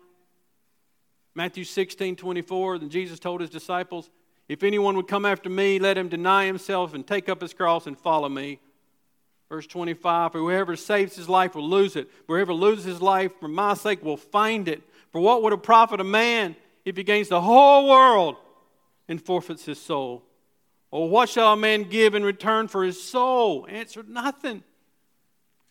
Matthew 1.36 1.66
16, 1.66 2.16
24, 2.16 2.80
then 2.80 2.90
Jesus 2.90 3.20
told 3.20 3.42
his 3.42 3.50
disciples, 3.50 4.10
if 4.48 4.64
anyone 4.64 4.96
would 4.96 5.08
come 5.08 5.26
after 5.26 5.50
me, 5.50 5.80
let 5.80 5.98
him 5.98 6.10
deny 6.10 6.46
himself 6.46 6.94
and 6.94 7.06
take 7.06 7.30
up 7.30 7.42
his 7.42 7.54
cross 7.54 7.88
and 7.88 7.98
follow 7.98 8.30
me. 8.30 8.60
Verse 9.50 9.68
25 9.68 10.32
For 10.32 10.38
whoever 10.40 10.76
saves 10.76 11.16
his 11.16 11.30
life 11.30 11.56
will 11.56 11.70
lose 11.70 11.96
it. 11.96 12.10
Whoever 12.28 12.54
loses 12.54 12.86
his 12.86 13.02
life 13.02 13.32
for 13.40 13.48
my 13.48 13.74
sake 13.74 14.04
will 14.04 14.18
find 14.18 14.68
it. 14.68 14.82
For 15.12 15.22
what 15.22 15.44
would 15.44 15.54
it 15.54 15.64
profit 15.64 16.02
a 16.02 16.04
man 16.04 16.56
if 16.86 16.98
he 16.98 17.04
gains 17.04 17.30
the 17.30 17.42
whole 17.42 17.88
world 17.88 18.36
and 19.08 19.24
forfeits 19.24 19.66
his 19.66 19.80
soul? 19.80 20.24
Or 20.92 21.10
what 21.10 21.30
shall 21.30 21.54
a 21.54 21.58
man 21.58 21.84
give 21.84 22.14
in 22.14 22.24
return 22.24 22.68
for 22.68 22.84
his 22.84 23.02
soul? 23.02 23.66
Answered 23.70 24.10
nothing. 24.10 24.64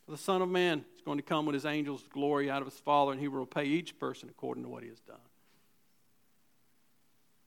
The 0.09 0.17
Son 0.17 0.43
of 0.43 0.49
Man 0.49 0.85
is 0.95 1.01
going 1.01 1.19
to 1.19 1.23
come 1.23 1.47
with 1.47 1.55
his 1.55 1.65
angels' 1.65 2.05
glory 2.13 2.51
out 2.51 2.61
of 2.61 2.69
his 2.69 2.79
Father, 2.79 3.13
and 3.13 3.21
he 3.21 3.29
will 3.29 3.41
repay 3.41 3.65
each 3.65 3.99
person 3.99 4.29
according 4.29 4.65
to 4.65 4.69
what 4.69 4.83
he 4.83 4.89
has 4.89 5.01
done. 5.01 5.17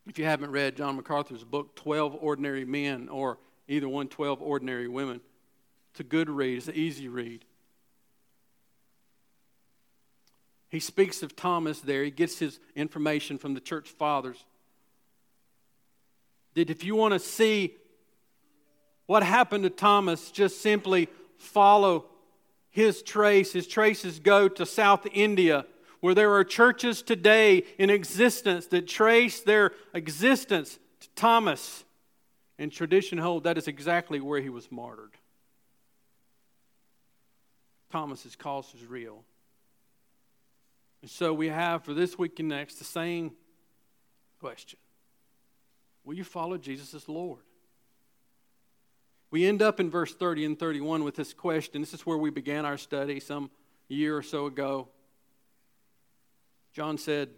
If 0.08 0.20
you 0.20 0.26
haven't 0.26 0.51
read 0.51 0.76
John 0.76 0.95
MacArthur's 0.95 1.43
book, 1.43 1.76
12 1.76 2.18
Ordinary 2.22 2.64
Men, 2.64 3.10
or 3.10 3.39
either 3.68 3.89
one, 3.89 4.08
12 4.08 4.41
Ordinary 4.41 4.88
Women, 4.88 5.20
it's 5.91 5.99
a 5.99 6.03
good 6.03 6.30
read, 6.30 6.58
it's 6.58 6.68
an 6.68 6.76
easy 6.76 7.08
read. 7.08 7.43
He 10.70 10.80
speaks 10.80 11.24
of 11.24 11.36
Thomas 11.36 11.80
there. 11.80 12.03
He 12.03 12.12
gets 12.12 12.38
his 12.38 12.60
information 12.76 13.38
from 13.38 13.53
the 13.53 13.62
church 13.62 13.89
fathers. 13.89 14.43
That 16.53 16.70
if 16.70 16.84
you 16.84 16.95
want 16.95 17.14
to 17.14 17.20
see 17.20 17.76
what 19.06 19.24
happened 19.24 19.64
to 19.64 19.70
Thomas, 19.70 20.32
just 20.32 20.62
simply 20.62 21.08
follow 21.38 22.06
his 22.72 23.01
trace. 23.01 23.53
His 23.53 23.68
traces 23.68 24.20
go 24.20 24.49
to 24.49 24.66
South 24.66 25.08
India 25.14 25.66
where 26.06 26.14
there 26.14 26.36
are 26.36 26.43
churches 26.43 27.01
today 27.01 27.64
in 27.80 27.89
existence 27.89 28.68
that 28.68 28.88
trace 28.88 29.39
their 29.39 29.72
existence 29.91 30.78
to 30.99 31.10
Thomas. 31.16 31.84
And 32.60 32.72
tradition 32.72 33.18
holds 33.18 33.45
that 33.45 33.58
is 33.58 33.68
exactly 33.68 34.20
where 34.20 34.39
he 34.39 34.49
was 34.49 34.72
martyred. 34.72 35.14
Thomas's 37.91 38.36
cause 38.36 38.72
is 38.76 38.86
real. 38.86 39.24
And 41.01 41.10
so 41.10 41.34
we 41.34 41.47
have 41.47 41.84
for 41.84 41.95
this 41.95 42.20
week 42.20 42.39
and 42.39 42.49
next 42.49 42.76
the 42.76 42.84
same 42.84 43.32
question 44.39 44.78
Will 46.03 46.14
you 46.14 46.24
follow 46.24 46.60
Jesus 46.60 46.93
as 46.93 47.10
Lord? 47.10 47.41
We 49.32 49.47
end 49.47 49.64
up 49.64 49.80
in 49.80 49.89
verse 49.89 50.14
30 50.14 50.45
and 50.45 50.60
31 50.60 51.03
with 51.03 51.16
this 51.16 51.34
question. 51.34 51.82
This 51.82 51.95
is 51.95 52.06
where 52.06 52.20
we 52.20 52.30
began 52.30 52.64
our 52.64 52.78
study 52.78 53.20
some 53.20 53.49
year 53.88 54.16
or 54.16 54.22
so 54.22 54.45
ago. 54.45 54.89
John 56.76 56.98
said, 56.98 57.30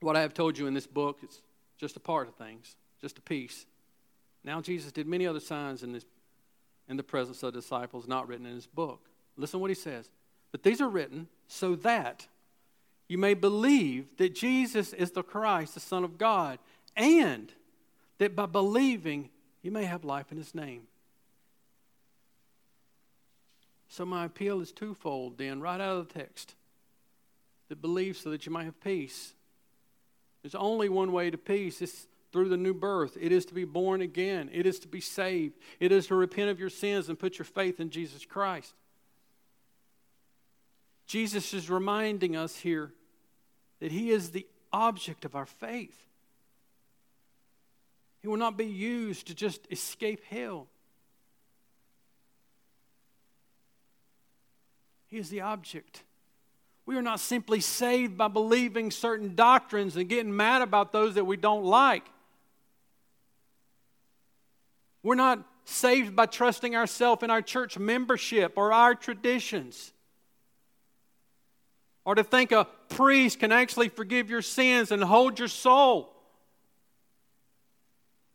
What 0.00 0.16
I 0.16 0.22
have 0.22 0.32
told 0.32 0.56
you 0.56 0.66
in 0.66 0.72
this 0.72 0.86
book 0.86 1.18
is 1.22 1.42
just 1.78 1.96
a 1.96 2.00
part 2.00 2.26
of 2.26 2.34
things, 2.34 2.74
just 3.00 3.18
a 3.18 3.20
piece. 3.20 3.66
Now, 4.42 4.62
Jesus 4.62 4.92
did 4.92 5.06
many 5.06 5.26
other 5.26 5.40
signs 5.40 5.82
in, 5.82 5.92
this, 5.92 6.06
in 6.88 6.96
the 6.96 7.02
presence 7.02 7.42
of 7.42 7.52
the 7.52 7.60
disciples 7.60 8.08
not 8.08 8.28
written 8.28 8.46
in 8.46 8.54
his 8.54 8.66
book. 8.66 9.00
Listen 9.36 9.60
what 9.60 9.70
he 9.70 9.74
says. 9.74 10.08
But 10.52 10.62
these 10.62 10.80
are 10.80 10.88
written 10.88 11.28
so 11.48 11.74
that 11.76 12.26
you 13.08 13.18
may 13.18 13.34
believe 13.34 14.16
that 14.16 14.34
Jesus 14.34 14.94
is 14.94 15.10
the 15.10 15.22
Christ, 15.22 15.74
the 15.74 15.80
Son 15.80 16.02
of 16.02 16.16
God, 16.16 16.58
and 16.96 17.52
that 18.18 18.34
by 18.34 18.46
believing 18.46 19.28
you 19.62 19.70
may 19.70 19.84
have 19.84 20.02
life 20.02 20.32
in 20.32 20.38
his 20.38 20.54
name. 20.54 20.82
So, 23.88 24.06
my 24.06 24.24
appeal 24.24 24.60
is 24.60 24.72
twofold, 24.72 25.38
then, 25.38 25.60
right 25.60 25.80
out 25.80 25.98
of 25.98 26.08
the 26.08 26.14
text. 26.14 26.54
That 27.68 27.80
believe 27.80 28.16
so 28.16 28.30
that 28.30 28.46
you 28.46 28.52
might 28.52 28.64
have 28.64 28.80
peace. 28.80 29.34
There's 30.42 30.54
only 30.54 30.88
one 30.88 31.10
way 31.10 31.30
to 31.30 31.38
peace. 31.38 31.82
It's 31.82 32.06
through 32.32 32.48
the 32.48 32.56
new 32.56 32.74
birth. 32.74 33.16
It 33.20 33.32
is 33.32 33.44
to 33.46 33.54
be 33.54 33.64
born 33.64 34.02
again. 34.02 34.50
It 34.52 34.66
is 34.66 34.78
to 34.80 34.88
be 34.88 35.00
saved. 35.00 35.58
It 35.80 35.90
is 35.90 36.06
to 36.08 36.14
repent 36.14 36.50
of 36.50 36.60
your 36.60 36.70
sins 36.70 37.08
and 37.08 37.18
put 37.18 37.38
your 37.38 37.44
faith 37.44 37.80
in 37.80 37.90
Jesus 37.90 38.24
Christ. 38.24 38.74
Jesus 41.06 41.54
is 41.54 41.70
reminding 41.70 42.36
us 42.36 42.56
here 42.56 42.92
that 43.80 43.92
He 43.92 44.10
is 44.10 44.30
the 44.30 44.46
object 44.72 45.24
of 45.24 45.34
our 45.34 45.46
faith. 45.46 45.96
He 48.20 48.28
will 48.28 48.36
not 48.36 48.56
be 48.56 48.66
used 48.66 49.28
to 49.28 49.34
just 49.34 49.66
escape 49.70 50.22
hell. 50.24 50.66
He 55.06 55.18
is 55.18 55.30
the 55.30 55.42
object. 55.42 56.02
We 56.86 56.96
are 56.96 57.02
not 57.02 57.18
simply 57.18 57.60
saved 57.60 58.16
by 58.16 58.28
believing 58.28 58.92
certain 58.92 59.34
doctrines 59.34 59.96
and 59.96 60.08
getting 60.08 60.34
mad 60.34 60.62
about 60.62 60.92
those 60.92 61.16
that 61.16 61.24
we 61.24 61.36
don't 61.36 61.64
like. 61.64 62.04
We're 65.02 65.16
not 65.16 65.44
saved 65.64 66.14
by 66.14 66.26
trusting 66.26 66.76
ourselves 66.76 67.24
in 67.24 67.30
our 67.30 67.42
church 67.42 67.76
membership 67.76 68.52
or 68.56 68.72
our 68.72 68.94
traditions. 68.94 69.92
Or 72.04 72.14
to 72.14 72.22
think 72.22 72.52
a 72.52 72.68
priest 72.88 73.40
can 73.40 73.50
actually 73.50 73.88
forgive 73.88 74.30
your 74.30 74.42
sins 74.42 74.92
and 74.92 75.02
hold 75.02 75.40
your 75.40 75.48
soul. 75.48 76.15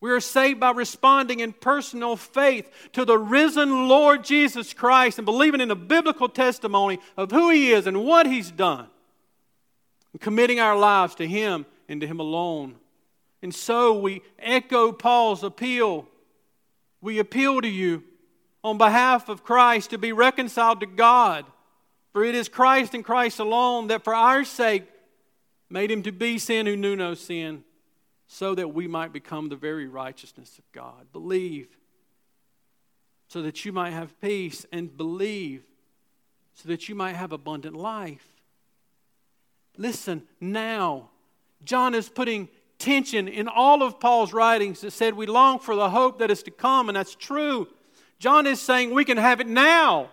We 0.02 0.10
are 0.10 0.20
saved 0.20 0.60
by 0.60 0.72
responding 0.72 1.42
in 1.42 1.54
personal 1.54 2.16
faith 2.16 2.70
to 2.94 3.06
the 3.06 3.20
risen 3.20 3.88
Lord 3.88 4.24
Jesus 4.24 4.74
Christ 4.74 5.20
and 5.20 5.26
believing 5.26 5.62
in 5.62 5.68
the 5.70 5.76
biblical 5.76 6.28
testimony 6.28 7.00
of 7.16 7.30
who 7.30 7.52
He 7.52 7.72
is 7.72 7.86
and 7.86 8.04
what 8.04 8.26
He's 8.26 8.50
done, 8.50 8.88
and 10.12 10.20
committing 10.20 10.60
our 10.60 10.76
lives 10.76 11.14
to 11.16 11.28
Him 11.28 11.68
and 11.88 12.02
to 12.02 12.08
Him 12.08 12.20
alone. 12.20 12.78
And 13.44 13.54
so 13.54 13.94
we 14.00 14.24
echo 14.40 14.92
Paul's 14.92 15.44
appeal. 15.44 16.08
We 17.00 17.20
appeal 17.20 17.62
to 17.62 17.68
you 17.68 18.04
on 18.64 18.80
behalf 18.80 19.30
of 19.30 19.44
Christ 19.44 19.92
to 19.92 20.00
be 20.00 20.14
reconciled 20.14 20.80
to 20.80 20.88
God. 20.88 21.46
For 22.12 22.24
it 22.24 22.34
is 22.34 22.50
Christ 22.50 22.96
and 22.96 23.06
Christ 23.06 23.40
alone 23.40 23.88
that 23.88 24.04
for 24.04 24.16
our 24.16 24.44
sake 24.46 24.84
made 25.70 25.92
him 25.92 26.02
to 26.04 26.12
be 26.12 26.40
sin 26.40 26.66
who 26.66 26.76
knew 26.76 26.96
no 26.96 27.14
sin 27.14 27.64
so 28.34 28.56
that 28.56 28.74
we 28.74 28.88
might 28.88 29.12
become 29.12 29.50
the 29.50 29.58
very 29.58 29.90
righteousness 29.90 30.58
of 30.58 30.64
God. 30.72 31.12
Believe 31.12 31.68
so 33.28 33.42
that 33.42 33.66
you 33.66 33.74
might 33.74 33.92
have 33.92 34.20
peace, 34.22 34.66
and 34.72 34.96
believe 34.96 35.64
so 36.56 36.70
that 36.70 36.88
you 36.88 36.96
might 36.96 37.16
have 37.16 37.34
abundant 37.34 37.76
life. 37.76 38.26
Listen, 39.78 40.24
now, 40.40 41.10
John 41.66 41.94
is 41.94 42.08
putting 42.08 42.48
tension 42.78 43.28
in 43.28 43.50
all 43.50 43.84
of 43.84 44.00
Paul's 44.00 44.32
writings 44.32 44.80
that 44.80 44.92
said 44.92 45.14
we 45.14 45.26
long 45.26 45.60
for 45.60 45.76
the 45.76 45.90
hope 45.90 46.20
that 46.20 46.32
is 46.32 46.42
to 46.44 46.52
come, 46.52 46.88
and 46.88 46.96
that's 46.96 47.16
true. 47.16 47.68
John 48.18 48.48
is 48.48 48.62
saying 48.62 48.94
we 48.94 49.04
can 49.04 49.18
have 49.18 49.42
it 49.42 49.48
now. 49.48 50.10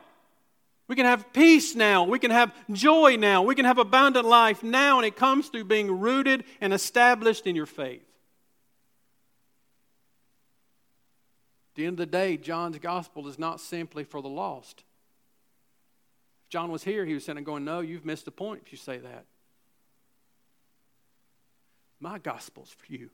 We 0.89 0.97
can 0.97 1.07
have 1.07 1.33
peace 1.33 1.77
now. 1.77 2.03
We 2.03 2.19
can 2.19 2.33
have 2.33 2.53
joy 2.73 3.15
now. 3.17 3.43
We 3.43 3.55
can 3.55 3.65
have 3.65 3.79
abundant 3.79 4.27
life 4.27 4.65
now, 4.65 4.99
and 4.99 5.07
it 5.07 5.15
comes 5.15 5.49
through 5.49 5.65
being 5.65 6.01
rooted 6.01 6.43
and 6.61 6.73
established 6.73 7.47
in 7.47 7.55
your 7.55 7.67
faith. 7.67 8.08
The 11.79 11.87
end 11.87 12.01
of 12.01 12.11
the 12.11 12.19
day, 12.19 12.37
John's 12.37 12.77
gospel 12.79 13.29
is 13.29 13.39
not 13.39 13.61
simply 13.61 14.03
for 14.03 14.21
the 14.21 14.29
lost. 14.29 14.83
If 16.43 16.51
John 16.51 16.73
was 16.73 16.83
here, 16.83 17.07
he 17.07 17.15
was 17.15 17.25
sitting 17.25 17.45
going, 17.45 17.65
No, 17.65 17.79
you've 17.79 18.05
missed 18.05 18.25
the 18.25 18.33
point 18.33 18.63
if 18.67 18.73
you 18.73 18.79
say 18.79 18.99
that. 18.99 19.27
My 22.01 22.19
gospel's 22.19 22.71
for 22.71 22.93
you. 22.93 23.11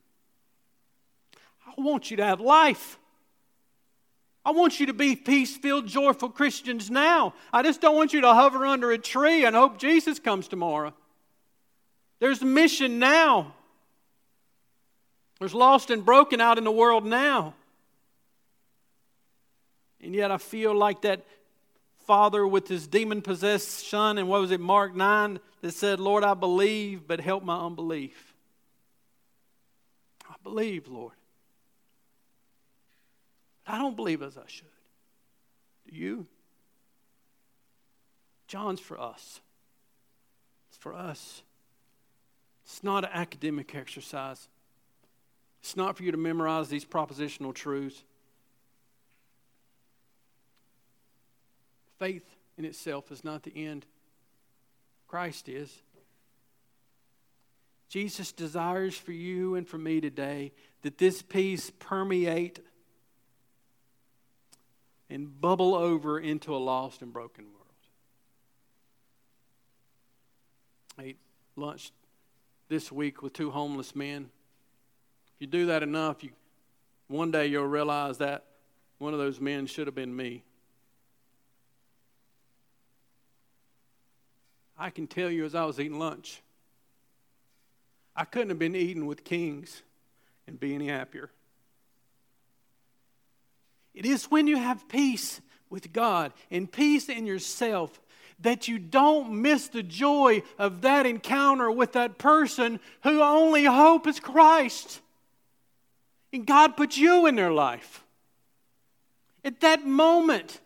I 1.66 1.78
want 1.82 2.10
you 2.10 2.16
to 2.16 2.24
have 2.24 2.40
life. 2.40 2.98
I 4.46 4.52
want 4.52 4.80
you 4.80 4.86
to 4.86 4.94
be 4.94 5.14
peace 5.14 5.54
filled, 5.58 5.86
joyful 5.86 6.30
Christians 6.30 6.90
now. 6.90 7.34
I 7.52 7.62
just 7.62 7.82
don't 7.82 7.96
want 7.96 8.14
you 8.14 8.22
to 8.22 8.32
hover 8.32 8.64
under 8.64 8.92
a 8.92 8.98
tree 8.98 9.44
and 9.44 9.54
hope 9.54 9.76
Jesus 9.76 10.18
comes 10.18 10.48
tomorrow. 10.48 10.94
There's 12.18 12.40
a 12.40 12.46
mission 12.46 12.98
now. 12.98 13.52
There's 15.38 15.54
lost 15.54 15.90
and 15.90 16.02
broken 16.02 16.40
out 16.40 16.56
in 16.56 16.64
the 16.64 16.72
world 16.72 17.04
now. 17.04 17.52
And 20.04 20.14
yet 20.14 20.30
I 20.30 20.36
feel 20.38 20.74
like 20.76 21.02
that 21.02 21.24
father 22.06 22.46
with 22.46 22.68
his 22.68 22.86
demon 22.86 23.22
possessed 23.22 23.88
son, 23.88 24.18
and 24.18 24.28
what 24.28 24.40
was 24.40 24.50
it, 24.50 24.60
Mark 24.60 24.94
9, 24.94 25.40
that 25.62 25.72
said, 25.72 25.98
Lord, 25.98 26.22
I 26.22 26.34
believe, 26.34 27.06
but 27.06 27.20
help 27.20 27.42
my 27.42 27.56
unbelief. 27.56 28.34
I 30.28 30.34
believe, 30.42 30.88
Lord. 30.88 31.14
But 33.64 33.74
I 33.74 33.78
don't 33.78 33.96
believe 33.96 34.22
as 34.22 34.36
I 34.36 34.42
should. 34.46 34.66
Do 35.88 35.96
you? 35.96 36.26
John's 38.46 38.80
for 38.80 39.00
us. 39.00 39.40
It's 40.68 40.78
for 40.78 40.94
us. 40.94 41.42
It's 42.66 42.82
not 42.82 43.04
an 43.04 43.10
academic 43.12 43.74
exercise. 43.74 44.48
It's 45.60 45.76
not 45.76 45.96
for 45.96 46.02
you 46.02 46.12
to 46.12 46.18
memorize 46.18 46.68
these 46.68 46.84
propositional 46.84 47.54
truths. 47.54 48.04
Faith 52.04 52.36
in 52.58 52.66
itself 52.66 53.10
is 53.10 53.24
not 53.24 53.44
the 53.44 53.66
end, 53.66 53.86
Christ 55.08 55.48
is. 55.48 55.72
Jesus 57.88 58.30
desires 58.30 58.94
for 58.94 59.12
you 59.12 59.54
and 59.54 59.66
for 59.66 59.78
me 59.78 60.02
today 60.02 60.52
that 60.82 60.98
this 60.98 61.22
peace 61.22 61.72
permeate 61.78 62.60
and 65.08 65.40
bubble 65.40 65.74
over 65.74 66.20
into 66.20 66.54
a 66.54 66.58
lost 66.58 67.00
and 67.00 67.10
broken 67.10 67.46
world. 67.46 67.64
I 70.98 71.02
ate 71.04 71.18
lunch 71.56 71.90
this 72.68 72.92
week 72.92 73.22
with 73.22 73.32
two 73.32 73.50
homeless 73.50 73.96
men. 73.96 74.28
If 75.36 75.40
you 75.40 75.46
do 75.46 75.64
that 75.66 75.82
enough, 75.82 76.22
you, 76.22 76.32
one 77.08 77.30
day 77.30 77.46
you'll 77.46 77.64
realize 77.64 78.18
that 78.18 78.44
one 78.98 79.14
of 79.14 79.18
those 79.18 79.40
men 79.40 79.64
should 79.64 79.86
have 79.86 79.94
been 79.94 80.14
me. 80.14 80.44
I 84.76 84.90
can 84.90 85.06
tell 85.06 85.30
you 85.30 85.44
as 85.44 85.54
I 85.54 85.64
was 85.64 85.78
eating 85.78 85.98
lunch, 85.98 86.42
I 88.16 88.24
couldn't 88.24 88.50
have 88.50 88.58
been 88.58 88.76
eating 88.76 89.06
with 89.06 89.24
kings 89.24 89.82
and 90.46 90.58
be 90.58 90.74
any 90.74 90.88
happier. 90.88 91.30
It 93.94 94.06
is 94.06 94.24
when 94.24 94.46
you 94.46 94.56
have 94.56 94.88
peace 94.88 95.40
with 95.70 95.92
God 95.92 96.32
and 96.50 96.70
peace 96.70 97.08
in 97.08 97.26
yourself 97.26 98.00
that 98.40 98.66
you 98.66 98.78
don't 98.78 99.42
miss 99.42 99.68
the 99.68 99.82
joy 99.82 100.42
of 100.58 100.82
that 100.82 101.06
encounter 101.06 101.70
with 101.70 101.92
that 101.92 102.18
person 102.18 102.80
who 103.04 103.22
only 103.22 103.64
hope 103.64 104.06
is 104.06 104.18
Christ. 104.18 105.00
And 106.32 106.44
God 106.44 106.76
put 106.76 106.96
you 106.96 107.26
in 107.26 107.36
their 107.36 107.52
life. 107.52 108.02
At 109.44 109.60
that 109.60 109.86
moment, 109.86 110.60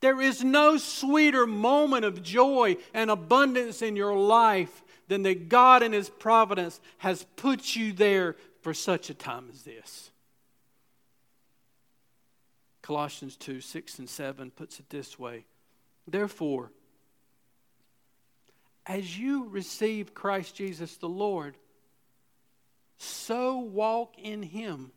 there 0.00 0.20
is 0.20 0.42
no 0.42 0.76
sweeter 0.78 1.46
moment 1.46 2.04
of 2.04 2.22
joy 2.22 2.76
and 2.94 3.10
abundance 3.10 3.82
in 3.82 3.96
your 3.96 4.16
life 4.16 4.82
than 5.08 5.22
that 5.24 5.48
God 5.48 5.82
in 5.82 5.92
His 5.92 6.08
providence 6.08 6.80
has 6.98 7.26
put 7.36 7.76
you 7.76 7.92
there 7.92 8.36
for 8.62 8.72
such 8.72 9.10
a 9.10 9.14
time 9.14 9.48
as 9.52 9.62
this. 9.62 10.10
Colossians 12.82 13.36
2 13.36 13.60
6 13.60 13.98
and 13.98 14.08
7 14.08 14.50
puts 14.50 14.80
it 14.80 14.88
this 14.88 15.18
way 15.18 15.44
Therefore, 16.06 16.70
as 18.86 19.18
you 19.18 19.48
receive 19.48 20.14
Christ 20.14 20.56
Jesus 20.56 20.96
the 20.96 21.08
Lord, 21.08 21.56
so 22.98 23.58
walk 23.58 24.14
in 24.18 24.42
Him, 24.42 24.92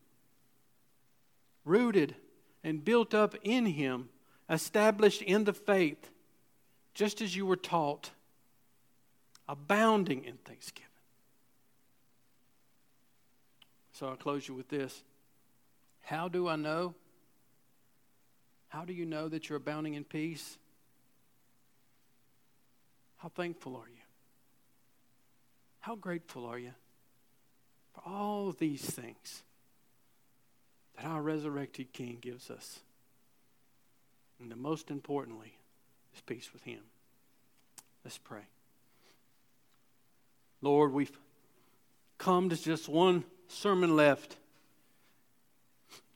rooted 1.66 2.16
and 2.64 2.84
built 2.84 3.14
up 3.14 3.36
in 3.43 3.66
Him 3.66 4.10
established 4.50 5.22
in 5.22 5.44
the 5.44 5.54
faith, 5.54 6.10
just 6.94 7.22
as 7.22 7.36
you 7.36 7.46
were 7.46 7.56
taught, 7.56 8.12
abounding 9.48 10.26
in 10.26 10.38
thanksgiving. 10.38 10.89
So 13.94 14.08
I'll 14.08 14.16
close 14.16 14.48
you 14.48 14.54
with 14.54 14.70
this. 14.70 15.04
How 16.02 16.28
do 16.28 16.48
I 16.48 16.56
know? 16.56 16.96
How 18.70 18.86
do 18.86 18.94
you 18.94 19.06
know 19.06 19.30
that 19.30 19.48
you're 19.48 19.58
abounding 19.58 19.94
in 19.94 20.04
peace? 20.04 20.58
How 23.18 23.30
thankful 23.30 23.76
are 23.76 23.88
you? 23.88 24.02
How 25.80 25.96
grateful 25.96 26.46
are 26.46 26.58
you 26.58 26.74
for 27.94 28.02
all 28.06 28.52
these 28.52 28.82
things 28.82 29.44
that 30.96 31.06
our 31.06 31.22
resurrected 31.22 31.94
King 31.94 32.18
gives 32.20 32.50
us? 32.50 32.80
And 34.44 34.52
the 34.52 34.58
most 34.58 34.91
importantly 34.91 35.54
is 36.14 36.20
peace 36.20 36.52
with 36.52 36.64
Him. 36.64 36.82
Let's 38.04 38.18
pray. 38.18 38.41
Lord, 40.62 40.91
we've 40.91 41.18
come 42.18 42.50
to 42.50 42.62
just 42.62 42.89
one 42.89 43.24
sermon 43.48 43.96
left 43.96 44.36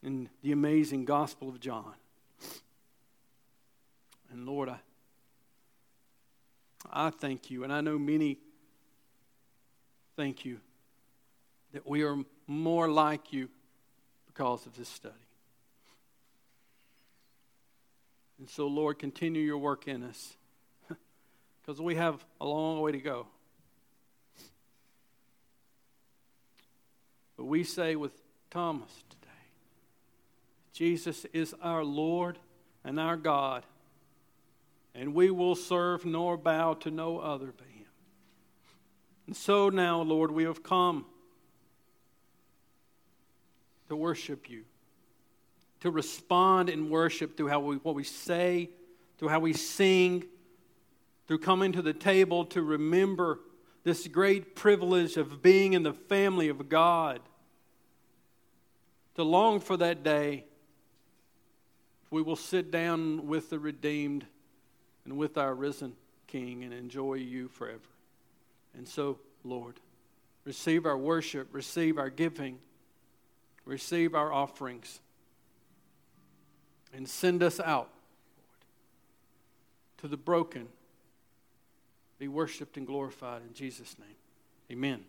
in 0.03 0.27
the 0.43 0.51
amazing 0.51 1.05
Gospel 1.05 1.47
of 1.47 1.61
John. 1.61 1.93
And 4.33 4.45
Lord, 4.45 4.67
I, 4.67 4.79
I 6.91 7.09
thank 7.11 7.49
you, 7.49 7.63
and 7.63 7.71
I 7.71 7.79
know 7.79 7.97
many 7.97 8.39
thank 10.17 10.43
you 10.43 10.59
that 11.71 11.87
we 11.87 12.03
are 12.03 12.17
more 12.45 12.89
like 12.89 13.31
you 13.31 13.47
because 14.25 14.65
of 14.65 14.75
this 14.75 14.89
study. 14.89 15.15
And 18.39 18.49
so, 18.49 18.67
Lord, 18.67 18.99
continue 18.99 19.41
your 19.41 19.57
work 19.57 19.87
in 19.87 20.03
us 20.03 20.35
because 21.61 21.81
we 21.81 21.95
have 21.95 22.23
a 22.39 22.45
long 22.45 22.81
way 22.81 22.91
to 22.91 22.99
go. 22.99 23.27
But 27.35 27.45
we 27.45 27.63
say 27.63 27.95
with 27.95 28.13
Thomas 28.49 28.91
today 29.09 29.27
Jesus 30.73 31.25
is 31.33 31.55
our 31.61 31.83
Lord 31.83 32.39
and 32.83 32.99
our 32.99 33.17
God, 33.17 33.63
and 34.93 35.13
we 35.13 35.29
will 35.29 35.55
serve 35.55 36.05
nor 36.05 36.37
bow 36.37 36.73
to 36.75 36.91
no 36.91 37.19
other 37.19 37.53
but 37.55 37.67
Him. 37.67 37.85
And 39.27 39.35
so 39.35 39.69
now, 39.69 40.01
Lord, 40.01 40.31
we 40.31 40.45
have 40.45 40.63
come 40.63 41.05
to 43.89 43.95
worship 43.95 44.49
you, 44.49 44.63
to 45.87 45.91
respond 45.91 46.69
in 46.69 46.89
worship 46.89 47.37
through 47.37 47.47
how 47.47 47.61
we, 47.61 47.77
what 47.77 47.95
we 47.95 48.03
say, 48.03 48.69
through 49.17 49.29
how 49.29 49.39
we 49.39 49.53
sing, 49.53 50.25
through 51.27 51.39
coming 51.39 51.71
to 51.71 51.81
the 51.81 51.93
table 51.93 52.43
to 52.43 52.61
remember 52.61 53.39
this 53.85 54.05
great 54.09 54.53
privilege 54.53 55.15
of 55.15 55.41
being 55.41 55.71
in 55.71 55.83
the 55.83 55.93
family 55.93 56.49
of 56.49 56.67
God, 56.67 57.21
to 59.15 59.23
long 59.23 59.61
for 59.61 59.77
that 59.77 60.03
day 60.03 60.43
we 62.11 62.21
will 62.21 62.35
sit 62.35 62.69
down 62.69 63.27
with 63.27 63.49
the 63.49 63.59
redeemed 63.59 64.25
and 65.05 65.17
with 65.17 65.37
our 65.37 65.55
risen 65.55 65.93
King 66.27 66.65
and 66.65 66.73
enjoy 66.73 67.13
you 67.13 67.47
forever. 67.47 67.79
And 68.77 68.85
so, 68.85 69.19
Lord, 69.45 69.79
receive 70.43 70.85
our 70.85 70.97
worship, 70.97 71.47
receive 71.53 71.97
our 71.97 72.09
giving, 72.09 72.59
receive 73.63 74.15
our 74.15 74.33
offerings, 74.33 74.99
and 76.97 77.07
send 77.07 77.43
us 77.43 77.59
out, 77.59 77.89
to 79.99 80.07
the 80.07 80.17
broken 80.17 80.67
be 82.19 82.27
worshiped 82.27 82.75
and 82.77 82.87
glorified 82.87 83.43
in 83.47 83.53
Jesus' 83.53 83.95
name. 83.99 84.15
Amen. 84.71 85.03